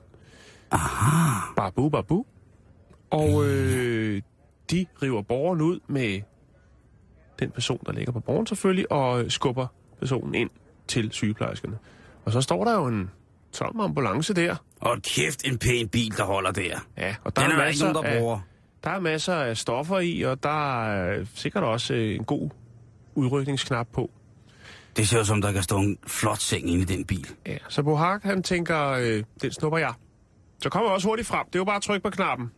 Aha. 0.71 1.53
Babu, 1.55 1.89
babu. 1.89 2.25
Og 3.09 3.45
øh, 3.45 4.21
de 4.71 4.85
river 5.01 5.21
borgeren 5.21 5.61
ud 5.61 5.79
med 5.87 6.21
den 7.39 7.51
person, 7.51 7.79
der 7.85 7.91
ligger 7.91 8.11
på 8.11 8.19
borgeren 8.19 8.47
selvfølgelig, 8.47 8.91
og 8.91 9.31
skubber 9.31 9.67
personen 9.99 10.35
ind 10.35 10.49
til 10.87 11.11
sygeplejerskerne. 11.11 11.77
Og 12.25 12.31
så 12.31 12.41
står 12.41 12.63
der 12.65 12.73
jo 12.75 12.85
en 12.87 13.11
tom 13.53 13.79
ambulance 13.79 14.33
der. 14.33 14.55
Og 14.81 14.97
kæft, 15.01 15.45
en 15.47 15.57
pæn 15.57 15.87
bil, 15.89 16.17
der 16.17 16.23
holder 16.23 16.51
der. 16.51 16.79
Ja, 16.97 17.15
og 17.23 17.35
der 17.35 17.41
Den 17.41 17.51
er 17.51 17.55
er, 17.55 17.59
der 17.59 17.67
ikke 17.67 17.77
masser 17.77 17.93
nogen, 17.93 18.05
der 18.05 18.11
af, 18.13 18.19
bruger. 18.19 18.39
der 18.83 18.89
er 18.89 18.99
masser 18.99 19.35
af 19.35 19.57
stoffer 19.57 19.99
i, 19.99 20.21
og 20.21 20.43
der 20.43 20.83
er 20.85 21.25
sikkert 21.35 21.63
også 21.63 21.93
øh, 21.93 22.15
en 22.15 22.23
god 22.23 22.49
udrykningsknap 23.15 23.87
på. 23.93 24.11
Det 24.97 25.07
ser 25.07 25.19
ud 25.19 25.25
som, 25.25 25.41
der 25.41 25.51
kan 25.51 25.63
stå 25.63 25.77
en 25.77 25.97
flot 26.07 26.39
seng 26.39 26.69
inde 26.69 26.81
i 26.81 26.85
den 26.97 27.05
bil. 27.05 27.27
Ja, 27.47 27.57
så 27.69 27.83
Bohak, 27.83 28.23
han 28.23 28.43
tænker, 28.43 28.89
øh, 28.89 29.23
den 29.41 29.51
snupper 29.51 29.77
jeg. 29.79 29.93
Så 30.63 30.69
kommer 30.69 30.89
også 30.89 31.07
hurtigt 31.07 31.27
frem. 31.27 31.45
Det 31.47 31.55
er 31.55 31.59
jo 31.59 31.65
bare 31.65 31.75
at 31.75 31.81
trykke 31.81 32.03
på 32.03 32.09
knappen. 32.09 32.51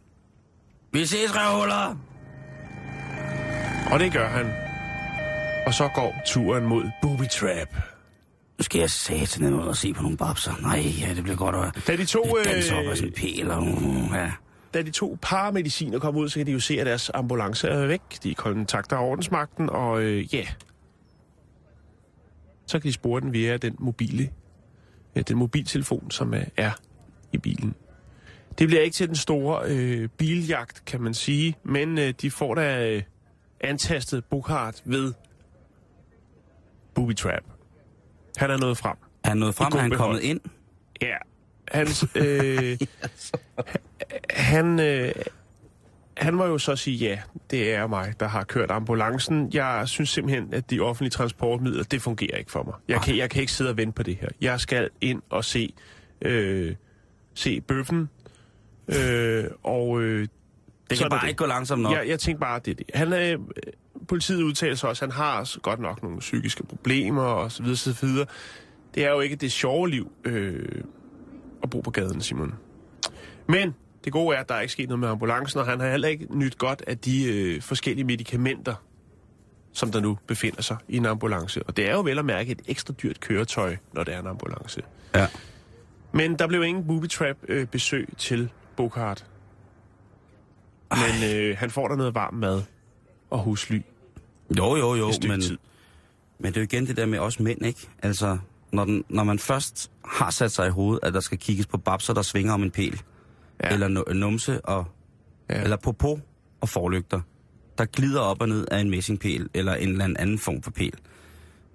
Vi 0.94 1.06
ses, 1.06 1.36
røvhuller! 1.36 1.96
Og 3.92 4.00
det 4.00 4.13
gør 4.13 4.28
han. 4.28 4.54
Og 5.68 5.74
så 5.74 5.90
går 5.96 6.16
turen 6.26 6.66
mod 6.66 6.84
Booby 7.02 7.24
Trap. 7.32 7.68
Nu 8.58 8.63
skal 8.63 8.80
jeg 8.80 8.89
satan 8.89 9.54
ud 9.54 9.67
og 9.67 9.76
se 9.76 9.93
på 9.93 10.02
nogle 10.02 10.17
babser. 10.17 10.54
Nej, 10.62 10.84
ja, 11.02 11.13
det 11.13 11.24
bliver 11.24 11.38
godt 11.38 11.56
at 11.56 11.88
Da 11.88 11.96
de 11.96 12.06
to, 12.06 12.38
danse 12.46 12.76
op 12.76 12.86
af 12.86 12.89
øh, 12.89 12.96
sådan 12.96 13.10
en 13.10 13.13
pæl. 13.13 13.52
Og, 13.52 13.63
ja. 14.13 14.32
da 14.74 14.82
de 14.82 14.91
to 14.91 15.17
paramediciner 15.22 16.00
kommer 16.00 16.22
ud, 16.22 16.30
så 16.30 16.39
kan 16.39 16.46
de 16.46 16.52
jo 16.52 16.60
se, 16.60 16.80
at 16.80 16.86
deres 16.86 17.12
ambulance 17.13 17.67
er 17.67 17.88
væk. 17.88 18.02
De 18.24 18.36
kontakter 18.36 18.98
ordensmagten, 18.98 19.70
og 19.70 20.02
øh, 20.02 20.36
ja, 20.36 20.48
så 22.65 22.80
kan 22.80 22.88
de 22.88 22.93
spore 22.93 23.22
den 23.22 23.34
via 23.34 23.58
den 23.58 23.76
mobile, 23.80 24.30
ja, 25.15 25.22
den 25.22 25.38
mobiltelefon, 25.38 26.12
som 26.12 26.34
er, 26.34 26.46
er 26.58 26.72
i 27.32 27.38
bilen. 27.38 27.76
Det 28.60 28.67
bliver 28.67 28.82
ikke 28.82 28.93
til 28.93 29.08
den 29.08 29.15
store 29.15 29.62
øh, 29.65 30.10
biljagt, 30.17 30.86
kan 30.86 31.02
man 31.02 31.13
sige, 31.13 31.56
men 31.63 31.98
øh, 31.98 32.13
de 32.22 32.32
får 32.32 32.56
da 32.56 32.89
øh, 32.96 33.04
antastet 33.62 34.26
Bukhart 34.26 34.82
ved 34.86 35.13
Booby 36.96 37.15
Trap. 37.15 37.57
Han 38.38 38.52
er 38.52 38.58
nået 38.58 38.78
frem. 38.78 38.95
Han 39.26 39.38
nåede 39.38 39.54
frem, 39.54 39.71
god 39.71 39.78
og 39.78 39.84
han 39.84 39.91
er 39.93 39.97
kommet 39.97 40.21
ind. 40.21 40.39
Ja, 41.02 41.15
hans, 41.71 42.06
øh, 42.15 42.78
han, 44.30 44.80
øh, 44.80 45.12
han 46.17 46.36
må 46.36 46.45
jo 46.45 46.58
så 46.58 46.76
sige, 46.76 46.97
ja, 46.97 47.19
det 47.52 47.73
er 47.73 47.88
mig, 47.88 48.13
der 48.19 48.28
har 48.28 48.43
kørt 48.43 48.71
ambulancen. 48.71 49.50
Jeg 49.54 49.84
synes 49.86 50.10
simpelthen, 50.10 50.54
at 50.54 50.69
de 50.69 50.80
offentlige 50.80 51.12
transportmidler, 51.12 51.84
det 51.84 52.02
fungerer 52.02 52.38
ikke 52.38 52.52
for 52.52 52.63
mig. 52.63 52.73
Jeg 52.88 53.02
kan, 53.02 53.17
jeg 53.17 53.30
kan 53.30 53.41
ikke 53.41 53.54
sidde 53.54 53.69
og 53.69 53.78
vente 53.78 53.93
på 53.93 54.04
det 54.04 54.17
her. 54.21 54.28
Jeg 54.41 54.60
skal 54.60 54.89
ind 55.02 55.21
og 55.30 55.45
se, 55.45 55.73
øh, 56.21 56.76
se 57.34 57.62
bøffen, 57.62 58.10
øh, 58.88 59.45
og 59.63 60.02
øh, 60.02 60.28
Det 60.89 60.97
kan 60.97 61.06
er 61.06 61.10
bare 61.10 61.28
ikke 61.28 61.38
gå 61.38 61.45
langsomt 61.45 61.82
nok. 61.82 61.93
jeg, 61.93 62.08
jeg 62.08 62.19
tænkte 62.19 62.39
bare, 62.39 62.60
det 62.60 62.71
er 62.71 62.76
det. 62.76 62.86
Han 62.93 63.13
er, 63.13 63.38
politiet 64.07 64.41
udtaler 64.43 64.75
sig 64.75 64.89
også, 64.89 65.05
at 65.05 65.13
han 65.13 65.23
har 65.23 65.60
godt 65.62 65.79
nok 65.79 66.03
nogle 66.03 66.19
psykiske 66.19 66.63
problemer 66.63 67.23
og 67.23 67.51
så 67.51 67.63
videre, 67.63 67.77
så 67.77 67.97
videre. 68.01 68.25
Det 68.95 69.05
er 69.05 69.12
jo 69.12 69.19
ikke 69.19 69.36
det 69.36 69.51
sjove 69.51 69.89
liv 69.89 70.12
øh, 70.23 70.81
at 71.63 71.69
bo 71.69 71.81
på 71.81 71.91
gaden, 71.91 72.21
Simon. 72.21 72.53
Men 73.47 73.75
det 74.03 74.13
gode 74.13 74.36
er, 74.36 74.39
at 74.39 74.49
der 74.49 74.55
er 74.55 74.62
ikke 74.62 74.71
sket 74.71 74.89
noget 74.89 74.99
med 74.99 75.10
ambulancen, 75.10 75.60
og 75.60 75.65
han 75.65 75.79
har 75.79 75.89
heller 75.89 76.07
ikke 76.07 76.38
nyt 76.38 76.57
godt 76.57 76.83
af 76.88 76.97
de 76.97 77.33
øh, 77.33 77.62
forskellige 77.62 78.05
medicamenter, 78.05 78.75
som 79.73 79.91
der 79.91 79.99
nu 79.99 80.17
befinder 80.27 80.62
sig 80.62 80.77
i 80.88 80.97
en 80.97 81.05
ambulance. 81.05 81.63
Og 81.63 81.77
det 81.77 81.89
er 81.89 81.93
jo 81.93 82.01
vel 82.01 82.19
at 82.19 82.25
mærke 82.25 82.51
et 82.51 82.62
ekstra 82.67 82.93
dyrt 82.93 83.19
køretøj, 83.19 83.75
når 83.93 84.03
det 84.03 84.13
er 84.13 84.19
en 84.19 84.27
ambulance. 84.27 84.81
Ja. 85.15 85.27
Men 86.12 86.39
der 86.39 86.47
blev 86.47 86.63
ingen 86.63 86.88
booby 86.88 87.07
trap 87.07 87.38
øh, 87.47 87.67
besøg 87.67 88.10
til 88.17 88.49
Bokart. 88.75 89.25
Men 90.91 91.36
øh, 91.36 91.57
han 91.57 91.69
får 91.69 91.88
der 91.88 91.95
noget 91.95 92.15
varm 92.15 92.33
mad 92.33 92.62
og 93.30 93.40
husly 93.40 93.82
Jo, 94.58 94.76
jo, 94.76 94.96
jo, 94.96 95.12
men, 95.28 95.42
tid. 95.42 95.58
men 96.40 96.54
det 96.54 96.58
er 96.58 96.62
jo 96.62 96.63
igen 96.72 96.88
det 96.88 96.98
der 96.98 97.06
med 97.06 97.20
os 97.20 97.40
mænd, 97.40 97.66
ikke? 97.66 97.88
Altså, 98.04 98.38
når, 98.72 98.86
den, 98.86 99.04
når 99.10 99.24
man 99.24 99.40
først 99.40 99.92
har 100.06 100.30
sat 100.30 100.52
sig 100.52 100.68
i 100.68 100.70
hovedet, 100.70 101.00
at 101.04 101.13
der 101.13 101.20
skal 101.20 101.38
kigges 101.38 101.68
på 101.68 101.78
babser, 101.78 102.13
der 102.13 102.22
svinger 102.22 102.54
om 102.54 102.63
en 102.63 102.72
pæl, 102.72 103.02
Ja. 103.63 103.70
eller 103.74 103.88
nu- 103.88 104.04
numse, 104.13 104.66
og, 104.66 104.86
Ja. 105.50 105.62
eller 105.63 105.78
popo 105.78 106.20
og 106.62 106.70
forlygter, 106.70 107.22
der 107.78 107.86
glider 107.86 108.22
op 108.22 108.42
og 108.42 108.50
ned 108.50 108.66
af 108.72 108.80
en 108.80 108.90
messingpæl, 108.90 109.50
eller 109.54 109.74
en 109.76 109.90
eller 109.90 110.06
anden 110.06 110.40
form 110.40 110.62
for 110.62 110.72
pæl, 110.72 110.94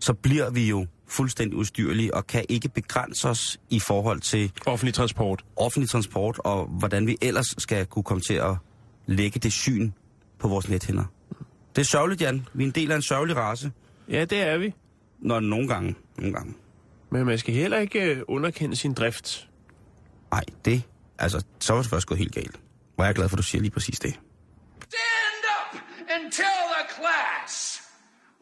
så 0.01 0.13
bliver 0.15 0.51
vi 0.51 0.69
jo 0.69 0.87
fuldstændig 1.07 1.59
ustyrlige, 1.59 2.15
og 2.15 2.27
kan 2.27 2.45
ikke 2.49 2.69
begrænse 2.69 3.29
os 3.29 3.61
i 3.71 3.81
forhold 3.81 4.21
til 4.21 4.53
Offentlig 4.67 4.95
transport. 4.95 5.45
offentlig 5.57 5.91
transport, 5.91 6.39
og 6.45 6.67
hvordan 6.67 7.07
vi 7.07 7.17
ellers 7.23 7.55
skal 7.59 7.87
kunne 7.87 8.03
komme 8.03 8.21
til 8.21 8.35
at 8.35 8.57
lægge 9.07 9.41
det 9.41 9.53
syn 9.53 9.91
på 10.39 10.49
vores 10.49 10.69
nethænder. 10.69 11.05
Det 11.77 11.81
er 11.83 11.87
sørgeligt, 11.87 12.21
Jan. 12.21 12.47
Vi 12.55 12.63
er 12.63 12.67
en 12.67 12.73
del 12.73 12.93
af 12.93 12.97
en 12.97 13.03
sørgelig 13.03 13.37
race. 13.37 13.73
Ja, 14.09 14.25
det 14.25 14.41
er 14.43 14.59
vi. 14.59 14.75
Når 15.19 15.41
nogle 15.41 15.69
gange, 15.69 15.95
nogle 16.19 16.35
gange. 16.35 16.55
Men 17.11 17.27
man 17.27 17.39
skal 17.39 17.55
heller 17.55 17.79
ikke 17.79 18.01
øh, 18.01 18.23
underkende 18.29 18.77
sin 18.77 18.95
drift. 18.95 19.49
Nej, 20.33 20.45
det, 20.65 20.83
altså, 21.19 21.45
så 21.61 21.73
var 21.73 21.83
det 21.83 21.91
først 21.91 22.07
gået 22.07 22.19
helt 22.19 22.33
galt. 22.35 22.61
Hvor 22.95 23.05
er 23.05 23.09
jeg 23.09 23.15
glad 23.15 23.29
for, 23.29 23.37
at 23.37 23.39
du 23.39 23.43
siger 23.43 23.63
lige 23.63 23.71
præcis 23.71 23.99
det. 23.99 24.11
Stand 24.81 25.45
up 25.57 25.81
and 26.15 26.33
tell 26.33 26.63
the 26.77 26.85
class. 26.97 27.83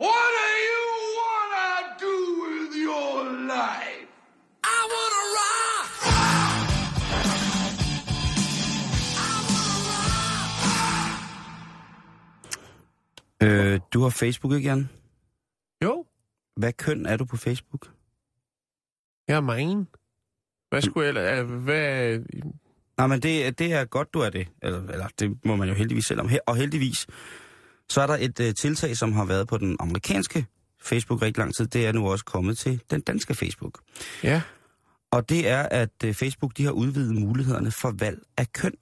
What 0.01 0.29
do 0.39 0.49
you 0.71 0.85
wanna 1.21 1.69
do 2.07 2.17
with 2.43 2.73
your 2.87 3.17
life? 3.55 4.07
I 4.65 4.79
wanna 4.93 5.23
rock. 5.39 5.80
Øh, 13.43 13.81
du 13.95 14.03
har 14.03 14.09
Facebook, 14.11 14.53
ikke, 14.53 14.69
Jan? 14.69 14.89
Jo, 15.85 16.05
Hvad 16.57 16.73
køn 16.73 17.07
er 17.07 17.17
du 17.17 17.25
på 17.25 17.37
Facebook? 17.37 17.91
jeg 19.29 19.37
er 19.37 19.41
mine. 19.41 19.87
Hvad 20.71 20.83
skulle 20.83 21.21
jeg 21.21 21.39
øh, 21.39 21.51
Hvad... 21.51 22.19
Nej, 22.97 23.07
men 23.07 23.21
det, 23.23 23.59
det 23.59 23.73
er 23.73 23.85
godt, 23.85 24.15
du 24.15 24.19
er 24.21 24.31
det. 24.31 24.49
Eller, 24.63 24.83
eller 24.89 25.09
det 25.19 25.45
må 25.45 25.57
man 25.57 25.69
jo 25.69 25.75
heldigvis 25.75 26.07
selv 26.07 26.21
om. 26.21 26.31
Og 26.47 26.57
heldigvis, 26.57 27.07
så 27.89 28.01
er 28.01 28.07
der 28.07 28.17
et 28.21 28.41
uh, 28.41 28.47
tiltag, 28.61 28.97
som 28.97 29.13
har 29.13 29.25
været 29.25 29.49
på 29.49 29.59
den 29.59 29.77
amerikanske 29.81 30.47
Facebook 30.83 31.23
rigtig 31.23 31.39
lang 31.39 31.55
tid. 31.55 31.67
Det 31.67 31.87
er 31.87 31.93
nu 31.93 32.11
også 32.11 32.25
kommet 32.25 32.59
til 32.59 32.83
den 32.91 33.01
danske 33.01 33.35
Facebook. 33.35 33.81
Ja, 34.23 34.43
Og 35.11 35.29
det 35.29 35.49
er, 35.49 35.63
at 35.63 35.91
uh, 36.05 36.13
Facebook 36.13 36.57
de 36.57 36.65
har 36.65 36.73
udvidet 36.73 37.15
mulighederne 37.23 37.71
for 37.71 37.91
valg 37.99 38.23
af 38.37 38.53
køn. 38.53 38.75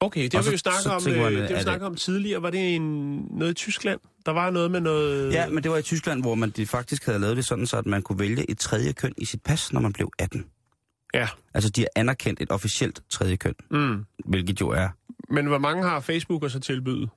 Okay, 0.00 0.22
det 0.24 0.34
Og 0.34 0.40
har 0.44 0.50
vi 0.50 0.54
jo 0.54 0.58
snakket 0.58 0.82
så 0.82 0.90
om, 0.90 1.02
man, 1.02 1.32
øh, 1.32 1.48
det 1.48 1.56
vi 1.56 1.62
snakket 1.62 1.86
om 1.86 1.94
tidligere. 1.94 2.42
Var 2.42 2.50
det 2.50 2.74
en, 2.74 2.82
noget 3.30 3.50
i 3.50 3.54
Tyskland? 3.54 4.00
Der 4.26 4.32
var 4.32 4.50
noget 4.50 4.70
med 4.70 4.80
noget... 4.80 5.32
Ja, 5.32 5.48
men 5.48 5.62
det 5.62 5.70
var 5.70 5.76
i 5.76 5.82
Tyskland, 5.82 6.22
hvor 6.22 6.34
man 6.34 6.50
de 6.50 6.66
faktisk 6.66 7.06
havde 7.06 7.18
lavet 7.18 7.36
det 7.36 7.46
sådan, 7.46 7.66
så 7.66 7.76
at 7.76 7.86
man 7.86 8.02
kunne 8.02 8.18
vælge 8.18 8.50
et 8.50 8.58
tredje 8.58 8.92
køn 8.92 9.12
i 9.18 9.24
sit 9.24 9.42
pas, 9.42 9.72
når 9.72 9.80
man 9.80 9.92
blev 9.92 10.10
18. 10.18 10.46
Ja. 11.14 11.28
Altså, 11.54 11.70
de 11.70 11.80
har 11.80 11.88
anerkendt 11.96 12.40
et 12.42 12.50
officielt 12.52 13.02
tredje 13.10 13.36
køn, 13.36 13.54
Mm. 13.70 14.04
hvilket 14.24 14.60
jo 14.60 14.68
er... 14.68 14.88
Men 15.28 15.46
hvor 15.46 15.58
mange 15.58 15.82
har 15.82 16.00
Facebook 16.00 16.42
og 16.42 16.50
så 16.50 16.60
tilbyde? 16.60 17.08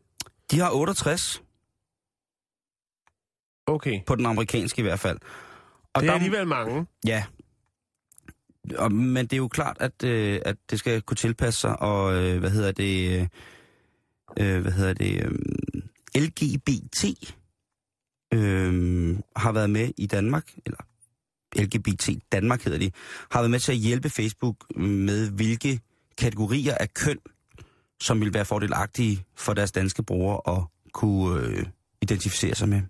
De 0.51 0.59
har 0.59 0.71
68, 0.71 1.41
Okay. 3.67 3.99
på 4.05 4.15
den 4.15 4.25
amerikanske 4.25 4.79
i 4.79 4.83
hvert 4.83 4.99
fald. 4.99 5.17
Og 5.93 6.01
Det 6.01 6.07
er 6.07 6.11
der- 6.11 6.19
alligevel 6.19 6.47
mange. 6.47 6.85
Ja. 7.07 7.23
Og, 8.77 8.91
men 8.91 9.25
det 9.25 9.33
er 9.33 9.37
jo 9.37 9.47
klart, 9.47 9.77
at, 9.79 10.03
øh, 10.03 10.39
at 10.45 10.57
det 10.69 10.79
skal 10.79 11.01
kunne 11.01 11.15
tilpasse 11.17 11.59
sig, 11.59 11.81
og 11.81 12.15
øh, 12.15 12.39
hvad 12.39 12.49
hedder 12.49 12.71
det, 12.71 13.19
øh, 13.19 13.27
øh 14.39 14.61
hvad 14.61 14.71
hedder 14.71 14.93
det, 14.93 15.25
øh, 15.25 15.31
LGBT 16.15 17.03
øh, 18.33 19.15
har 19.35 19.51
været 19.51 19.69
med 19.69 19.91
i 19.97 20.07
Danmark, 20.07 20.51
eller 20.65 20.77
LGBT 21.55 22.09
Danmark 22.31 22.63
hedder 22.63 22.79
de, 22.79 22.91
har 23.31 23.39
været 23.39 23.51
med 23.51 23.59
til 23.59 23.71
at 23.71 23.77
hjælpe 23.77 24.09
Facebook 24.09 24.77
med, 24.77 25.29
hvilke 25.29 25.79
kategorier 26.17 26.75
af 26.75 26.93
køn, 26.93 27.19
som 28.01 28.21
vil 28.21 28.33
være 28.33 28.45
fordelagtige 28.45 29.25
for 29.35 29.53
deres 29.53 29.71
danske 29.71 30.03
brugere 30.03 30.57
at 30.57 30.63
kunne 30.93 31.41
øh, 31.41 31.65
identificere 32.01 32.55
sig 32.55 32.69
med. 32.69 32.81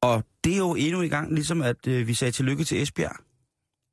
Og 0.00 0.24
det 0.44 0.52
er 0.52 0.58
jo 0.58 0.74
endnu 0.74 1.02
i 1.02 1.08
gang, 1.08 1.34
ligesom 1.34 1.62
at 1.62 1.86
øh, 1.86 2.06
vi 2.06 2.14
sagde 2.14 2.32
tillykke 2.32 2.64
til 2.64 2.82
Esbjerg 2.82 3.16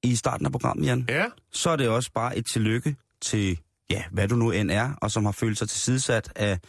i 0.03 0.15
starten 0.15 0.45
af 0.45 0.51
programmet, 0.51 0.85
Jan. 0.85 1.05
Ja. 1.09 1.25
Så 1.51 1.69
er 1.69 1.75
det 1.75 1.89
også 1.89 2.11
bare 2.13 2.37
et 2.37 2.45
tillykke 2.53 2.95
til, 3.21 3.59
ja, 3.89 4.03
hvad 4.11 4.27
du 4.27 4.35
nu 4.35 4.51
end 4.51 4.71
er, 4.71 4.93
og 5.01 5.11
som 5.11 5.25
har 5.25 5.31
følt 5.31 5.57
sig 5.57 5.69
tilsidesat 5.69 6.31
af, 6.35 6.59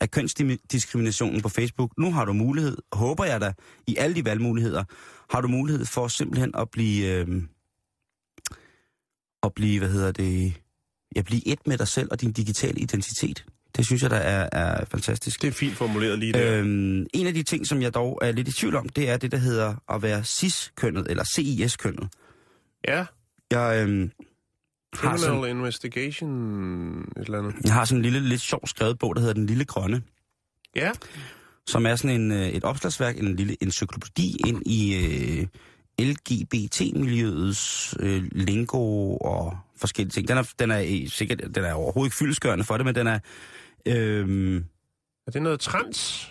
af 0.00 0.10
kønsdiskriminationen 0.10 1.42
på 1.42 1.48
Facebook. 1.48 1.98
Nu 1.98 2.12
har 2.12 2.24
du 2.24 2.32
mulighed, 2.32 2.76
håber 2.92 3.24
jeg 3.24 3.40
da, 3.40 3.52
i 3.86 3.96
alle 3.96 4.16
de 4.16 4.24
valgmuligheder, 4.24 4.84
har 5.30 5.40
du 5.40 5.48
mulighed 5.48 5.86
for 5.86 6.08
simpelthen 6.08 6.54
at 6.54 6.70
blive, 6.70 7.06
øh, 7.06 7.42
at 9.42 9.54
blive, 9.54 9.78
hvad 9.78 9.88
hedder 9.88 10.12
det, 10.12 10.52
ja, 11.16 11.22
blive 11.22 11.48
et 11.48 11.66
med 11.66 11.78
dig 11.78 11.88
selv 11.88 12.08
og 12.10 12.20
din 12.20 12.32
digitale 12.32 12.80
identitet. 12.80 13.44
Det 13.76 13.86
synes 13.86 14.02
jeg, 14.02 14.10
der 14.10 14.16
er, 14.16 14.48
er 14.52 14.84
fantastisk. 14.84 15.42
Det 15.42 15.48
er 15.48 15.52
fint 15.52 15.76
formuleret 15.76 16.18
lige 16.18 16.32
der. 16.32 16.58
Øhm, 16.58 17.06
en 17.14 17.26
af 17.26 17.34
de 17.34 17.42
ting, 17.42 17.66
som 17.66 17.82
jeg 17.82 17.94
dog 17.94 18.18
er 18.22 18.32
lidt 18.32 18.48
i 18.48 18.52
tvivl 18.52 18.76
om, 18.76 18.88
det 18.88 19.10
er 19.10 19.16
det, 19.16 19.32
der 19.32 19.38
hedder 19.38 19.74
at 19.94 20.02
være 20.02 20.24
cis-kønnet, 20.24 21.06
eller 21.10 21.24
CIS-kønnet. 21.24 22.08
Ja. 22.88 23.04
Jeg, 23.50 23.82
øhm, 23.88 24.10
har 24.94 25.16
sådan, 25.16 25.34
Criminal 25.34 25.56
Investigation, 25.56 26.30
et 27.00 27.24
eller 27.24 27.38
andet. 27.38 27.54
jeg 27.64 27.72
har 27.74 27.84
sådan 27.84 27.98
en 27.98 28.02
lille, 28.02 28.28
lidt 28.28 28.40
sjov 28.40 28.66
skrevet 28.66 28.98
bog, 28.98 29.14
der 29.14 29.20
hedder 29.20 29.34
Den 29.34 29.46
Lille 29.46 29.64
Grønne, 29.64 30.02
Ja. 30.76 30.90
som 31.66 31.86
er 31.86 31.96
sådan 31.96 32.20
en, 32.20 32.32
øh, 32.32 32.48
et 32.48 32.64
opslagsværk, 32.64 33.18
en 33.18 33.36
lille 33.36 33.56
encyklopædi 33.62 34.36
ind 34.46 34.62
i 34.66 34.94
øh, 34.96 35.46
LGBT-miljøets 36.06 37.94
øh, 38.00 38.24
lingo 38.32 39.16
og 39.16 39.56
forskellige 39.76 40.10
ting. 40.12 40.28
Den 40.28 40.38
er, 40.38 40.52
den 40.58 40.70
er 40.70 41.08
sikkert, 41.10 41.40
den 41.54 41.64
er 41.64 41.72
overhovedet 41.72 42.06
ikke 42.08 42.16
fyldeskørende 42.16 42.64
for 42.64 42.76
det, 42.76 42.86
men 42.86 42.94
den 42.94 43.06
er... 43.06 43.18
Øh, 43.86 44.56
Er 45.26 45.30
det 45.32 45.42
noget 45.42 45.60
trans? 45.60 46.28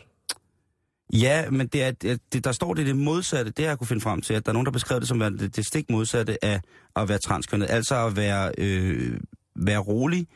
Ja, 1.14 1.49
men 1.49 1.68
det 1.68 1.84
er, 1.84 1.91
det, 2.34 2.43
der 2.43 2.51
står 2.51 2.74
det 2.74 2.86
det 2.86 2.95
modsatte, 2.95 3.51
det 3.51 3.66
har 3.66 3.72
jeg 3.72 3.78
kunne 3.78 3.88
finde 3.88 4.01
frem 4.01 4.22
til, 4.22 4.34
at 4.34 4.45
der 4.45 4.51
er 4.51 4.53
nogen, 4.53 4.66
der 4.66 4.72
beskrev 4.72 4.99
det 4.99 5.07
som 5.07 5.20
værende 5.20 5.39
det, 5.39 5.55
det 5.55 5.66
stik 5.66 5.89
modsatte 5.89 6.45
af 6.45 6.62
at 6.95 7.09
være 7.09 7.18
transkønnet. 7.18 7.70
Altså 7.70 8.05
at 8.05 8.16
være, 8.16 8.51
øh, 8.57 9.20
være 9.55 9.80
rolig 9.80 10.28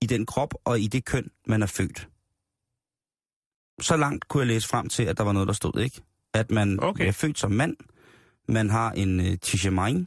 i 0.00 0.06
den 0.06 0.26
krop 0.26 0.54
og 0.64 0.80
i 0.80 0.86
det 0.86 1.04
køn, 1.04 1.30
man 1.46 1.62
er 1.62 1.66
født. 1.66 2.08
Så 3.80 3.96
langt 3.96 4.28
kunne 4.28 4.40
jeg 4.40 4.46
læse 4.48 4.68
frem 4.68 4.88
til, 4.88 5.02
at 5.02 5.18
der 5.18 5.24
var 5.24 5.32
noget, 5.32 5.48
der 5.48 5.54
stod, 5.54 5.80
ikke? 5.80 6.00
At 6.34 6.50
man 6.50 6.80
Okay. 6.80 7.08
er 7.08 7.12
født 7.12 7.38
som 7.38 7.50
mand, 7.52 7.76
man 8.48 8.70
har 8.70 8.90
en 8.92 9.20
øh, 9.20 9.38
tishamine, 9.38 10.06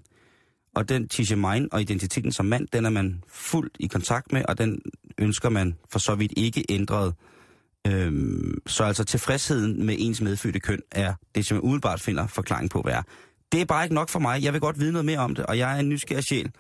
og 0.76 0.90
den 0.90 1.08
tishamine 1.08 1.68
og 1.72 1.82
identiteten 1.82 2.32
som 2.32 2.46
mand, 2.46 2.68
den 2.74 2.86
er 2.86 2.90
man 2.90 3.24
fuldt 3.28 3.78
i 3.80 3.88
kontakt 3.88 4.32
med, 4.32 4.46
og 4.48 4.58
den 4.58 4.82
ønsker 5.18 5.50
man 5.50 5.76
for 5.92 6.00
så 6.00 6.16
vidt 6.16 6.34
ikke 6.38 6.66
ændret. 6.70 7.14
Øhm, 7.88 8.62
så 8.68 8.84
altså 8.84 9.04
tilfredsheden 9.04 9.86
med 9.86 9.96
ens 10.00 10.22
medfødte 10.22 10.60
køn 10.60 10.82
er 10.92 11.14
det, 11.36 11.46
som 11.46 11.56
jeg 11.56 11.64
umiddelbart 11.64 12.02
finder 12.02 12.28
forklaring 12.28 12.70
på, 12.70 12.82
hvad 12.82 12.94
er. 12.94 13.02
Det 13.52 13.62
er 13.62 13.66
bare 13.66 13.84
ikke 13.84 13.96
nok 13.96 14.10
for 14.10 14.20
mig. 14.20 14.44
Jeg 14.44 14.54
vil 14.54 14.62
godt 14.62 14.80
vide 14.80 14.92
noget 14.92 15.06
mere 15.06 15.20
om 15.20 15.36
det, 15.36 15.46
og 15.46 15.58
jeg 15.58 15.76
er 15.76 15.80
en 15.80 15.90
nysgerrig 15.90 16.24
sjæl. 16.24 16.52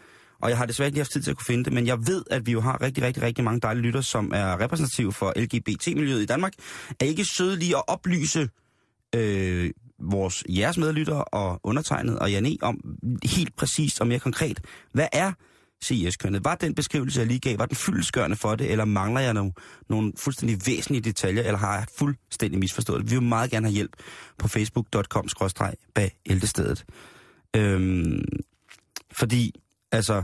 Og 0.42 0.50
jeg 0.50 0.58
har 0.58 0.66
desværre 0.66 0.88
ikke 0.88 1.00
haft 1.00 1.12
tid 1.12 1.22
til 1.22 1.32
at 1.32 1.38
kunne 1.38 1.46
finde 1.46 1.64
det, 1.64 1.74
men 1.74 1.88
jeg 1.88 2.08
ved, 2.08 2.24
at 2.32 2.46
vi 2.46 2.52
jo 2.52 2.62
har 2.62 2.82
rigtig, 2.82 3.04
rigtig, 3.04 3.24
rigtig 3.24 3.44
mange 3.44 3.60
dejlige 3.60 3.84
lytter, 3.84 4.02
som 4.02 4.32
er 4.36 4.60
repræsentative 4.60 5.14
for 5.14 5.34
LGBT-miljøet 5.36 6.22
i 6.22 6.26
Danmark. 6.26 6.54
Er 7.00 7.06
ikke 7.06 7.26
søde 7.26 7.60
lige 7.60 7.78
at 7.78 7.84
oplyse 7.88 8.50
øh, 9.16 9.72
vores 10.00 10.44
jeres 10.50 10.78
medlytter 10.78 11.16
og 11.16 11.60
undertegnet 11.64 12.20
og 12.20 12.32
Janne 12.32 12.58
om 12.62 12.98
helt 13.24 13.56
præcist 13.56 14.02
og 14.02 14.08
mere 14.08 14.20
konkret, 14.20 14.62
hvad 14.94 15.08
er 15.14 15.32
CIS-kønnet? 15.84 16.44
Var 16.44 16.56
den 16.56 16.76
beskrivelse, 16.76 17.20
jeg 17.20 17.28
lige 17.28 17.40
gav, 17.40 17.58
var 17.58 17.66
den 17.66 17.76
fyldeskørende 17.76 18.36
for 18.36 18.56
det, 18.56 18.72
eller 18.72 18.86
mangler 18.86 19.22
jeg 19.22 19.34
nogle, 19.34 19.52
nogle 19.90 20.14
fuldstændig 20.18 20.58
væsentlige 20.68 21.02
detaljer, 21.02 21.44
eller 21.44 21.58
har 21.58 21.78
jeg 21.78 21.86
fuldstændig 21.98 22.60
misforstået 22.60 23.02
det? 23.02 23.12
Vi 23.12 23.16
vil 23.16 23.28
meget 23.28 23.52
gerne 23.52 23.68
have 23.68 23.74
hjælp 23.74 23.96
på 24.38 24.48
facebook.com 24.48 25.28
bag 25.94 26.20
ældestedet. 26.26 26.86
Øhm, 27.56 28.24
fordi, 29.12 29.52
altså, 29.92 30.24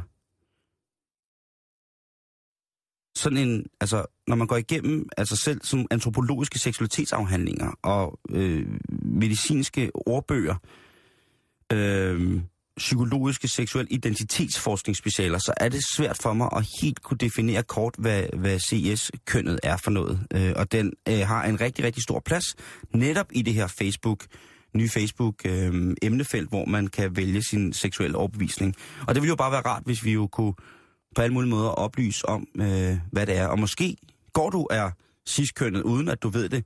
sådan 3.16 3.38
en, 3.38 3.66
altså, 3.82 4.06
når 4.28 4.36
man 4.36 4.48
går 4.48 4.58
igennem, 4.58 5.10
altså 5.18 5.36
selv 5.36 5.62
som 5.64 5.88
antropologiske 5.92 6.60
seksualitetsafhandlinger 6.60 7.72
og 7.82 8.20
øh, 8.30 8.68
medicinske 9.02 9.92
ordbøger, 9.94 10.56
øh, 11.74 12.42
psykologiske 12.80 13.48
seksuel 13.48 13.88
identitetsforskningsspecialer, 13.90 15.38
så 15.38 15.54
er 15.58 15.70
det 15.70 15.84
svært 15.96 16.18
for 16.22 16.34
mig 16.34 16.50
at 16.56 16.68
helt 16.82 17.02
kunne 17.02 17.18
definere 17.18 17.64
kort, 17.64 17.96
hvad, 17.98 18.24
hvad 18.38 18.60
CS-kønnet 18.60 19.60
er 19.64 19.78
for 19.78 19.92
noget. 19.92 20.20
Øh, 20.34 20.54
og 20.56 20.72
den 20.72 20.94
øh, 21.10 21.20
har 21.20 21.44
en 21.44 21.62
rigtig, 21.62 21.86
rigtig 21.86 22.04
stor 22.04 22.22
plads 22.26 22.46
netop 22.94 23.26
i 23.32 23.42
det 23.42 23.54
her 23.54 23.68
Facebook, 23.68 24.26
nye 24.76 24.90
Facebook-emnefelt, 24.90 26.44
øh, 26.44 26.50
hvor 26.50 26.66
man 26.66 26.88
kan 26.88 27.16
vælge 27.16 27.44
sin 27.44 27.74
seksuelle 27.74 28.18
overbevisning. 28.18 28.76
Og 29.08 29.16
det 29.16 29.22
ville 29.22 29.32
jo 29.32 29.36
bare 29.36 29.52
være 29.52 29.62
rart, 29.62 29.84
hvis 29.86 30.06
vi 30.06 30.12
jo 30.12 30.28
kunne 30.28 30.54
på 31.16 31.22
alle 31.22 31.34
mulige 31.34 31.50
måder 31.50 31.70
oplyse 31.70 32.30
om, 32.30 32.48
øh, 32.56 32.98
hvad 33.12 33.26
det 33.26 33.38
er. 33.38 33.48
Og 33.48 33.60
måske 33.60 33.96
går 34.34 34.50
du 34.50 34.68
er 34.72 34.92
cis-kønnet, 35.30 35.82
uden 35.82 36.08
at 36.08 36.24
du 36.24 36.30
ved 36.30 36.50
det, 36.50 36.64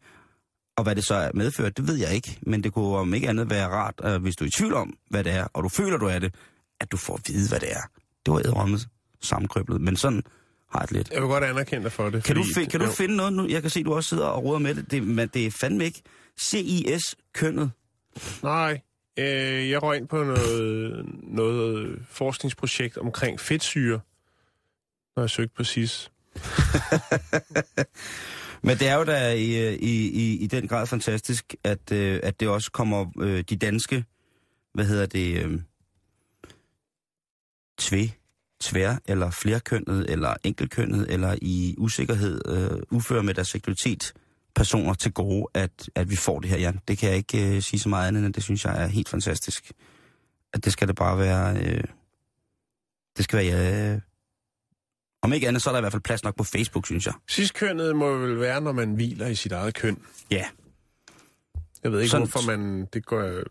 og 0.76 0.84
hvad 0.84 0.96
det 0.96 1.06
så 1.06 1.16
er 1.16 1.32
medført, 1.34 1.78
det 1.78 1.88
ved 1.88 1.96
jeg 1.96 2.14
ikke. 2.16 2.38
Men 2.42 2.64
det 2.64 2.74
kunne 2.74 2.98
om 2.98 3.14
ikke 3.14 3.30
andet 3.30 3.50
være 3.50 3.68
rart, 3.68 4.02
øh, 4.04 4.22
hvis 4.22 4.36
du 4.36 4.44
er 4.44 4.48
i 4.48 4.52
tvivl 4.58 4.74
om, 4.74 4.98
hvad 5.10 5.24
det 5.24 5.32
er, 5.34 5.48
og 5.54 5.64
du 5.64 5.70
føler, 5.70 5.98
du 5.98 6.06
er 6.06 6.20
det, 6.20 6.36
at 6.80 6.92
du 6.92 6.98
får 6.98 7.14
at 7.16 7.22
vide, 7.28 7.50
hvad 7.50 7.60
det 7.60 7.72
er. 7.72 7.82
Det 8.26 8.34
var 8.34 8.40
æderrommet 8.40 8.88
sammenkrøblet, 9.22 9.82
men 9.82 9.98
sådan 9.98 10.24
har 10.72 10.80
jeg 10.80 10.92
lidt. 10.92 11.10
Jeg 11.12 11.22
vil 11.22 11.28
godt 11.30 11.44
anerkende 11.44 11.84
dig 11.84 11.92
for 11.92 12.10
det. 12.10 12.24
Kan, 12.24 12.36
du, 12.36 12.44
fordi- 12.54 12.66
fi- 12.66 12.70
kan 12.70 12.80
du 12.80 12.88
finde 12.92 13.16
noget 13.16 13.34
nu? 13.34 13.48
Jeg 13.48 13.62
kan 13.62 13.72
se, 13.72 13.84
du 13.84 13.94
også 13.94 14.10
sidder 14.10 14.26
og 14.26 14.44
råder 14.44 14.60
med 14.60 14.76
det. 14.76 14.92
Det, 14.92 15.04
men 15.04 15.28
det 15.28 15.46
er 15.46 15.52
fandme 15.52 15.86
ikke 15.86 16.02
CIS-kønnet. 16.40 17.72
Nej, 18.44 18.82
øh, 19.18 19.70
jeg 19.70 19.84
røg 19.84 19.98
ind 19.98 20.08
på 20.08 20.24
noget, 20.24 21.06
noget 21.24 22.00
forskningsprojekt 22.10 22.98
omkring 22.98 23.40
fedtsyre, 23.40 24.00
når 25.16 25.24
jeg 25.24 25.30
søgte 25.30 25.54
på 25.58 25.64
SIS. 25.64 26.12
Men 28.64 28.78
det 28.78 28.88
er 28.88 28.96
jo 28.96 29.04
da 29.04 29.34
i, 29.34 29.68
øh, 29.68 29.74
i, 29.74 30.10
i, 30.10 30.38
i 30.38 30.48
den 30.48 30.68
grad 30.68 30.88
fantastisk, 30.88 31.56
at, 31.64 31.92
øh, 31.92 32.20
at 32.24 32.40
det 32.40 32.48
også 32.48 32.72
kommer 32.72 33.06
øh, 33.20 33.44
de 33.50 33.56
danske, 33.56 34.06
hvad 34.74 34.86
hedder 34.86 35.06
det, 35.06 35.44
øh, 35.44 35.62
tve, 37.78 38.10
tvær, 38.62 38.96
eller 39.06 39.32
flerkønnet, 39.32 40.10
eller 40.10 40.36
enkelkønnet, 40.44 41.14
eller 41.14 41.36
i 41.42 41.76
usikkerhed, 41.78 42.42
øh, 42.48 42.82
ufører 42.92 43.22
med 43.22 43.34
deres 43.34 43.48
seksualitet, 43.48 44.14
personer 44.56 44.94
til 44.94 45.14
gode, 45.14 45.48
at, 45.54 45.90
at 45.96 46.10
vi 46.10 46.16
får 46.16 46.40
det 46.40 46.50
her, 46.50 46.58
Jan. 46.58 46.80
Det 46.88 46.98
kan 46.98 47.10
jeg 47.10 47.18
ikke 47.18 47.56
øh, 47.56 47.62
sige 47.62 47.80
så 47.80 47.90
meget 47.90 48.08
andet, 48.08 48.26
end 48.26 48.34
det 48.34 48.44
synes 48.44 48.66
jeg 48.66 48.84
er 48.84 48.88
helt 48.88 49.10
fantastisk. 49.10 49.72
At 50.54 50.66
det 50.66 50.74
skal 50.74 50.88
det 50.88 50.96
bare 50.96 51.18
være, 51.18 51.58
øh, 51.58 51.84
det 53.18 53.24
skal 53.24 53.38
være, 53.38 53.46
ja, 53.46 54.00
om 55.24 55.34
ikke 55.34 55.48
andet, 55.48 55.62
så 55.62 55.70
er 55.70 55.72
der 55.72 55.80
i 55.80 55.82
hvert 55.82 55.92
fald 55.94 56.02
plads 56.04 56.24
nok 56.24 56.36
på 56.38 56.44
Facebook, 56.44 56.86
synes 56.86 57.06
jeg. 57.06 57.14
Cis-kønnet 57.32 57.96
må 57.96 58.18
vel 58.18 58.40
være, 58.40 58.62
når 58.62 58.72
man 58.72 58.94
hviler 58.94 59.28
i 59.28 59.36
sit 59.36 59.52
eget 59.52 59.74
køn. 59.76 59.98
Ja. 60.32 60.46
Jeg 61.84 61.92
ved 61.92 62.00
ikke, 62.00 62.12
Sådan- 62.12 62.28
hvorfor 62.28 62.52
man... 62.58 62.88
Det 62.94 63.06
går... 63.06 63.44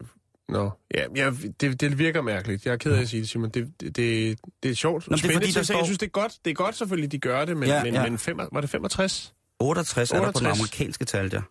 Nå, 0.48 0.70
ja, 0.94 1.04
ja 1.16 1.30
det, 1.60 1.80
det 1.80 1.98
virker 1.98 2.22
mærkeligt. 2.22 2.66
Jeg 2.66 2.72
er 2.72 2.76
ked 2.76 2.92
af 2.92 3.00
at 3.00 3.08
sige 3.08 3.20
det, 3.20 3.28
Simon. 3.28 3.50
Det, 3.50 3.72
det, 3.80 3.96
det, 3.96 4.38
det 4.62 4.70
er 4.70 4.74
sjovt. 4.74 5.10
Nå, 5.10 5.10
men 5.10 5.18
det 5.18 5.24
er 5.24 5.28
Spændende 5.28 5.46
fordi, 5.46 5.52
der 5.58 5.62
står- 5.62 5.74
Jeg 5.76 5.84
synes, 5.84 5.98
det 5.98 6.06
er 6.06 6.10
godt. 6.10 6.32
Det 6.44 6.50
er 6.50 6.54
godt 6.54 6.76
selvfølgelig, 6.76 7.12
de 7.12 7.18
gør 7.18 7.44
det, 7.44 7.56
men, 7.56 7.68
Ja, 7.68 7.84
men, 7.84 7.94
ja. 7.94 8.02
men 8.02 8.18
fem, 8.18 8.38
var 8.52 8.60
det 8.60 8.70
65? 8.70 9.34
68, 9.60 10.10
68. 10.10 10.10
er 10.10 10.16
der 10.16 10.32
på 10.32 10.38
den 10.38 10.46
68. 10.46 10.58
amerikanske 10.60 11.04
tal, 11.04 11.30
ja. 11.32 11.42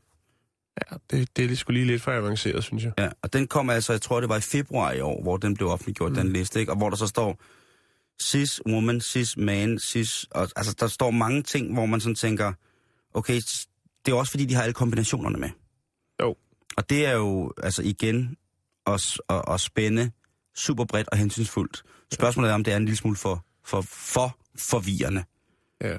Ja, 0.92 0.98
det, 1.12 1.38
det 1.38 1.52
er 1.52 1.56
sgu 1.56 1.72
lige 1.72 1.86
lidt 1.86 2.02
for 2.02 2.12
avanceret, 2.12 2.64
synes 2.64 2.84
jeg. 2.84 2.92
ja. 2.98 3.10
Og 3.22 3.34
den 3.34 3.48
kom 3.48 3.70
altså, 3.70 3.94
jeg 3.94 4.02
tror 4.02 4.20
det 4.20 4.30
var 4.30 4.38
i 4.38 4.42
februar 4.42 4.92
i 4.92 5.00
år, 5.02 5.22
hvor 5.22 5.38
den 5.38 5.54
blev 5.56 5.70
offentliggjort, 5.70 6.12
mm. 6.12 6.16
den 6.18 6.34
liste, 6.34 6.60
ikke? 6.60 6.72
Og 6.72 6.78
hvor 6.78 6.90
der 6.90 6.98
så 6.98 7.08
står 7.08 7.38
cis 8.22 8.62
woman, 8.68 9.02
cis 9.02 9.38
man, 9.38 9.80
cis... 9.80 10.26
Og, 10.32 10.50
altså, 10.56 10.76
der 10.80 10.88
står 10.88 11.12
mange 11.12 11.44
ting, 11.44 11.74
hvor 11.74 11.86
man 11.86 12.02
sådan 12.02 12.16
tænker, 12.16 12.54
okay, 13.14 13.42
det 14.06 14.12
er 14.12 14.16
også 14.16 14.32
fordi, 14.32 14.46
de 14.46 14.54
har 14.54 14.62
alle 14.62 14.74
kombinationerne 14.74 15.38
med. 15.38 15.50
Jo. 16.22 16.36
Og 16.78 16.90
det 16.90 17.06
er 17.06 17.14
jo, 17.14 17.54
altså 17.64 17.82
igen, 17.82 18.38
at, 18.88 19.18
at, 19.30 19.42
at 19.48 19.62
spænde 19.62 20.12
super 20.56 20.86
bredt 20.86 21.10
og 21.10 21.18
hensynsfuldt. 21.18 21.84
Spørgsmålet 22.14 22.50
er, 22.52 22.56
om 22.56 22.64
det 22.64 22.74
er 22.74 22.78
en 22.78 22.86
lille 22.86 22.98
smule 22.98 23.18
for, 23.18 23.46
for, 23.66 23.82
for 23.82 24.38
forvirrende. 24.58 25.24
Ja. 25.82 25.98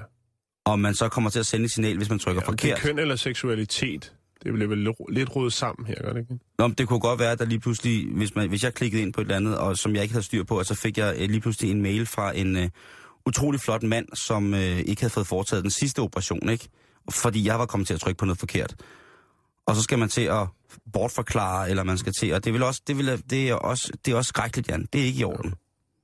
Og 0.65 0.79
man 0.79 0.95
så 0.95 1.09
kommer 1.09 1.29
til 1.29 1.39
at 1.39 1.45
sende 1.45 1.65
et 1.65 1.71
signal, 1.71 1.97
hvis 1.97 2.09
man 2.09 2.19
trykker 2.19 2.41
ja 2.41 2.47
om 2.47 2.57
det 2.57 2.71
er 2.71 2.75
forkert. 2.75 2.87
køn 2.87 2.99
eller 2.99 3.15
seksualitet, 3.15 4.13
det 4.43 4.53
bliver 4.53 4.67
vel 4.67 4.95
lidt 5.09 5.35
rodet 5.35 5.53
sammen 5.53 5.85
her, 5.87 5.95
gør 6.01 6.13
det 6.13 6.19
ikke? 6.19 6.39
Nå, 6.57 6.67
men 6.67 6.75
det 6.77 6.87
kunne 6.87 6.99
godt 6.99 7.19
være, 7.19 7.31
at 7.31 7.39
der 7.39 7.45
lige 7.45 7.59
pludselig, 7.59 8.07
hvis, 8.15 8.35
man, 8.35 8.49
hvis 8.49 8.63
jeg 8.63 8.73
klikkede 8.73 9.01
ind 9.01 9.13
på 9.13 9.21
et 9.21 9.25
eller 9.25 9.35
andet, 9.35 9.57
og 9.57 9.77
som 9.77 9.95
jeg 9.95 10.01
ikke 10.01 10.13
havde 10.13 10.25
styr 10.25 10.43
på, 10.43 10.63
så 10.63 10.75
fik 10.75 10.97
jeg 10.97 11.15
øh, 11.19 11.29
lige 11.29 11.41
pludselig 11.41 11.71
en 11.71 11.81
mail 11.81 12.05
fra 12.05 12.37
en 12.37 12.55
uh, 12.55 12.63
utrolig 13.25 13.59
flot 13.59 13.83
mand, 13.83 14.07
som 14.13 14.53
uh, 14.53 14.59
ikke 14.59 15.01
havde 15.01 15.13
fået 15.13 15.27
foretaget 15.27 15.63
den 15.63 15.71
sidste 15.71 15.99
operation, 15.99 16.49
ikke? 16.49 16.69
Fordi 17.11 17.47
jeg 17.47 17.59
var 17.59 17.65
kommet 17.65 17.87
til 17.87 17.93
at 17.93 17.99
trykke 17.99 18.17
på 18.17 18.25
noget 18.25 18.39
forkert. 18.39 18.75
Og 19.67 19.75
så 19.75 19.81
skal 19.81 19.99
man 19.99 20.09
til 20.09 20.21
at 20.21 20.47
bortforklare, 20.93 21.69
eller 21.69 21.83
man 21.83 21.97
skal 21.97 22.13
til, 22.19 22.33
og 22.33 22.45
det, 22.45 22.53
vil 22.53 22.63
også, 22.63 22.81
det, 22.87 22.97
vil, 22.97 23.23
det, 23.29 23.49
er 23.49 23.53
også, 23.55 23.91
det 24.05 24.11
er 24.11 24.15
også 24.17 24.29
skrækkeligt, 24.29 24.69
Jan. 24.69 24.87
Det 24.93 25.01
er 25.01 25.05
ikke 25.05 25.19
i 25.19 25.23
orden. 25.23 25.53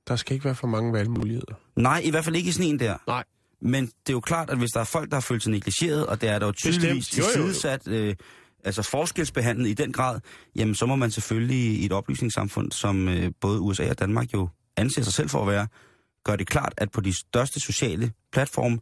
Der 0.08 0.16
skal 0.16 0.34
ikke 0.34 0.44
være 0.44 0.54
for 0.54 0.66
mange 0.66 0.92
valgmuligheder. 0.92 1.54
Nej, 1.76 2.00
i 2.04 2.10
hvert 2.10 2.24
fald 2.24 2.36
ikke 2.36 2.48
i 2.48 2.52
sådan 2.52 2.68
en 2.68 2.78
der. 2.78 2.96
Nej. 3.06 3.24
Men 3.62 3.86
det 3.86 4.08
er 4.08 4.12
jo 4.12 4.20
klart, 4.20 4.50
at 4.50 4.58
hvis 4.58 4.70
der 4.70 4.80
er 4.80 4.84
folk, 4.84 5.10
der 5.10 5.16
har 5.16 5.20
følt 5.20 5.42
sig 5.42 5.50
negligeret, 5.52 6.06
og 6.06 6.20
det 6.20 6.28
er 6.28 6.38
der 6.38 6.46
jo 6.46 6.52
tydeligvis 6.52 7.08
tilsidesat, 7.08 7.88
øh, 7.88 8.14
altså 8.64 8.82
forskelsbehandlet 8.82 9.68
i 9.68 9.74
den 9.74 9.92
grad, 9.92 10.20
jamen 10.56 10.74
så 10.74 10.86
må 10.86 10.96
man 10.96 11.10
selvfølgelig 11.10 11.80
i 11.80 11.84
et 11.86 11.92
oplysningssamfund, 11.92 12.72
som 12.72 13.08
øh, 13.08 13.30
både 13.40 13.60
USA 13.60 13.90
og 13.90 13.98
Danmark 13.98 14.32
jo 14.34 14.48
anser 14.76 15.02
sig 15.02 15.12
selv 15.12 15.28
for 15.28 15.42
at 15.42 15.48
være, 15.48 15.66
gøre 16.24 16.36
det 16.36 16.46
klart, 16.48 16.74
at 16.76 16.90
på 16.90 17.00
de 17.00 17.18
største 17.18 17.60
sociale 17.60 18.12
platforme, 18.32 18.78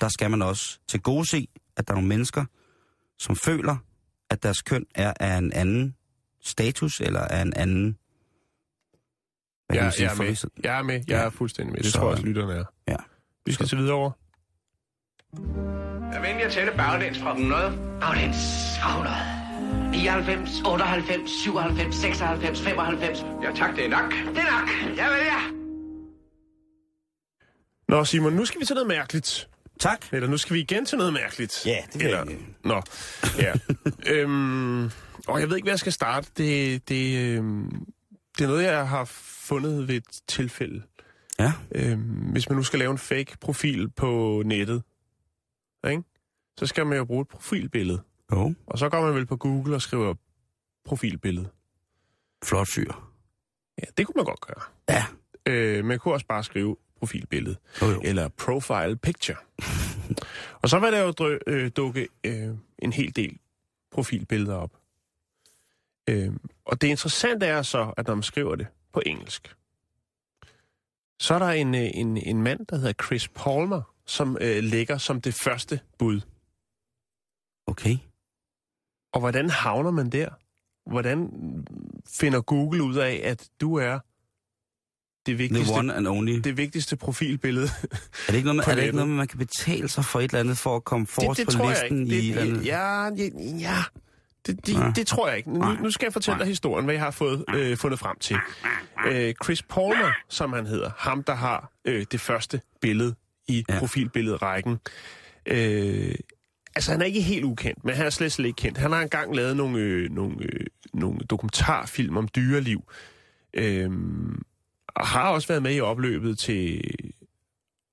der 0.00 0.08
skal 0.08 0.30
man 0.30 0.42
også 0.42 0.78
til 0.88 1.00
gode 1.00 1.28
se, 1.28 1.48
at 1.76 1.88
der 1.88 1.92
er 1.92 1.96
nogle 1.96 2.08
mennesker, 2.08 2.44
som 3.18 3.36
føler, 3.36 3.76
at 4.30 4.42
deres 4.42 4.62
køn 4.62 4.84
er 4.94 5.12
af 5.20 5.38
en 5.38 5.52
anden 5.52 5.96
status, 6.44 7.00
eller 7.00 7.20
af 7.20 7.42
en 7.42 7.54
anden... 7.56 7.96
Jeg, 9.72 9.92
sige, 9.92 10.04
jeg, 10.04 10.12
er 10.12 10.22
med. 10.22 10.36
jeg 10.64 10.78
er 10.78 10.82
med. 10.82 10.94
Jeg 10.94 11.04
Ja. 11.08 11.16
er 11.16 11.30
fuldstændig 11.30 11.72
med. 11.72 11.82
Det 11.82 11.92
Så, 11.92 11.98
tror 11.98 12.06
jeg 12.06 12.12
også, 12.12 12.24
lytterne 12.24 12.52
er. 12.52 12.64
Ja. 12.88 12.96
Vi 13.46 13.52
skal 13.52 13.66
til 13.66 13.78
videre 13.78 13.94
over. 13.94 14.10
Jeg 16.12 16.18
er 16.18 16.20
venlig 16.20 16.44
at 16.46 16.52
tælle 16.52 16.72
baglæns 16.76 17.18
fra 17.18 17.32
100. 17.32 17.78
Baglæns 18.00 18.36
fra 18.80 18.90
100. 18.90 19.16
99, 19.90 20.62
98, 20.66 21.30
97, 21.30 21.94
96, 21.94 22.60
95. 22.60 23.18
Ja 23.42 23.50
tak, 23.56 23.76
det 23.76 23.84
er 23.84 23.88
nok. 23.88 24.10
Det 24.10 24.38
er 24.38 24.60
nok. 24.60 24.96
Jeg 24.96 25.10
vælger. 25.10 25.52
Nå, 27.88 28.04
Simon, 28.04 28.32
nu 28.32 28.44
skal 28.44 28.60
vi 28.60 28.66
til 28.66 28.74
noget 28.74 28.86
mærkeligt. 28.88 29.48
Tak. 29.80 30.06
Eller 30.12 30.28
nu 30.28 30.36
skal 30.36 30.54
vi 30.54 30.60
igen 30.60 30.86
til 30.86 30.98
noget 30.98 31.12
mærkeligt. 31.12 31.66
Ja, 31.66 31.78
det 31.92 32.00
vil 32.00 32.06
Eller, 32.06 32.24
jeg. 32.24 32.36
Nå, 32.64 32.82
ja. 33.38 33.52
øhm, 34.14 34.84
og 35.28 35.40
jeg 35.40 35.48
ved 35.48 35.56
ikke, 35.56 35.64
hvad 35.66 35.72
jeg 35.72 35.78
skal 35.78 35.92
starte. 35.92 36.28
Det, 36.36 36.88
det, 36.88 37.18
øhm, 37.18 37.86
det 38.38 38.44
er 38.44 38.48
noget, 38.48 38.64
jeg 38.64 38.88
har 38.88 39.04
fundet 39.44 39.88
ved 39.88 39.94
et 39.94 40.20
tilfælde. 40.28 40.82
Ja. 41.38 41.52
Øhm, 41.74 42.00
hvis 42.32 42.48
man 42.48 42.56
nu 42.56 42.62
skal 42.62 42.78
lave 42.78 42.90
en 42.90 42.98
fake 42.98 43.36
profil 43.40 43.90
på 43.96 44.42
nettet, 44.46 44.82
ikke? 45.90 46.02
så 46.58 46.66
skal 46.66 46.86
man 46.86 46.98
jo 46.98 47.04
bruge 47.04 47.22
et 47.22 47.28
profilbillede. 47.28 48.02
Jo. 48.32 48.54
Og 48.66 48.78
så 48.78 48.88
går 48.88 49.00
man 49.00 49.14
vel 49.14 49.26
på 49.26 49.36
Google 49.36 49.74
og 49.74 49.82
skriver 49.82 50.14
profilbillede. 50.84 51.48
Flot 52.44 52.68
fyr. 52.74 52.92
Ja, 53.78 53.84
det 53.96 54.06
kunne 54.06 54.14
man 54.16 54.24
godt 54.24 54.40
gøre. 54.40 54.62
Ja. 54.88 55.04
Øh, 55.46 55.84
man 55.84 55.98
kunne 55.98 56.14
også 56.14 56.26
bare 56.26 56.44
skrive 56.44 56.76
profilbillede. 56.98 57.56
Jo, 57.82 57.86
jo. 57.86 58.00
Eller 58.04 58.28
profile 58.28 58.96
picture. 58.96 59.36
og 60.62 60.68
så 60.68 60.78
vil 60.78 60.92
der 60.92 61.00
jo 61.00 61.10
drø, 61.10 61.38
øh, 61.46 61.70
dukke 61.76 62.08
øh, 62.24 62.48
en 62.78 62.92
hel 62.92 63.16
del 63.16 63.38
profilbilleder 63.90 64.54
op. 64.54 64.70
Øh, 66.08 66.32
og 66.64 66.80
det 66.80 66.88
interessante 66.88 67.46
er 67.46 67.62
så, 67.62 67.92
at 67.96 68.06
når 68.06 68.14
man 68.14 68.22
skriver 68.22 68.56
det 68.56 68.66
på 68.92 69.02
engelsk, 69.06 69.56
så 71.20 71.34
er 71.34 71.38
der 71.38 71.48
en, 71.48 71.74
øh, 71.74 71.90
en, 71.94 72.16
en 72.16 72.42
mand, 72.42 72.66
der 72.66 72.76
hedder 72.76 72.92
Chris 73.06 73.28
Palmer, 73.28 73.91
som 74.12 74.38
øh, 74.40 74.62
ligger 74.64 74.98
som 74.98 75.20
det 75.20 75.34
første 75.34 75.80
bud. 75.98 76.20
Okay. 77.66 77.96
Og 79.12 79.20
hvordan 79.20 79.50
havner 79.50 79.90
man 79.90 80.10
der? 80.10 80.28
Hvordan 80.90 81.28
finder 82.20 82.40
Google 82.40 82.82
ud 82.82 82.96
af, 82.96 83.20
at 83.24 83.48
du 83.60 83.74
er 83.74 83.98
det 85.26 85.38
vigtigste, 85.38 85.72
The 85.72 85.78
one 85.78 85.94
and 85.94 86.08
only. 86.08 86.32
det 86.32 86.56
vigtigste 86.56 86.96
profilbillede? 86.96 87.66
Er 87.66 87.98
det 88.28 88.34
ikke 88.34 88.46
noget, 88.46 88.64
på 88.64 88.70
er 88.70 88.74
det 88.74 88.82
ikke 88.82 88.96
noget 88.96 89.10
man 89.10 89.28
kan 89.28 89.38
betale 89.38 89.88
sig 89.88 90.04
for 90.04 90.20
et 90.20 90.24
eller 90.24 90.40
andet, 90.40 90.58
for 90.58 90.76
at 90.76 90.84
komme 90.84 91.06
forrest 91.06 91.38
det, 91.38 91.46
det 91.46 91.54
på 91.54 91.58
tror 91.58 91.70
jeg 91.70 91.78
listen 91.82 92.00
ikke. 92.00 92.16
Det, 92.16 92.22
i 92.22 92.30
et 92.30 92.38
eller 92.38 92.52
andet? 92.52 92.66
ja, 92.66 93.04
ja, 93.04 93.28
ja. 93.58 93.82
Det, 94.46 94.66
det, 94.66 94.96
det 94.96 95.06
tror 95.06 95.28
jeg 95.28 95.36
ikke. 95.36 95.52
Nu, 95.52 95.72
nu 95.72 95.90
skal 95.90 96.06
jeg 96.06 96.12
fortælle 96.12 96.38
dig 96.38 96.46
historien, 96.46 96.84
hvad 96.84 96.94
jeg 96.94 97.02
har 97.02 97.10
fået, 97.10 97.44
øh, 97.54 97.76
fundet 97.76 97.98
frem 97.98 98.18
til. 98.18 98.36
Øh, 99.06 99.34
Chris 99.44 99.62
Palmer, 99.62 100.12
som 100.28 100.52
han 100.52 100.66
hedder, 100.66 100.90
ham 100.96 101.22
der 101.22 101.34
har 101.34 101.72
øh, 101.84 102.06
det 102.12 102.20
første 102.20 102.60
billede 102.80 103.14
i 103.48 103.64
Ja. 103.68 103.78
profilbilledrækken. 103.78 104.78
Øh, 105.46 106.14
altså, 106.76 106.90
han 106.90 107.00
er 107.00 107.06
ikke 107.06 107.22
helt 107.22 107.44
ukendt, 107.44 107.84
men 107.84 107.94
han 107.94 108.06
er 108.06 108.10
slet, 108.10 108.32
slet 108.32 108.46
ikke 108.46 108.56
kendt. 108.56 108.78
Han 108.78 108.92
har 108.92 109.02
engang 109.02 109.36
lavet 109.36 109.56
nogle, 109.56 109.78
øh, 109.78 110.10
nogle, 110.10 110.36
øh, 110.40 110.66
nogle 110.94 111.18
dokumentarfilm 111.30 112.16
om 112.16 112.28
dyreliv. 112.36 112.82
Øh, 113.54 113.90
og 114.88 115.06
har 115.06 115.28
også 115.30 115.48
været 115.48 115.62
med 115.62 115.74
i 115.74 115.80
opløbet 115.80 116.38
til 116.38 116.90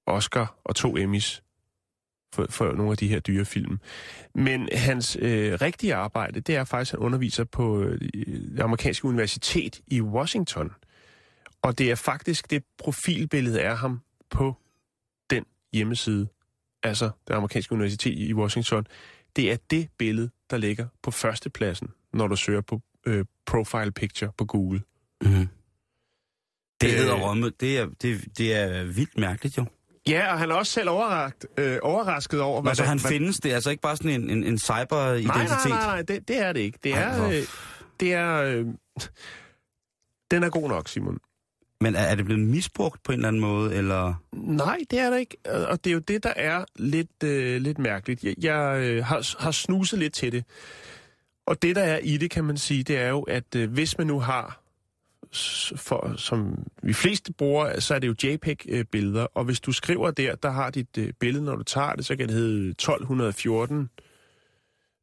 Oscar 0.05 0.55
og 0.63 0.75
to 0.75 0.97
Emmys 0.97 1.43
for, 2.33 2.45
for 2.49 2.71
nogle 2.71 2.91
af 2.91 2.97
de 2.97 3.07
her 3.07 3.19
dyrefilm. 3.19 3.79
Men 4.35 4.69
hans 4.73 5.17
øh, 5.21 5.53
rigtige 5.61 5.95
arbejde, 5.95 6.39
det 6.39 6.55
er 6.55 6.63
faktisk, 6.63 6.93
at 6.93 6.99
han 6.99 7.05
underviser 7.05 7.43
på 7.43 7.81
øh, 7.81 7.99
det 8.55 8.59
amerikanske 8.59 9.05
universitet 9.07 9.81
i 9.87 10.01
Washington. 10.01 10.71
Og 11.61 11.77
det 11.77 11.91
er 11.91 11.95
faktisk 11.95 12.51
det 12.51 12.63
profilbillede 12.77 13.61
af 13.61 13.77
ham 13.77 14.01
på 14.29 14.55
hjemmeside, 15.73 16.27
altså 16.83 17.09
det 17.27 17.33
amerikanske 17.33 17.73
universitet 17.73 18.19
i 18.19 18.33
Washington. 18.33 18.87
Det 19.35 19.51
er 19.51 19.57
det 19.69 19.89
billede, 19.97 20.29
der 20.49 20.57
ligger 20.57 20.87
på 21.03 21.11
førstepladsen, 21.11 21.87
når 22.13 22.27
du 22.27 22.35
søger 22.35 22.61
på 22.61 22.81
øh, 23.05 23.25
profile 23.45 23.91
picture 23.91 24.31
på 24.37 24.45
Google. 24.45 24.81
Mm-hmm. 25.21 25.47
Det, 26.81 26.87
Øh. 26.87 26.93
hedder 26.93 27.15
Rømme. 27.15 27.51
Det, 27.59 27.77
er, 27.77 27.87
det, 28.01 28.37
det 28.37 28.55
er 28.55 28.83
vildt 28.83 29.17
mærkeligt 29.17 29.57
jo. 29.57 29.65
Ja, 30.07 30.33
og 30.33 30.39
han 30.39 30.51
er 30.51 30.55
også 30.55 30.71
selv 30.71 30.89
overrasket, 30.89 31.45
øh, 31.57 31.79
overrasket 31.81 32.41
over, 32.41 32.67
Altså, 32.67 32.83
han 32.83 32.99
hvad, 32.99 33.11
findes. 33.11 33.37
Det 33.37 33.51
er 33.51 33.55
altså 33.55 33.69
ikke 33.69 33.81
bare 33.81 33.97
sådan 33.97 34.11
en, 34.11 34.29
en, 34.29 34.43
en 34.43 34.59
cyber-identitet. 34.59 35.27
Nej, 35.27 35.45
nej, 35.47 35.69
nej, 35.69 35.85
nej 35.85 36.01
det, 36.01 36.27
det 36.27 36.37
er 36.37 36.53
det 36.53 36.59
ikke. 36.59 36.79
Det 36.83 36.93
Ej, 36.93 37.01
er... 37.01 37.17
hvor- 37.17 37.27
Øh, 37.27 37.43
det 37.99 38.13
er 38.13 38.41
øh, 38.41 38.65
den 40.31 40.43
er 40.43 40.49
god 40.49 40.69
nok, 40.69 40.87
Simon. 40.89 41.17
Men 41.81 41.95
er, 41.95 41.99
er 41.99 42.15
det 42.15 42.25
blevet 42.25 42.47
misbrugt 42.47 43.03
på 43.03 43.11
en 43.11 43.19
eller 43.19 43.27
anden 43.27 43.41
måde, 43.41 43.75
eller... 43.75 44.13
Nej, 44.33 44.77
det 44.91 44.99
er 44.99 45.09
det 45.09 45.19
ikke. 45.19 45.37
Og 45.45 45.83
det 45.83 45.89
er 45.89 45.93
jo 45.93 45.99
det, 45.99 46.23
der 46.23 46.33
er 46.35 46.65
lidt, 46.75 47.23
øh, 47.23 47.61
lidt 47.61 47.79
mærkeligt. 47.79 48.23
Jeg, 48.23 48.35
jeg 48.41 48.79
øh, 48.83 49.05
har, 49.05 49.41
har 49.43 49.51
snuset 49.51 49.99
lidt 49.99 50.13
til 50.13 50.31
det. 50.31 50.43
Og 51.45 51.61
det, 51.61 51.75
der 51.75 51.81
er 51.83 51.97
i 51.97 52.17
det, 52.17 52.31
kan 52.31 52.43
man 52.43 52.57
sige, 52.57 52.83
det 52.83 52.97
er 52.97 53.09
jo, 53.09 53.21
at 53.21 53.55
øh, 53.55 53.71
hvis 53.71 53.97
man 53.97 54.07
nu 54.07 54.19
har, 54.19 54.61
for, 55.75 56.13
som 56.17 56.63
vi 56.83 56.93
fleste 56.93 57.33
bruger, 57.33 57.79
så 57.79 57.95
er 57.95 57.99
det 57.99 58.07
jo 58.07 58.15
JPEG-billeder. 58.23 59.27
Og 59.33 59.43
hvis 59.43 59.59
du 59.59 59.71
skriver 59.71 60.11
der, 60.11 60.35
der 60.35 60.49
har 60.49 60.69
dit 60.69 60.97
øh, 60.97 61.13
billede, 61.19 61.45
når 61.45 61.55
du 61.55 61.63
tager 61.63 61.93
det, 61.93 62.05
så 62.05 62.15
kan 62.15 62.27
det 62.27 62.35
hedde 62.35 62.69
1214 62.69 63.89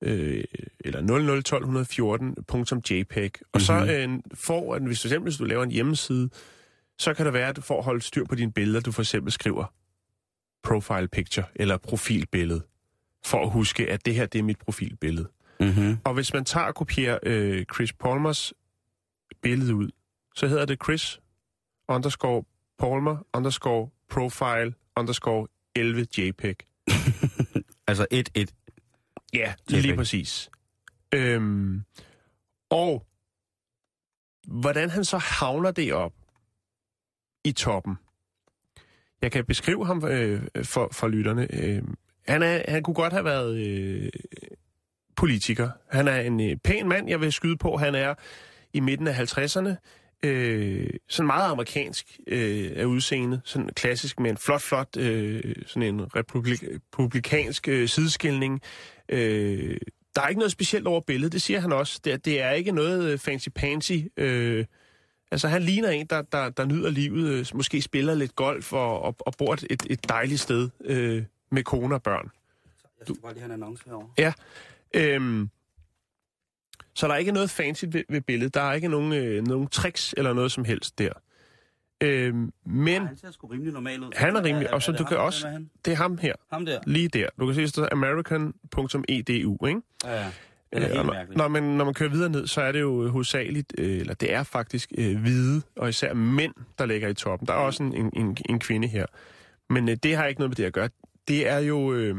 øh, 0.02 0.44
eller 0.80 1.00
001214.jpg. 1.00 3.40
Og 3.52 3.60
så 3.60 3.72
Mhm. 3.80 3.88
øh, 3.90 4.08
får, 4.34 4.74
at 4.74 4.82
hvis 4.82 5.00
du 5.00 5.08
eksempel 5.08 5.28
hvis 5.30 5.36
du 5.38 5.44
laver 5.44 5.62
en 5.64 5.70
hjemmeside, 5.70 6.30
så 6.98 7.14
kan 7.14 7.26
det 7.26 7.32
være, 7.32 7.48
at 7.48 7.56
du 7.56 7.60
får 7.60 7.82
holdt 7.82 8.04
styr 8.04 8.24
på 8.24 8.34
dine 8.34 8.52
billeder, 8.52 8.80
du 8.80 8.92
for 8.92 9.02
eksempel 9.02 9.32
skriver 9.32 9.64
profile 10.62 11.08
picture 11.08 11.46
eller 11.54 11.76
profilbillede, 11.76 12.62
for 13.24 13.42
at 13.42 13.50
huske, 13.50 13.90
at 13.90 14.06
det 14.06 14.14
her 14.14 14.26
det 14.26 14.38
er 14.38 14.42
mit 14.42 14.58
profilbillede. 14.58 15.28
Mm-hmm. 15.60 15.98
Og 16.04 16.14
hvis 16.14 16.32
man 16.32 16.44
tager 16.44 16.66
og 16.66 16.74
kopierer 16.74 17.18
øh, 17.22 17.64
Chris 17.74 17.92
Palmers 17.92 18.52
billede 19.42 19.74
ud, 19.74 19.90
så 20.34 20.46
hedder 20.46 20.64
det 20.64 20.78
Chris 20.84 21.20
underscore 21.88 22.44
Palmer 22.78 23.26
underscore 23.34 23.88
profile 24.10 24.74
underscore 24.96 25.46
11 25.74 26.06
JPEG. 26.18 26.56
Altså 27.88 28.06
1-1. 28.14 28.44
Ja, 29.34 29.54
JPEG. 29.70 29.82
lige 29.82 29.96
præcis. 29.96 30.50
Øhm, 31.14 31.84
og 32.70 33.06
hvordan 34.46 34.90
han 34.90 35.04
så 35.04 35.18
havner 35.18 35.70
det 35.70 35.92
op 35.92 36.12
i 37.46 37.52
toppen. 37.52 37.94
Jeg 39.22 39.32
kan 39.32 39.44
beskrive 39.44 39.86
ham 39.86 40.04
øh, 40.04 40.42
for, 40.62 40.88
for 40.92 41.08
lytterne. 41.08 41.48
Øh, 41.54 41.82
han, 42.28 42.42
er, 42.42 42.62
han 42.68 42.82
kunne 42.82 42.94
godt 42.94 43.12
have 43.12 43.24
været 43.24 43.56
øh, 43.56 44.08
politiker. 45.16 45.70
Han 45.90 46.08
er 46.08 46.20
en 46.20 46.50
øh, 46.50 46.56
pæn 46.56 46.88
mand, 46.88 47.08
jeg 47.08 47.20
vil 47.20 47.32
skyde 47.32 47.56
på. 47.56 47.76
Han 47.76 47.94
er 47.94 48.14
i 48.72 48.80
midten 48.80 49.06
af 49.06 49.38
50'erne. 49.38 49.70
Øh, 50.22 50.90
sådan 51.08 51.26
meget 51.26 51.50
amerikansk 51.50 52.20
øh, 52.26 52.72
af 52.76 52.84
udseende. 52.84 53.40
Sådan 53.44 53.68
klassisk 53.68 54.20
med 54.20 54.30
en 54.30 54.36
flot, 54.36 54.62
flot 54.62 54.96
øh, 54.96 55.54
sådan 55.66 55.94
en 55.94 56.16
republik, 56.16 56.64
republikansk 56.98 57.68
øh, 57.68 57.88
sideskilning. 57.88 58.60
Øh, 59.08 59.76
der 60.16 60.22
er 60.22 60.28
ikke 60.28 60.38
noget 60.38 60.52
specielt 60.52 60.86
over 60.86 61.00
billedet, 61.00 61.32
det 61.32 61.42
siger 61.42 61.60
han 61.60 61.72
også. 61.72 62.00
Det, 62.04 62.24
det 62.24 62.40
er 62.40 62.50
ikke 62.50 62.72
noget 62.72 63.28
fancy-pansy. 63.28 64.08
Øh, 64.16 64.64
Altså, 65.30 65.48
han 65.48 65.62
ligner 65.62 65.88
en, 65.90 66.06
der, 66.06 66.22
der, 66.22 66.48
der 66.50 66.64
nyder 66.64 66.90
livet, 66.90 67.28
øh, 67.32 67.46
måske 67.54 67.82
spiller 67.82 68.14
lidt 68.14 68.36
golf 68.36 68.72
og, 68.72 69.02
og, 69.02 69.16
og 69.20 69.34
bor 69.38 69.52
et, 69.54 69.86
et 69.90 70.08
dejligt 70.08 70.40
sted 70.40 70.68
øh, 70.84 71.24
med 71.50 71.62
kone 71.64 71.94
og 71.94 72.02
børn. 72.02 72.30
Jeg 72.98 73.06
skal 73.06 73.16
bare 73.22 73.32
lige 73.32 73.40
have 73.42 73.54
en 73.54 73.62
annonce 73.62 73.82
herovre. 73.86 74.08
Ja. 74.18 74.32
Øhm, 74.94 75.50
så 76.94 77.06
der 77.08 77.14
er 77.14 77.18
ikke 77.18 77.32
noget 77.32 77.50
fancy 77.50 77.84
ved, 77.88 78.02
ved 78.08 78.20
billedet. 78.20 78.54
Der 78.54 78.60
er 78.60 78.72
ikke 78.72 78.88
nogen, 78.88 79.12
øh, 79.12 79.46
nogen 79.46 79.66
tricks 79.68 80.14
eller 80.16 80.32
noget 80.32 80.52
som 80.52 80.64
helst 80.64 80.98
der. 80.98 81.12
Øhm, 82.00 82.52
men 82.66 83.06
Han 83.06 83.16
ser 83.16 83.30
sgu 83.30 83.46
rimelig 83.46 83.72
normal 83.72 84.00
ud. 84.02 84.10
han 84.16 84.36
er 84.36 84.44
rimelig, 84.44 84.74
og 84.74 84.82
så 84.82 84.92
du 84.92 84.96
ham, 84.96 85.06
kan 85.06 85.18
også, 85.18 85.48
er 85.48 85.58
det 85.84 85.92
er 85.92 85.96
ham 85.96 86.18
her, 86.18 86.34
Ham 86.52 86.66
der. 86.66 86.80
lige 86.86 87.08
der. 87.08 87.28
Du 87.40 87.46
kan 87.46 87.54
se, 87.54 87.60
at 87.60 87.64
der 87.64 87.68
står 87.68 87.88
american.edu, 87.92 89.66
ikke? 89.66 89.80
Ja, 90.04 90.22
ja. 90.24 90.30
Det 90.72 90.82
er 90.82 90.88
Øh, 90.88 90.94
helt 90.94 91.06
når, 91.06 91.12
mærkeligt. 91.12 91.36
når, 91.36 91.48
man, 91.48 91.62
når 91.62 91.84
man 91.84 91.94
kører 91.94 92.10
videre 92.10 92.28
ned, 92.30 92.46
så 92.46 92.60
er 92.60 92.72
det 92.72 92.80
jo 92.80 93.08
hovedsageligt, 93.10 93.72
øh, 93.78 93.98
eller 94.00 94.14
det 94.14 94.32
er 94.32 94.42
faktisk 94.42 94.92
øh, 94.98 95.18
hvide, 95.20 95.62
og 95.76 95.88
især 95.88 96.14
mænd, 96.14 96.52
der 96.78 96.86
ligger 96.86 97.08
i 97.08 97.14
toppen. 97.14 97.48
Der 97.48 97.54
er 97.54 97.58
også 97.58 97.82
en, 97.82 97.94
en, 97.94 98.10
en, 98.16 98.36
en 98.48 98.58
kvinde 98.58 98.88
her. 98.88 99.06
Men 99.70 99.88
øh, 99.88 99.96
det 100.02 100.16
har 100.16 100.26
ikke 100.26 100.40
noget 100.40 100.50
med 100.50 100.56
det 100.56 100.64
at 100.64 100.72
gøre. 100.72 100.88
Det 101.28 101.48
er 101.48 101.58
jo 101.58 101.92
øh, 101.92 102.16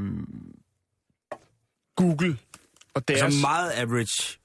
Google, 1.95 2.37
og 2.93 3.07
det 3.07 3.19
er 3.19 3.23
Altså 3.23 3.41
meget 3.41 3.71
average 3.75 4.39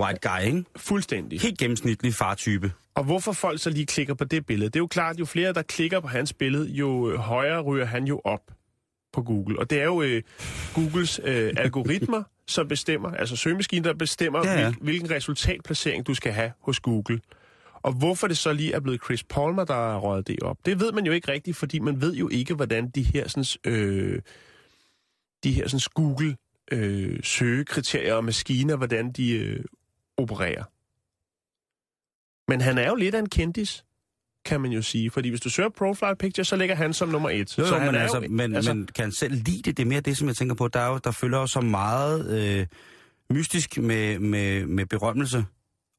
white 0.00 0.28
guy, 0.28 0.46
ikke? 0.46 0.64
fuldstændig. 0.76 1.40
Helt 1.40 1.58
gennemsnitlig 1.58 2.14
fartype. 2.14 2.72
Og 2.94 3.04
hvorfor 3.04 3.32
folk 3.32 3.60
så 3.60 3.70
lige 3.70 3.86
klikker 3.86 4.14
på 4.14 4.24
det 4.24 4.46
billede? 4.46 4.70
Det 4.70 4.76
er 4.76 4.80
jo 4.80 4.86
klart, 4.86 5.18
jo 5.20 5.24
flere 5.24 5.52
der 5.52 5.62
klikker 5.62 6.00
på 6.00 6.08
hans 6.08 6.32
billede, 6.32 6.68
jo 6.68 7.10
øh, 7.10 7.18
højere 7.18 7.60
ryger 7.60 7.84
han 7.84 8.04
jo 8.04 8.20
op 8.24 8.40
på 9.12 9.22
Google. 9.22 9.58
Og 9.58 9.70
det 9.70 9.80
er 9.80 9.84
jo 9.84 10.02
øh, 10.02 10.22
Googles 10.74 11.20
øh, 11.24 11.52
algoritmer, 11.56 12.22
som 12.46 12.68
bestemmer, 12.68 13.10
altså 13.10 13.36
søgemaskinen, 13.36 13.84
der 13.84 13.94
bestemmer, 13.94 14.40
Ja, 14.44 14.60
ja. 14.60 14.70
Hvil, 14.70 14.82
hvilken 14.82 15.10
resultatplacering 15.10 16.06
du 16.06 16.14
skal 16.14 16.32
have 16.32 16.52
hos 16.60 16.80
Google. 16.80 17.20
Og 17.82 17.92
hvorfor 17.92 18.26
det 18.26 18.38
så 18.38 18.52
lige 18.52 18.72
er 18.72 18.80
blevet 18.80 19.00
Chris 19.04 19.24
Palmer, 19.24 19.64
der 19.64 19.74
har 19.74 19.98
røget 19.98 20.26
det 20.26 20.42
op, 20.42 20.58
det 20.66 20.80
ved 20.80 20.92
man 20.92 21.06
jo 21.06 21.12
ikke 21.12 21.32
rigtigt, 21.32 21.56
fordi 21.56 21.78
man 21.78 22.00
ved 22.00 22.14
jo 22.14 22.28
ikke, 22.28 22.54
hvordan 22.54 22.90
de 22.90 23.02
her, 23.02 23.28
sådan, 23.28 23.72
øh, 23.72 24.22
de 25.44 25.52
her 25.52 25.68
sådan, 25.68 25.80
Google 25.94 26.36
øh, 26.72 27.20
søgekriterier 27.22 28.14
og 28.14 28.24
maskiner, 28.24 28.76
hvordan 28.76 29.12
de 29.12 29.30
øh, 29.30 29.64
opererer. 30.16 30.64
Men 32.50 32.60
han 32.60 32.78
er 32.78 32.88
jo 32.88 32.94
lidt 32.94 33.14
af 33.14 33.18
en 33.18 33.28
kendis, 33.28 33.84
kan 34.48 34.60
man 34.60 34.70
jo 34.70 34.82
sige. 34.82 35.10
Fordi 35.10 35.28
hvis 35.28 35.40
du 35.40 35.50
søger 35.50 35.68
profile 35.68 36.16
picture, 36.18 36.44
så 36.44 36.56
ligger 36.56 36.74
han 36.74 36.92
som 36.92 37.08
nummer 37.08 37.30
et. 37.30 37.58
Jo, 37.58 37.62
jo, 37.62 37.68
så 37.68 37.74
han 37.78 37.86
men, 37.86 37.94
er 37.94 38.00
altså, 38.02 38.18
jo, 38.20 38.28
men, 38.30 38.54
altså, 38.56 38.74
men 38.74 38.86
kan 38.94 39.02
han 39.04 39.12
selv 39.12 39.32
lide 39.34 39.62
det? 39.62 39.76
Det 39.76 39.82
er 39.82 39.86
mere 39.86 40.00
det, 40.00 40.16
som 40.16 40.28
jeg 40.28 40.36
tænker 40.36 40.54
på. 40.54 40.68
Der, 40.68 40.80
er 40.80 40.88
jo, 40.92 40.98
der 41.04 41.10
følger 41.10 41.38
jo 41.38 41.46
så 41.46 41.60
meget 41.60 42.40
øh, 42.60 42.66
mystisk 43.30 43.78
med, 43.78 44.18
med, 44.18 44.66
med 44.66 44.86
berømmelse. 44.86 45.44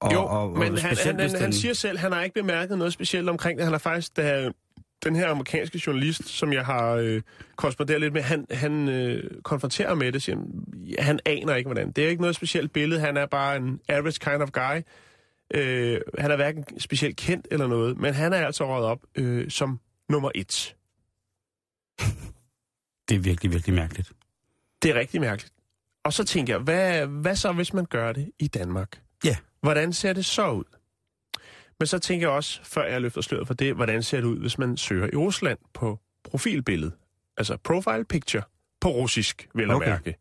Og, 0.02 0.14
jo, 0.14 0.20
og, 0.20 0.52
og 0.52 0.60
men 0.60 0.78
han, 0.78 0.95
specielt, 0.95 1.22
han, 1.22 1.30
han, 1.30 1.39
han 1.39 1.41
den- 1.41 1.54
siger 1.54 1.74
selv, 1.74 1.97
han 1.97 2.12
har 2.12 2.24
ikke 2.24 2.34
bemærket 2.41 2.78
noget 2.78 2.93
specielt 2.93 3.30
omkring 3.30 3.58
det. 3.58 3.64
Han 3.66 3.74
har 3.74 3.80
faktisk, 3.80 4.18
da 4.18 4.50
den 5.06 5.16
her 5.16 5.30
amerikanske 5.30 5.82
journalist, 5.88 6.28
som 6.30 6.54
jeg 6.54 6.66
har 6.66 6.91
øh, 6.93 7.22
korresponderet 7.56 8.02
lidt 8.02 8.14
med, 8.14 8.22
han, 8.22 8.45
han 8.52 8.89
øh, 8.89 9.24
konfronterer 9.43 9.95
med 9.95 10.12
det, 10.12 10.22
siger, 10.24 10.38
han 11.00 11.20
aner 11.26 11.56
ikke, 11.56 11.68
hvordan. 11.68 11.91
Det 11.91 12.06
er 12.06 12.10
ikke 12.10 12.22
noget 12.22 12.36
specielt 12.36 12.74
billede, 12.74 13.00
han 13.02 13.18
er 13.18 13.26
bare 13.26 13.58
en 13.58 13.80
average 13.89 14.20
kind 14.32 14.41
of 14.43 14.50
guy. 14.52 14.82
Øh, 15.54 16.02
han 16.18 16.32
er 16.32 16.36
hverken 16.36 16.80
specielt 16.80 17.18
kendt 17.18 17.47
eller 17.52 17.68
noget, 17.68 17.97
men 17.97 18.14
han 18.14 18.34
er 18.34 18.45
altså 18.45 18.68
røget 18.68 18.86
op 18.86 19.00
øh, 19.16 19.52
som 19.52 19.80
nummer 20.10 20.32
et. 20.36 20.76
Det 23.10 23.16
er 23.16 23.20
virkelig, 23.20 23.52
virkelig 23.52 23.76
mærkeligt. 23.76 24.12
Det 24.84 24.91
er 24.91 24.95
rigtig 24.95 25.22
mærkeligt. 25.22 25.54
Og 26.04 26.14
så 26.14 26.24
tænker 26.24 26.54
jeg, 26.54 26.62
hvad, 26.62 27.08
hvad 27.08 27.36
så, 27.36 27.52
hvis 27.52 27.74
man 27.74 27.86
gør 27.86 28.12
det 28.14 28.32
i 28.39 28.47
Danmark? 28.47 29.02
Ja. 29.26 29.36
Hvordan 29.62 29.93
ser 29.93 30.14
det 30.14 30.26
så 30.26 30.52
ud? 30.52 30.64
Men 31.80 31.88
så 31.88 32.00
tænker 32.00 32.28
jeg 32.28 32.36
også, 32.36 32.60
før 32.64 32.86
jeg 32.86 33.02
løfter 33.02 33.22
sløret 33.22 33.47
for 33.47 33.54
det, 33.54 33.76
hvordan 33.76 34.04
ser 34.04 34.18
det 34.18 34.28
ud, 34.28 34.39
hvis 34.39 34.58
man 34.58 34.78
søger 34.78 35.08
i 35.14 35.16
Rusland 35.16 35.58
på 35.74 36.00
profilbillede? 36.24 36.91
Altså 37.38 37.58
profile 37.58 38.06
picture 38.06 38.43
på 38.82 38.89
russisk, 38.89 39.50
vel 39.56 39.70
at 39.70 39.76
Okay. 39.76 39.89
mærke. 39.89 40.16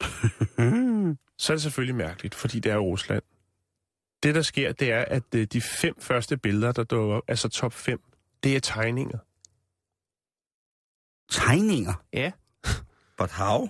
så 1.38 1.52
er 1.52 1.54
det 1.56 1.62
selvfølgelig 1.62 1.94
mærkeligt, 1.94 2.34
fordi 2.34 2.60
det 2.60 2.72
er 2.72 2.76
Rusland. 2.78 3.22
Det, 4.22 4.34
der 4.34 4.42
sker, 4.42 4.72
det 4.72 4.92
er, 4.92 5.04
at 5.04 5.34
øh, 5.34 5.46
de 5.46 5.60
fem 5.60 5.94
første 6.00 6.36
billeder, 6.36 6.72
der 6.72 6.84
dukker 6.84 7.16
op, 7.16 7.22
altså 7.28 7.48
top 7.48 7.72
5, 7.72 8.00
det 8.42 8.56
er 8.56 8.60
tegninger. 8.60 9.18
Tegninger? 11.30 12.04
Ja. 12.12 12.32
But 13.18 13.30
how? 13.30 13.68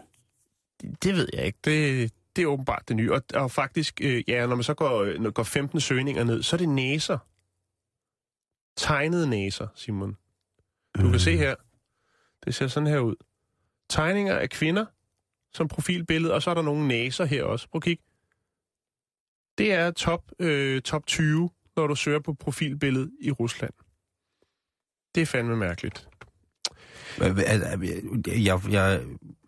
Det 1.03 1.15
ved 1.15 1.29
jeg 1.33 1.45
ikke. 1.47 1.59
Det, 1.65 2.13
det 2.37 2.43
er 2.43 2.47
åbenbart 2.47 2.89
det 2.89 2.97
nye. 2.97 3.13
Og, 3.13 3.23
og 3.35 3.51
faktisk, 3.51 4.01
øh, 4.03 4.25
ja, 4.29 4.47
når 4.47 4.55
man 4.57 4.63
så 4.63 4.75
går, 4.75 5.03
øh, 5.03 5.21
når 5.21 5.31
går 5.31 5.43
15 5.43 5.81
søgninger 5.81 6.25
ned, 6.25 6.43
så 6.43 6.57
er 6.57 6.59
det 6.59 6.69
næser. 6.69 7.19
Tegnede 8.77 9.31
næser, 9.31 9.67
Simon. 9.75 10.17
Du 10.97 11.01
kan 11.03 11.11
Mm. 11.11 11.19
se 11.19 11.37
her. 11.37 11.55
Det 12.45 12.55
ser 12.55 12.67
sådan 12.69 12.87
her 12.87 12.99
ud. 12.99 13.15
Tegninger 13.89 14.39
af 14.39 14.51
kvinder 14.51 14.87
som 15.53 15.69
profilbillede, 15.69 16.35
og 16.35 16.43
så 16.43 16.51
er 16.51 16.55
der 16.55 16.63
nogle 16.63 16.89
næser 16.89 17.25
her 17.25 17.45
også. 17.45 17.69
Prøv 17.69 17.79
at 17.79 17.83
kigge. 17.83 18.03
Det 19.59 19.73
er 19.73 19.91
top, 19.91 20.23
øh, 20.39 20.83
top 20.83 21.07
20, 21.07 21.51
når 21.77 21.87
du 21.87 21.95
søger 21.95 22.19
på 22.21 22.35
profilbillede 22.35 23.11
i 23.21 23.31
Rusland. 23.31 23.73
Det 25.15 25.21
er 25.21 25.27
fandme 25.27 25.57
mærkeligt. 25.57 26.09
Jeg, 28.27 28.61
jeg 28.71 28.95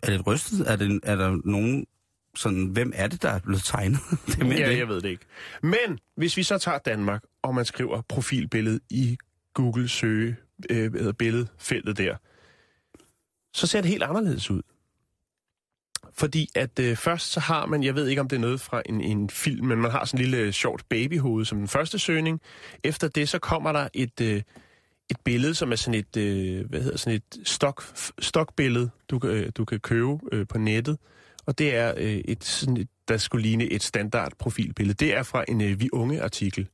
er 0.02 0.10
lidt 0.10 0.26
rystet. 0.26 0.70
Er, 0.70 0.76
det, 0.76 1.00
er 1.02 1.16
der 1.16 1.38
nogen 1.44 1.86
sådan, 2.36 2.66
hvem 2.66 2.92
er 2.94 3.06
det, 3.06 3.22
der 3.22 3.28
er 3.30 3.38
blevet 3.38 3.62
tegnet? 3.64 3.98
det 4.26 4.42
er 4.42 4.46
Ja, 4.46 4.70
det. 4.70 4.78
jeg 4.78 4.88
ved 4.88 5.00
det 5.00 5.08
ikke. 5.08 5.24
Men 5.62 5.98
hvis 6.16 6.36
vi 6.36 6.42
så 6.42 6.58
tager 6.58 6.78
Danmark, 6.78 7.22
og 7.42 7.54
man 7.54 7.64
skriver 7.64 8.00
profilbillede 8.08 8.80
i 8.90 9.18
Google 9.54 9.88
søge, 9.88 10.36
øh, 10.70 11.14
billedfeltet 11.14 11.98
der, 11.98 12.16
så 13.54 13.66
ser 13.66 13.80
det 13.80 13.90
helt 13.90 14.02
anderledes 14.02 14.50
ud. 14.50 14.62
Fordi 16.14 16.48
at 16.54 16.78
øh, 16.78 16.96
først 16.96 17.32
så 17.32 17.40
har 17.40 17.66
man, 17.66 17.82
jeg 17.82 17.94
ved 17.94 18.08
ikke 18.08 18.20
om 18.20 18.28
det 18.28 18.36
er 18.36 18.40
noget 18.40 18.60
fra 18.60 18.82
en, 18.86 19.00
en 19.00 19.30
film, 19.30 19.66
men 19.66 19.78
man 19.78 19.90
har 19.90 20.04
sådan 20.04 20.20
en 20.20 20.30
lille 20.30 20.52
sjovt 20.52 20.88
babyhoved 20.88 21.44
som 21.44 21.58
den 21.58 21.68
første 21.68 21.98
søgning. 21.98 22.40
Efter 22.84 23.08
det 23.08 23.28
så 23.28 23.38
kommer 23.38 23.72
der 23.72 23.88
et, 23.94 24.20
øh, 24.20 24.42
et 25.10 25.16
billede, 25.24 25.54
som 25.54 25.72
er 25.72 25.76
sådan 25.76 26.00
et, 26.00 26.16
øh, 26.16 26.68
hvad 26.68 26.82
hedder 26.82 26.98
sådan 26.98 27.16
et 27.16 27.48
stok, 27.48 27.84
stokbillede, 28.18 28.90
du, 29.10 29.20
øh, 29.24 29.52
du 29.56 29.64
kan 29.64 29.80
købe 29.80 30.18
øh, 30.32 30.46
på 30.46 30.58
nettet. 30.58 30.98
Og 31.46 31.58
det 31.58 31.74
er 31.74 31.94
øh, 31.96 32.12
et, 32.24 32.44
sådan 32.44 32.76
et, 32.76 32.88
der 33.08 33.16
skulle 33.16 33.42
ligne 33.42 33.64
et 33.64 33.82
standard 33.82 34.32
profilbillede. 34.38 35.04
Det 35.04 35.14
er 35.16 35.22
fra 35.22 35.44
en 35.48 35.60
øh, 35.60 35.80
Vi 35.80 35.88
Unge 35.92 36.22
artikel. 36.22 36.68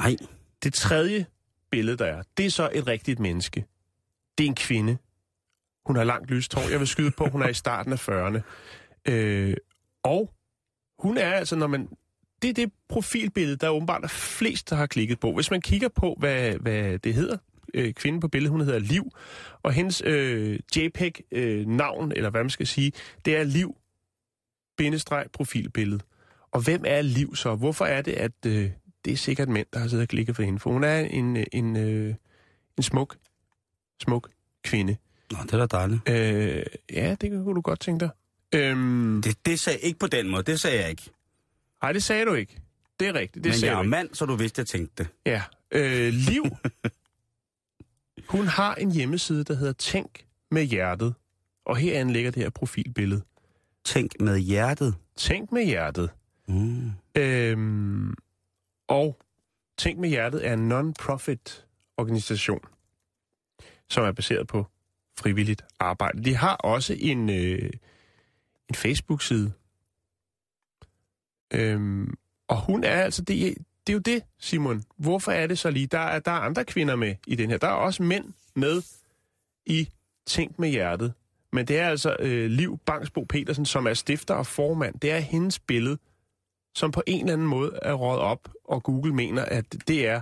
Nej. 0.00 0.16
Det 0.62 0.74
tredje 0.74 1.26
billede, 1.70 1.96
der 1.96 2.04
er, 2.04 2.22
det 2.36 2.46
er 2.46 2.50
så 2.50 2.70
et 2.72 2.86
rigtigt 2.86 3.20
menneske. 3.20 3.64
Det 4.38 4.44
er 4.44 4.48
en 4.48 4.54
kvinde. 4.54 4.98
Hun 5.86 5.96
har 5.96 6.04
langt 6.04 6.30
lyst 6.30 6.54
hår. 6.54 6.70
Jeg 6.70 6.78
vil 6.78 6.88
skyde 6.88 7.10
på, 7.10 7.26
hun 7.26 7.42
er 7.42 7.48
i 7.48 7.54
starten 7.54 7.92
af 7.92 8.08
40'erne. 8.08 8.40
Øh, 9.12 9.56
og 10.02 10.30
hun 10.98 11.18
er 11.18 11.32
altså, 11.32 11.56
når 11.56 11.66
man... 11.66 11.88
Det 12.42 12.50
er 12.50 12.54
det 12.54 12.72
profilbillede, 12.88 13.56
der 13.56 13.68
åbenbart 13.68 14.04
er 14.04 14.08
flest, 14.08 14.70
der 14.70 14.76
har 14.76 14.86
klikket 14.86 15.20
på. 15.20 15.32
Hvis 15.32 15.50
man 15.50 15.60
kigger 15.60 15.88
på, 15.88 16.16
hvad, 16.18 16.52
hvad 16.52 16.98
det 16.98 17.14
hedder, 17.14 17.36
øh, 17.74 17.94
kvinden 17.94 18.20
på 18.20 18.28
billedet, 18.28 18.50
hun 18.50 18.60
hedder 18.60 18.78
Liv, 18.78 19.10
og 19.62 19.72
hendes 19.72 20.02
øh, 20.06 20.58
JPEG-navn, 20.76 22.12
øh, 22.12 22.16
eller 22.16 22.30
hvad 22.30 22.42
man 22.42 22.50
skal 22.50 22.66
sige, 22.66 22.92
det 23.24 23.36
er 23.36 23.44
Liv, 23.44 23.76
bindestreg, 24.76 25.26
profilbillede. 25.32 26.00
Og 26.52 26.60
hvem 26.60 26.84
er 26.86 27.02
Liv 27.02 27.36
så? 27.36 27.54
Hvorfor 27.54 27.84
er 27.84 28.02
det, 28.02 28.12
at 28.12 28.46
øh, 28.46 28.70
det 29.04 29.12
er 29.12 29.16
sikkert 29.16 29.48
mænd, 29.48 29.66
der 29.72 29.78
har 29.78 29.88
siddet 29.88 30.02
og 30.02 30.08
klikket 30.08 30.36
for 30.36 30.42
hende? 30.42 30.58
For 30.58 30.70
hun 30.70 30.84
er 30.84 30.98
en, 30.98 31.36
øh, 31.36 31.46
en, 31.52 31.76
øh, 31.76 32.14
en 32.76 32.82
smuk, 32.82 33.16
smuk 34.02 34.30
kvinde. 34.64 34.96
Nå, 35.32 35.38
det 35.42 35.52
er 35.54 35.66
da 35.66 35.66
dejligt. 35.66 36.08
Øh, 36.08 36.64
ja, 36.92 37.14
det 37.20 37.30
kunne 37.30 37.54
du 37.54 37.60
godt 37.60 37.80
tænke 37.80 38.00
dig. 38.00 38.10
Øhm, 38.54 39.22
Det, 39.24 39.46
det 39.46 39.60
sagde 39.60 39.78
jeg 39.82 39.86
ikke 39.86 39.98
på 39.98 40.06
den 40.06 40.28
måde. 40.30 40.42
Det 40.42 40.60
sagde 40.60 40.80
jeg 40.80 40.90
ikke. 40.90 41.10
nej, 41.82 41.92
det 41.92 42.02
sagde 42.02 42.24
du 42.24 42.34
ikke. 42.34 42.58
Det 43.00 43.08
er 43.08 43.14
rigtigt, 43.14 43.44
det 43.44 43.50
Men 43.50 43.58
sagde 43.58 43.74
jeg 43.74 43.78
er 43.78 43.88
mand, 43.88 44.14
så 44.14 44.26
du 44.26 44.34
vidste, 44.34 44.60
jeg 44.60 44.66
tænkte 44.66 44.94
det. 45.04 45.08
Ja. 45.26 45.42
Øh, 45.70 46.12
Liv, 46.12 46.44
hun 48.28 48.46
har 48.46 48.74
en 48.74 48.90
hjemmeside, 48.92 49.44
der 49.44 49.54
hedder 49.54 49.72
Tænk 49.72 50.26
med 50.50 50.62
hjertet. 50.64 51.14
Og 51.64 51.76
her 51.76 52.04
ligger 52.04 52.30
det 52.30 52.42
her 52.42 52.50
profilbillede. 52.50 53.22
Tænk 53.84 54.20
med 54.20 54.38
hjertet. 54.38 54.94
Tænk 55.16 55.52
med 55.52 55.64
hjertet. 55.64 56.10
Mm. 56.48 56.90
Øhm, 57.14 58.14
og 58.88 59.18
Tænk 59.78 59.98
med 59.98 60.08
hjertet 60.08 60.46
er 60.46 60.52
en 60.52 60.72
non-profit 60.72 61.64
organisation, 61.96 62.60
som 63.90 64.04
er 64.04 64.12
baseret 64.12 64.46
på 64.46 64.66
frivilligt 65.18 65.62
arbejde. 65.78 66.24
De 66.24 66.36
har 66.36 66.56
også 66.56 66.96
en, 67.00 67.30
øh, 67.30 67.70
en 68.68 68.74
Facebook-side. 68.74 69.52
Øhm, 71.54 72.14
og 72.48 72.60
hun 72.60 72.84
er 72.84 73.02
altså, 73.02 73.22
det, 73.22 73.58
det 73.86 73.92
er 73.92 73.94
jo 73.94 73.98
det, 73.98 74.22
Simon. 74.38 74.82
Hvorfor 74.96 75.32
er 75.32 75.46
det 75.46 75.58
så 75.58 75.70
lige? 75.70 75.86
Der 75.86 75.98
er, 75.98 76.18
der 76.18 76.30
er 76.30 76.40
andre 76.40 76.64
kvinder 76.64 76.96
med 76.96 77.14
i 77.26 77.34
den 77.34 77.50
her. 77.50 77.58
Der 77.58 77.68
er 77.68 77.72
også 77.72 78.02
mænd 78.02 78.32
med 78.54 78.82
i 79.66 79.88
Tænk 80.26 80.58
med 80.58 80.68
hjertet. 80.68 81.12
Men 81.52 81.66
det 81.66 81.78
er 81.78 81.88
altså 81.88 82.16
øh, 82.18 82.50
Liv 82.50 82.78
Bangsbo 82.86 83.24
Petersen, 83.24 83.66
som 83.66 83.86
er 83.86 83.94
stifter 83.94 84.34
og 84.34 84.46
formand. 84.46 85.00
Det 85.00 85.12
er 85.12 85.18
hendes 85.18 85.58
billede, 85.58 85.98
som 86.74 86.90
på 86.90 87.02
en 87.06 87.20
eller 87.20 87.32
anden 87.32 87.46
måde 87.46 87.78
er 87.82 87.92
rådet 87.92 88.20
op, 88.20 88.48
og 88.64 88.82
Google 88.82 89.14
mener, 89.14 89.44
at 89.44 89.64
det 89.88 90.08
er 90.08 90.20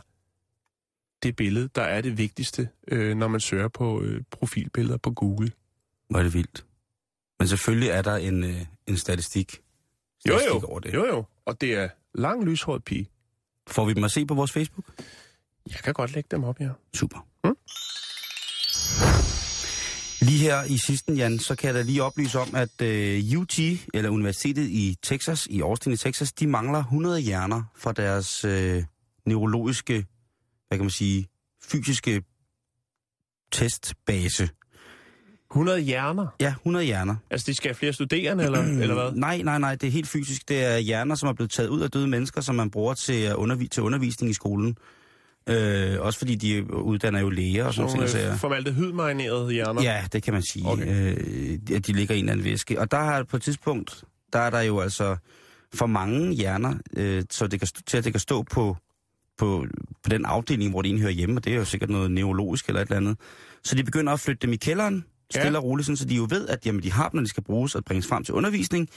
det 1.22 1.36
billede, 1.36 1.68
der 1.74 1.82
er 1.82 2.00
det 2.00 2.18
vigtigste, 2.18 2.68
øh, 2.88 3.16
når 3.16 3.28
man 3.28 3.40
søger 3.40 3.68
på 3.68 4.02
øh, 4.02 4.22
profilbilleder 4.30 4.96
på 4.96 5.10
Google. 5.10 5.52
Hvor 6.10 6.18
er 6.18 6.22
det 6.22 6.34
vildt. 6.34 6.64
Men 7.38 7.48
selvfølgelig 7.48 7.88
er 7.88 8.02
der 8.02 8.16
en, 8.16 8.44
øh, 8.44 8.60
en 8.86 8.96
statistik, 8.96 9.60
Jo 10.28 10.38
statistik 10.38 10.62
jo, 10.62 10.68
over 10.68 10.80
det. 10.80 10.94
jo 10.94 11.06
jo, 11.06 11.24
og 11.44 11.60
det 11.60 11.74
er 11.74 11.88
lang 12.14 12.44
lyshåret 12.44 12.84
pige. 12.84 13.08
Får 13.68 13.84
vi 13.84 13.92
dem 13.92 14.04
at 14.04 14.10
se 14.10 14.26
på 14.26 14.34
vores 14.34 14.52
Facebook? 14.52 14.84
Jeg 15.66 15.78
kan 15.84 15.94
godt 15.94 16.14
lægge 16.14 16.28
dem 16.30 16.44
op, 16.44 16.60
ja. 16.60 16.68
Super. 16.94 17.26
Mm. 17.44 17.56
Lige 20.22 20.38
her 20.38 20.64
i 20.64 20.78
sidsten, 20.86 21.16
Jan, 21.16 21.38
så 21.38 21.54
kan 21.54 21.66
jeg 21.66 21.74
da 21.74 21.82
lige 21.82 22.02
oplyse 22.02 22.38
om, 22.38 22.54
at 22.54 22.80
øh, 22.82 23.38
UT, 23.38 23.58
eller 23.94 24.10
Universitetet 24.10 24.62
i 24.68 24.96
Texas, 25.02 25.46
i 25.46 25.60
Austin 25.60 25.92
i 25.92 25.96
Texas, 25.96 26.32
de 26.32 26.46
mangler 26.46 26.78
100 26.78 27.20
hjerner 27.20 27.62
fra 27.76 27.92
deres 27.92 28.44
øh, 28.44 28.84
neurologiske, 29.26 30.06
hvad 30.70 30.78
kan 30.78 30.84
man 30.84 30.90
sige, 30.90 31.26
fysiske 31.64 32.22
testbase. 33.52 34.48
100 35.50 35.80
hjerner? 35.80 36.26
Ja, 36.40 36.48
100 36.48 36.84
hjerner. 36.84 37.16
Altså, 37.30 37.46
de 37.46 37.54
skal 37.54 37.68
have 37.68 37.74
flere 37.74 37.92
studerende, 37.92 38.44
eller, 38.44 38.62
eller 38.82 38.94
hvad? 38.94 39.12
Nej, 39.12 39.42
nej, 39.42 39.58
nej, 39.58 39.74
det 39.74 39.86
er 39.86 39.90
helt 39.90 40.08
fysisk. 40.08 40.48
Det 40.48 40.64
er 40.64 40.78
hjerner, 40.78 41.14
som 41.14 41.28
er 41.28 41.32
blevet 41.32 41.50
taget 41.50 41.68
ud 41.68 41.80
af 41.80 41.90
døde 41.90 42.06
mennesker, 42.08 42.40
som 42.40 42.54
man 42.54 42.70
bruger 42.70 42.94
til, 42.94 43.32
undervi- 43.32 43.68
til 43.68 43.82
undervisning 43.82 44.30
i 44.30 44.34
skolen. 44.34 44.76
Øh, 45.46 46.00
også 46.00 46.18
fordi 46.18 46.34
de 46.34 46.74
uddanner 46.74 47.20
jo 47.20 47.28
læger 47.30 47.64
og 47.64 47.74
sådan 47.74 47.96
noget. 47.96 48.30
øh, 48.32 48.36
formaldehydmarinerede 48.38 49.52
hjerner? 49.52 49.82
Ja, 49.82 50.04
det 50.12 50.22
kan 50.22 50.32
man 50.32 50.42
sige. 50.42 50.66
Okay. 50.68 51.16
Øh, 51.16 51.58
at 51.76 51.86
de 51.86 51.92
ligger 51.92 52.14
i 52.14 52.18
en 52.18 52.24
eller 52.24 52.32
anden 52.32 52.44
væske. 52.44 52.80
Og 52.80 52.90
der 52.90 52.96
har 52.98 53.22
på 53.22 53.36
et 53.36 53.42
tidspunkt, 53.42 54.04
der 54.32 54.38
er 54.38 54.50
der 54.50 54.60
jo 54.60 54.80
altså 54.80 55.16
for 55.74 55.86
mange 55.86 56.32
hjerner, 56.34 56.74
øh, 56.96 57.24
så 57.30 57.46
det 57.46 57.60
kan, 57.60 57.68
til 57.86 57.96
at 57.98 58.04
det 58.04 58.12
kan 58.12 58.20
stå 58.20 58.42
på, 58.42 58.76
på, 59.40 59.66
på 60.02 60.08
den 60.10 60.24
afdeling, 60.24 60.70
hvor 60.70 60.82
det 60.82 60.88
egentlig 60.88 61.02
hører 61.02 61.12
hjemme, 61.12 61.36
og 61.38 61.44
det 61.44 61.52
er 61.52 61.56
jo 61.56 61.64
sikkert 61.64 61.90
noget 61.90 62.10
neurologisk 62.10 62.68
eller 62.68 62.80
et 62.80 62.86
eller 62.86 62.96
andet. 62.96 63.16
Så 63.64 63.74
de 63.74 63.84
begynder 63.84 64.12
at 64.12 64.20
flytte 64.20 64.46
dem 64.46 64.52
i 64.52 64.56
kælderen, 64.56 65.04
stille 65.30 65.50
Ja. 65.52 65.56
og 65.56 65.64
roligt, 65.64 65.86
sådan, 65.86 65.96
så 65.96 66.04
de 66.04 66.14
jo 66.14 66.26
ved, 66.30 66.48
at 66.48 66.66
jamen, 66.66 66.82
de 66.82 66.92
har 66.92 67.08
dem, 67.08 67.18
når 67.18 67.22
de 67.22 67.28
skal 67.28 67.42
bruges 67.42 67.74
og 67.74 67.84
bringes 67.84 68.06
frem 68.06 68.24
til 68.24 68.34
undervisning. 68.34 68.88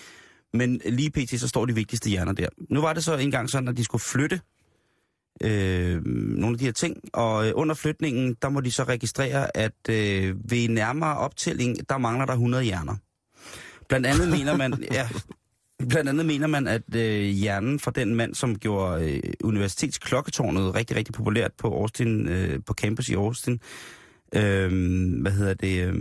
Men 0.53 0.81
lige 0.85 1.09
pt. 1.11 1.39
så 1.39 1.47
står 1.47 1.65
de 1.65 1.75
vigtigste 1.75 2.09
hjerner 2.09 2.33
der. 2.33 2.47
Nu 2.69 2.81
var 2.81 2.93
det 2.93 3.03
så 3.03 3.17
engang 3.17 3.49
sådan, 3.49 3.67
at 3.67 3.77
de 3.77 3.83
skulle 3.83 4.01
flytte 4.01 4.41
øh, 5.43 6.05
nogle 6.05 6.53
af 6.55 6.57
de 6.59 6.65
her 6.65 6.71
ting, 6.71 6.97
og 7.13 7.47
øh, 7.47 7.51
under 7.55 7.75
flytningen, 7.75 8.35
der 8.41 8.49
må 8.49 8.61
de 8.61 8.71
så 8.71 8.83
registrere, 8.83 9.57
at 9.57 9.89
øh, 9.89 10.35
ved 10.51 10.69
nærmere 10.69 11.17
optælling, 11.17 11.89
der 11.89 11.97
mangler 11.97 12.25
der 12.25 12.33
100 12.33 12.63
hjerner. 12.63 12.95
Blandt 13.89 14.05
andet 14.07 14.27
mener 14.29 14.57
man, 14.57 14.83
ja, 14.91 15.09
blandt 15.89 16.09
andet 16.09 16.25
mener 16.25 16.47
man, 16.47 16.67
at 16.67 16.95
øh, 16.95 17.21
hjernen 17.21 17.79
fra 17.79 17.91
den 17.91 18.15
mand, 18.15 18.35
som 18.35 18.59
gjorde 18.59 19.11
øh, 19.11 19.33
universitetsklokketårnet 19.43 20.75
rigtig, 20.75 20.97
rigtig 20.97 21.13
populært 21.13 21.51
på 21.57 21.67
Austin, 21.67 22.29
øh, 22.29 22.59
på 22.65 22.73
campus 22.73 23.09
i 23.09 23.13
Austin, 23.13 23.59
øh, 24.35 24.71
hvad 25.21 25.31
hedder 25.31 25.53
det, 25.53 25.87
øh, 25.87 25.95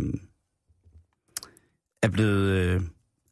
er 2.02 2.08
blevet... 2.08 2.50
Øh, 2.50 2.80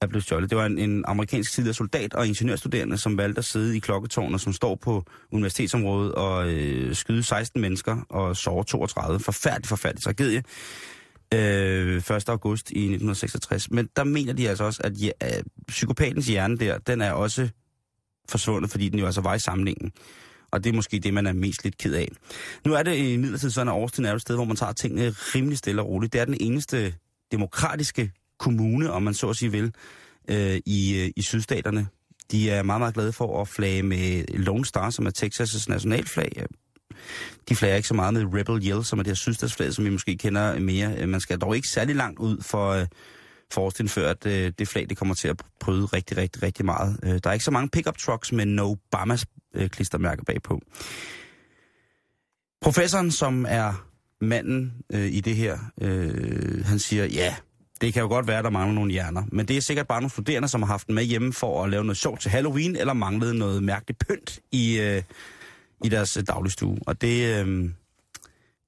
er 0.02 0.06
blevet 0.06 0.24
stjålet. 0.24 0.50
Det 0.50 0.58
var 0.58 0.66
en, 0.66 0.78
en 0.78 1.04
amerikansk 1.06 1.52
tidligere 1.52 1.74
soldat 1.74 2.14
og 2.14 2.26
ingeniørstuderende, 2.26 2.98
som 2.98 3.18
valgte 3.18 3.38
at 3.38 3.44
sidde 3.44 3.76
i 3.76 3.78
klokketårnet, 3.78 4.40
som 4.40 4.52
står 4.52 4.74
på 4.74 5.04
universitetsområdet 5.30 6.12
og 6.12 6.52
øh, 6.52 6.94
skyde 6.94 7.22
16 7.22 7.60
mennesker 7.60 7.96
og 8.08 8.36
sove 8.36 8.64
32. 8.64 9.20
Forfærdelig, 9.20 9.68
forfærdelig 9.68 10.02
tragedie. 10.02 10.42
Øh, 11.34 11.96
1. 11.96 12.28
august 12.28 12.70
i 12.70 12.78
1966. 12.78 13.70
Men 13.70 13.88
der 13.96 14.04
mener 14.04 14.32
de 14.32 14.48
altså 14.48 14.64
også, 14.64 14.80
at 14.84 15.02
ja, 15.02 15.10
øh, 15.24 15.42
psykopatens 15.68 16.26
hjerne 16.26 16.56
der, 16.56 16.78
den 16.78 17.00
er 17.00 17.12
også 17.12 17.48
forsvundet, 18.28 18.70
fordi 18.70 18.88
den 18.88 18.98
jo 18.98 19.06
altså 19.06 19.20
var 19.20 19.34
i 19.34 19.38
samlingen. 19.38 19.92
Og 20.50 20.64
det 20.64 20.70
er 20.70 20.74
måske 20.74 20.98
det, 20.98 21.14
man 21.14 21.26
er 21.26 21.32
mest 21.32 21.64
lidt 21.64 21.78
ked 21.78 21.94
af. 21.94 22.08
Nu 22.66 22.74
er 22.74 22.82
det 22.82 22.96
i 22.96 23.16
midlertid 23.16 23.50
sådan, 23.50 23.68
at 23.68 23.74
Austin 23.74 24.04
er 24.04 24.14
et 24.14 24.20
sted, 24.20 24.34
hvor 24.34 24.44
man 24.44 24.56
tager 24.56 24.72
tingene 24.72 25.10
rimelig 25.10 25.58
stille 25.58 25.82
og 25.82 25.88
roligt. 25.88 26.12
Det 26.12 26.20
er 26.20 26.24
den 26.24 26.36
eneste 26.40 26.94
demokratiske 27.32 28.12
kommune, 28.38 28.92
om 28.92 29.02
man 29.02 29.14
så 29.14 29.28
at 29.28 29.36
sige 29.36 29.52
vil, 29.52 29.72
øh, 30.28 30.60
i, 30.66 31.00
øh, 31.00 31.10
i 31.16 31.22
sydstaterne. 31.22 31.88
De 32.30 32.50
er 32.50 32.62
meget, 32.62 32.80
meget 32.80 32.94
glade 32.94 33.12
for 33.12 33.40
at 33.40 33.48
flage 33.48 33.82
med 33.82 34.24
Lone 34.28 34.64
Star, 34.64 34.90
som 34.90 35.06
er 35.06 35.10
Texas' 35.18 35.64
nationalflag. 35.68 36.46
De 37.48 37.56
flager 37.56 37.76
ikke 37.76 37.88
så 37.88 37.94
meget 37.94 38.14
med 38.14 38.24
Rebel 38.34 38.68
Yell, 38.68 38.84
som 38.84 38.98
er 38.98 39.02
det 39.02 39.10
her 39.10 39.14
sydstatsflag, 39.14 39.72
som 39.72 39.84
vi 39.84 39.90
måske 39.90 40.16
kender 40.16 40.58
mere. 40.58 40.94
Øh, 40.98 41.08
man 41.08 41.20
skal 41.20 41.38
dog 41.38 41.56
ikke 41.56 41.68
særlig 41.68 41.96
langt 41.96 42.18
ud 42.18 42.42
for, 42.42 42.70
øh, 42.70 42.86
for 43.52 43.72
før 43.88 44.10
at, 44.10 44.26
øh, 44.26 44.52
det 44.58 44.68
flag 44.68 44.86
det 44.88 44.96
kommer 44.96 45.14
til 45.14 45.28
at 45.28 45.42
bryde 45.60 45.86
rigtig, 45.86 46.16
rigtig, 46.16 46.42
rigtig 46.42 46.64
meget. 46.64 47.00
Øh, 47.02 47.20
der 47.24 47.30
er 47.30 47.32
ikke 47.32 47.44
så 47.44 47.50
mange 47.50 47.68
pickup 47.68 47.98
trucks 47.98 48.32
med 48.32 48.46
No 48.46 48.70
Obamas 48.70 49.26
øh, 49.54 49.68
klistermærker 49.68 50.24
bagpå. 50.24 50.60
Professoren, 52.60 53.10
som 53.10 53.46
er 53.48 53.86
manden 54.20 54.72
øh, 54.92 55.06
i 55.12 55.20
det 55.20 55.36
her, 55.36 55.58
øh, 55.80 56.64
han 56.64 56.78
siger, 56.78 57.04
ja, 57.04 57.34
det 57.80 57.92
kan 57.92 58.02
jo 58.02 58.08
godt 58.08 58.26
være, 58.26 58.38
at 58.38 58.44
der 58.44 58.50
mangler 58.50 58.74
nogle 58.74 58.92
hjerner, 58.92 59.22
men 59.32 59.48
det 59.48 59.56
er 59.56 59.60
sikkert 59.60 59.86
bare 59.86 60.00
nogle 60.00 60.10
studerende, 60.10 60.48
som 60.48 60.62
har 60.62 60.66
haft 60.66 60.86
den 60.86 60.94
med 60.94 61.04
hjemme 61.04 61.32
for 61.32 61.64
at 61.64 61.70
lave 61.70 61.84
noget 61.84 61.96
sjovt 61.96 62.20
til 62.20 62.30
Halloween, 62.30 62.76
eller 62.76 62.92
manglede 62.92 63.38
noget 63.38 63.62
mærkeligt 63.62 63.98
pynt 64.08 64.40
i, 64.52 64.80
øh, 64.80 65.02
i 65.84 65.88
deres 65.88 66.16
øh, 66.16 66.22
dagligstue. 66.26 66.78
Og 66.86 67.00
det, 67.00 67.46
øh, 67.46 67.70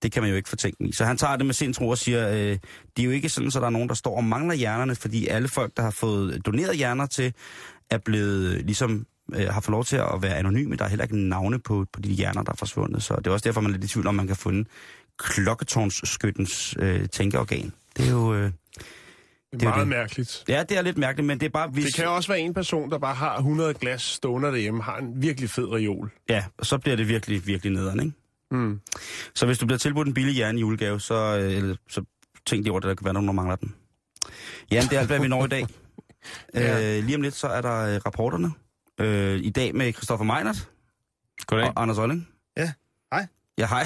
det 0.02 0.12
kan 0.12 0.22
man 0.22 0.30
jo 0.30 0.36
ikke 0.36 0.48
fortænke 0.48 0.84
i. 0.84 0.92
Så 0.92 1.04
han 1.04 1.16
tager 1.16 1.36
det 1.36 1.46
med 1.46 1.54
sin 1.54 1.72
tro 1.72 1.88
og 1.88 1.98
siger, 1.98 2.28
øh, 2.28 2.58
det 2.96 2.98
er 2.98 3.04
jo 3.04 3.10
ikke 3.10 3.28
sådan, 3.28 3.50
så 3.50 3.60
der 3.60 3.66
er 3.66 3.70
nogen, 3.70 3.88
der 3.88 3.94
står 3.94 4.16
og 4.16 4.24
mangler 4.24 4.54
hjernerne, 4.54 4.94
fordi 4.94 5.26
alle 5.26 5.48
folk, 5.48 5.76
der 5.76 5.82
har 5.82 5.90
fået 5.90 6.34
øh, 6.34 6.40
doneret 6.46 6.76
hjerner 6.76 7.06
til, 7.06 7.34
er 7.90 7.98
blevet 7.98 8.54
øh, 8.54 8.66
ligesom 8.66 9.06
øh, 9.34 9.48
har 9.48 9.60
fået 9.60 9.72
lov 9.72 9.84
til 9.84 9.96
at 9.96 10.22
være 10.22 10.36
anonyme. 10.36 10.76
Der 10.76 10.84
er 10.84 10.88
heller 10.88 11.04
ikke 11.04 11.18
navne 11.18 11.58
på, 11.58 11.86
på 11.92 12.00
de 12.00 12.08
hjerner, 12.08 12.42
der 12.42 12.52
er 12.52 12.56
forsvundet. 12.56 13.02
Så 13.02 13.16
det 13.16 13.26
er 13.26 13.30
også 13.30 13.44
derfor, 13.44 13.60
man 13.60 13.70
er 13.70 13.78
lidt 13.78 13.84
i 13.84 13.88
tvivl 13.94 14.06
om, 14.06 14.14
man 14.14 14.26
kan 14.26 14.36
finde 14.36 14.64
klokketårnsskyttens 15.18 16.76
øh, 16.78 17.08
tænkeorgan. 17.08 17.72
Det 17.96 18.06
er 18.06 18.10
jo... 18.10 18.34
Øh, 18.34 18.50
det 19.52 19.62
er 19.62 19.66
meget 19.68 19.80
det. 19.80 19.88
mærkeligt. 19.88 20.44
Ja, 20.48 20.64
det 20.68 20.78
er 20.78 20.82
lidt 20.82 20.98
mærkeligt, 20.98 21.26
men 21.26 21.40
det 21.40 21.46
er 21.46 21.50
bare... 21.50 21.68
Hvis, 21.68 21.84
Det 21.84 21.94
kan 21.94 22.08
også 22.08 22.28
være 22.32 22.40
en 22.40 22.54
person, 22.54 22.90
der 22.90 22.98
bare 22.98 23.14
har 23.14 23.36
100 23.36 23.74
glas 23.74 24.02
stående 24.02 24.48
derhjemme, 24.48 24.82
har 24.82 24.96
en 24.98 25.22
virkelig 25.22 25.50
fed 25.50 25.68
reol. 25.72 26.10
Ja, 26.28 26.44
og 26.58 26.66
så 26.66 26.78
bliver 26.78 26.96
det 26.96 27.08
virkelig, 27.08 27.46
virkelig 27.46 27.72
nederen, 27.72 28.00
ikke? 28.00 28.12
Mm. 28.50 28.80
Så 29.34 29.46
hvis 29.46 29.58
du 29.58 29.66
bliver 29.66 29.78
tilbudt 29.78 30.08
en 30.08 30.14
billig 30.14 30.38
jern 30.38 30.56
i 30.58 30.60
julegave, 30.60 31.00
så, 31.00 31.14
øh, 31.38 31.76
så 31.88 32.04
tænk 32.46 32.62
lige 32.62 32.70
over, 32.72 32.80
at 32.80 32.82
der 32.82 32.94
kan 32.94 33.04
være 33.04 33.14
nogen, 33.14 33.26
der 33.28 33.32
mangler 33.34 33.56
den. 33.56 33.74
Jan, 34.70 34.82
det 34.82 34.92
er 34.92 34.98
alt, 34.98 35.08
hvad 35.08 35.20
vi 35.20 35.28
når 35.28 35.44
i 35.44 35.48
dag. 35.48 35.66
Ja. 36.54 36.98
øh, 36.98 37.04
lige 37.04 37.16
om 37.16 37.22
lidt, 37.22 37.34
så 37.34 37.46
er 37.48 37.60
der 37.60 37.94
øh, 37.94 38.00
rapporterne. 38.06 38.50
Øh, 39.00 39.40
I 39.42 39.50
dag 39.50 39.74
med 39.74 39.92
Christoffer 39.92 40.24
Meinert 40.24 40.68
Goddag. 41.46 41.66
og 41.76 41.82
Anders 41.82 41.98
Olling. 41.98 42.28
Ja, 42.56 42.72
hej. 43.12 43.26
Ja, 43.62 43.66
hej. 43.66 43.84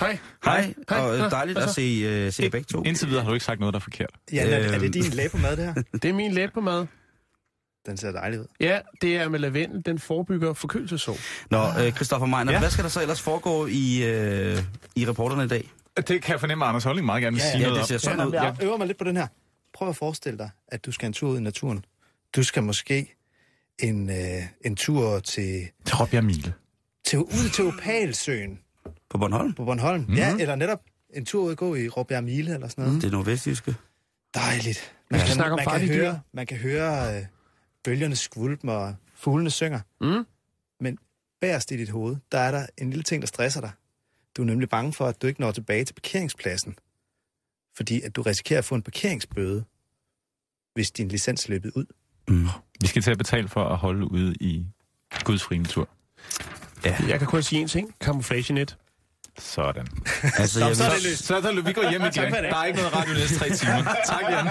Hej. 0.00 0.18
Hej, 0.44 0.74
Hej. 0.90 1.00
og 1.00 1.30
dejligt 1.30 1.58
at 1.58 1.70
se, 1.70 2.00
øh, 2.04 2.32
se 2.32 2.42
jer 2.42 2.50
begge 2.50 2.66
to. 2.72 2.82
Indtil 2.82 3.08
videre 3.08 3.22
har 3.22 3.30
du 3.30 3.34
ikke 3.34 3.44
sagt 3.44 3.60
noget, 3.60 3.72
der 3.72 3.78
er 3.78 3.82
forkert. 3.82 4.10
Jan, 4.32 4.46
er, 4.46 4.56
er 4.56 4.72
Øhm. 4.72 4.80
det 4.80 4.94
din 4.94 5.02
læbe 5.04 5.38
mad, 5.38 5.56
det 5.56 5.64
her? 5.64 5.74
Det 6.02 6.04
er 6.04 6.12
min 6.12 6.32
let 6.32 6.52
på 6.52 6.60
mad. 6.60 6.86
Den 7.86 7.96
ser 7.96 8.12
dejlig 8.12 8.40
ud. 8.40 8.46
Ja, 8.60 8.78
det 9.00 9.16
er 9.16 9.28
med 9.28 9.38
lavendel. 9.38 9.82
Den 9.86 9.98
forebygger 9.98 10.52
forkølelsesår. 10.52 11.16
Nå, 11.50 11.84
øh, 11.86 11.92
Christoffer 11.92 12.26
Meinert, 12.26 12.54
Ja. 12.54 12.58
hvad 12.58 12.70
skal 12.70 12.84
der 12.84 12.90
så 12.90 13.02
ellers 13.02 13.20
foregå 13.20 13.66
i, 13.66 14.04
øh, 14.04 14.58
i 14.96 15.08
reporterne 15.08 15.44
i 15.44 15.48
dag? 15.48 15.70
Det 15.96 16.22
kan 16.22 16.32
jeg 16.32 16.40
fornemme, 16.40 16.64
at 16.64 16.68
Anders 16.68 16.84
Holling 16.84 17.06
meget 17.06 17.22
gerne 17.22 17.34
vil 17.36 17.42
Ja, 17.42 17.50
sige 17.50 17.60
Ja, 17.60 17.66
noget 17.66 17.80
det 17.80 17.88
ser 17.88 17.98
sådan 17.98 18.26
ud. 18.26 18.32
Jeg 18.32 18.56
øver 18.62 18.76
mig 18.76 18.86
lidt 18.86 18.98
på 18.98 19.04
den 19.04 19.16
her. 19.16 19.26
Prøv 19.74 19.88
at 19.88 19.96
forestille 19.96 20.38
dig, 20.38 20.50
at 20.68 20.86
du 20.86 20.92
skal 20.92 21.06
en 21.06 21.12
tur 21.12 21.28
ud 21.30 21.38
i 21.38 21.40
naturen. 21.40 21.84
Du 22.36 22.42
skal 22.42 22.62
måske 22.62 23.14
en, 23.78 24.10
øh, 24.10 24.16
en 24.64 24.76
tur 24.76 25.18
til, 25.18 25.68
Til 25.86 25.96
Råbjerg 25.96 26.24
Mile. 26.24 26.52
til 27.06 27.18
ud 27.18 27.48
til 27.54 27.64
Opalsøen 27.64 28.58
På 29.14 29.18
Bornholm? 29.18 29.52
på 29.54 29.64
Bornholm. 29.64 30.00
Mm-hmm. 30.00 30.16
Ja, 30.16 30.36
eller 30.36 30.54
netop 30.54 30.80
en 31.14 31.24
tur 31.24 31.44
ud 31.44 31.50
og 31.50 31.56
gå 31.56 31.74
i 31.74 31.88
Råbjerg 31.88 32.24
Mile 32.24 32.54
eller 32.54 32.68
sådan 32.68 32.82
noget. 32.82 32.94
Mm. 32.94 33.00
Det 33.00 33.08
er 33.08 33.12
nordvestjyske. 33.12 33.74
Dejligt. 34.34 34.94
Man, 35.10 35.20
skal 35.20 35.36
kan, 35.36 35.44
om 35.44 35.50
man, 35.50 35.58
kan 35.58 35.70
farlige 35.70 35.94
dyr. 35.94 36.02
høre, 36.02 36.20
man 36.32 36.46
kan 36.46 36.56
høre 36.56 37.16
øh, 37.16 37.26
bølgerne 37.84 38.16
skvulpe 38.16 38.72
og 38.72 38.94
fuglene 39.14 39.50
synger. 39.50 39.80
Mm. 40.00 40.24
Men 40.80 40.98
bagerst 41.40 41.70
i 41.70 41.76
dit 41.76 41.88
hoved, 41.88 42.16
der 42.32 42.38
er 42.38 42.50
der 42.50 42.66
en 42.78 42.90
lille 42.90 43.02
ting, 43.02 43.22
der 43.22 43.26
stresser 43.26 43.60
dig. 43.60 43.70
Du 44.36 44.42
er 44.42 44.46
nemlig 44.46 44.68
bange 44.68 44.92
for, 44.92 45.06
at 45.06 45.22
du 45.22 45.26
ikke 45.26 45.40
når 45.40 45.52
tilbage 45.52 45.84
til 45.84 45.94
parkeringspladsen. 45.94 46.74
Fordi 47.76 48.00
at 48.00 48.16
du 48.16 48.22
risikerer 48.22 48.58
at 48.58 48.64
få 48.64 48.74
en 48.74 48.82
parkeringsbøde, 48.82 49.64
hvis 50.74 50.90
din 50.90 51.08
licens 51.08 51.46
er 51.46 51.50
løbet 51.50 51.72
ud. 51.76 51.86
Mm. 52.28 52.46
Vi 52.80 52.86
skal 52.86 53.02
til 53.02 53.10
at 53.10 53.18
betale 53.18 53.48
for 53.48 53.64
at 53.64 53.76
holde 53.76 54.10
ude 54.10 54.34
i 54.40 54.66
Guds 55.24 55.42
frie 55.42 55.58
natur. 55.58 55.88
Jeg 56.84 57.18
kan 57.18 57.28
kun 57.28 57.42
sige 57.42 57.62
en 57.62 57.68
ting. 57.68 57.94
Camouflage-net. 58.00 58.78
Sådan. 59.38 59.86
Altså, 60.38 60.60
Nå, 60.60 60.66
jeg 60.66 60.76
så 60.76 60.84
er 60.84 60.88
vil, 60.88 60.96
det 60.96 61.04
løst. 61.04 61.24
Så 61.24 61.36
er 61.36 61.40
der, 61.40 61.62
vi 61.62 61.72
går 61.72 61.90
hjem 61.90 62.02
igen. 62.02 62.32
Der 62.32 62.56
er 62.56 62.64
ikke 62.64 62.78
noget 62.78 62.94
radio 62.96 63.14
næste 63.14 63.38
tre 63.38 63.50
timer. 63.50 63.94
Tak, 64.12 64.22
Jan. 64.30 64.46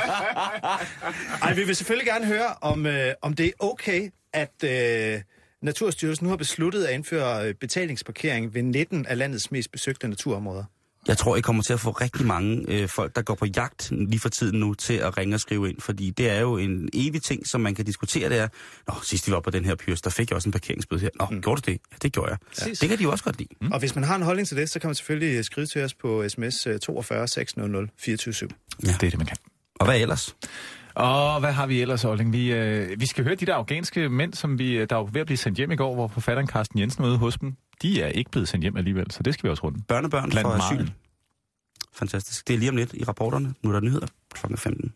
Ej, 1.41 1.53
vi 1.53 1.63
vil 1.63 1.75
selvfølgelig 1.75 2.07
gerne 2.07 2.25
høre, 2.25 2.53
om, 2.61 2.86
øh, 2.86 3.13
om 3.21 3.34
det 3.34 3.45
er 3.45 3.51
okay, 3.59 4.09
at 4.34 4.63
øh, 4.63 5.21
Naturstyrelsen 5.61 6.25
nu 6.25 6.29
har 6.29 6.38
besluttet 6.38 6.86
at 6.86 6.93
indføre 6.93 7.47
øh, 7.47 7.53
betalingsparkering 7.53 8.53
ved 8.53 8.63
19 8.63 9.05
af 9.05 9.17
landets 9.17 9.51
mest 9.51 9.71
besøgte 9.71 10.07
naturområder. 10.07 10.63
Jeg 11.07 11.17
tror, 11.17 11.35
I 11.35 11.41
kommer 11.41 11.63
til 11.63 11.73
at 11.73 11.79
få 11.79 11.91
rigtig 11.91 12.25
mange 12.25 12.65
øh, 12.67 12.89
folk, 12.89 13.15
der 13.15 13.21
går 13.21 13.35
på 13.35 13.45
jagt 13.55 13.91
lige 13.91 14.19
for 14.19 14.29
tiden 14.29 14.59
nu, 14.59 14.73
til 14.73 14.93
at 14.93 15.17
ringe 15.17 15.35
og 15.35 15.39
skrive 15.39 15.69
ind, 15.69 15.81
fordi 15.81 16.09
det 16.09 16.29
er 16.29 16.39
jo 16.39 16.57
en 16.57 16.89
evig 16.93 17.21
ting, 17.21 17.47
som 17.47 17.61
man 17.61 17.75
kan 17.75 17.85
diskutere, 17.85 18.29
det 18.29 18.39
er, 18.39 18.47
Nå, 18.87 18.93
sidst 19.03 19.27
vi 19.27 19.31
var 19.31 19.39
på 19.39 19.49
den 19.49 19.65
her 19.65 19.75
pyrs, 19.75 20.01
der 20.01 20.09
fik 20.09 20.29
jeg 20.29 20.35
også 20.35 20.49
en 20.49 20.53
parkeringsbøde 20.53 21.01
her. 21.01 21.09
Nå, 21.19 21.27
mm. 21.31 21.41
gjorde 21.41 21.61
du 21.61 21.71
det? 21.71 21.79
Ja, 21.91 21.97
det 22.01 22.13
gjorde 22.13 22.31
jeg. 22.31 22.67
Ja. 22.67 22.71
Det 22.71 22.89
kan 22.89 22.97
de 22.97 23.03
jo 23.03 23.11
også 23.11 23.23
godt 23.23 23.37
lide. 23.37 23.49
Mm. 23.61 23.71
Og 23.71 23.79
hvis 23.79 23.95
man 23.95 24.03
har 24.03 24.15
en 24.15 24.21
holdning 24.21 24.47
til 24.47 24.57
det, 24.57 24.69
så 24.69 24.79
kan 24.79 24.87
man 24.87 24.95
selvfølgelig 24.95 25.37
øh, 25.37 25.43
skrive 25.43 25.67
til 25.67 25.83
os 25.83 25.93
på 25.93 26.29
sms 26.29 26.67
øh, 26.67 26.79
42 26.79 27.27
600 27.27 27.87
24 27.99 28.33
Ja. 28.83 28.87
Det 28.87 28.93
er 28.93 29.09
det, 29.09 29.17
man 29.17 29.27
kan. 29.27 29.37
Og 29.79 29.85
hvad 29.85 29.99
ellers? 29.99 30.35
Og 30.95 31.39
hvad 31.39 31.51
har 31.51 31.67
vi 31.67 31.81
ellers, 31.81 32.05
Olling? 32.05 32.33
Vi, 32.33 32.51
øh, 32.51 32.99
vi 32.99 33.05
skal 33.05 33.23
høre 33.23 33.35
de 33.35 33.45
der 33.45 33.55
afghanske 33.55 34.09
mænd, 34.09 34.33
som 34.33 34.59
vi, 34.59 34.85
der 34.85 34.95
var 34.95 35.03
ved 35.03 35.21
at 35.21 35.27
blive 35.27 35.37
sendt 35.37 35.57
hjem 35.57 35.71
i 35.71 35.75
går, 35.75 35.93
hvor 35.93 36.07
forfatteren 36.07 36.47
Carsten 36.47 36.79
Jensen 36.79 37.03
var 37.03 37.09
ude 37.09 37.17
hos 37.17 37.37
dem. 37.37 37.55
De 37.84 38.01
er 38.01 38.07
ikke 38.07 38.31
blevet 38.31 38.47
sendt 38.47 38.63
hjem 38.63 38.77
alligevel, 38.77 39.11
så 39.11 39.23
det 39.23 39.34
skal 39.34 39.43
vi 39.43 39.49
også 39.49 39.63
runde. 39.63 39.81
Børnebørn 39.88 40.29
Blandt 40.29 40.47
for 40.47 40.73
asyl. 40.73 40.88
Fantastisk. 41.93 42.47
Det 42.47 42.53
er 42.53 42.57
lige 42.57 42.69
om 42.69 42.75
lidt 42.75 42.93
i 42.93 43.03
rapporterne. 43.03 43.53
Nu 43.61 43.69
er 43.69 43.73
der 43.73 43.81
nyheder 43.81 44.07
kl. 44.34 44.55
15. 44.55 44.93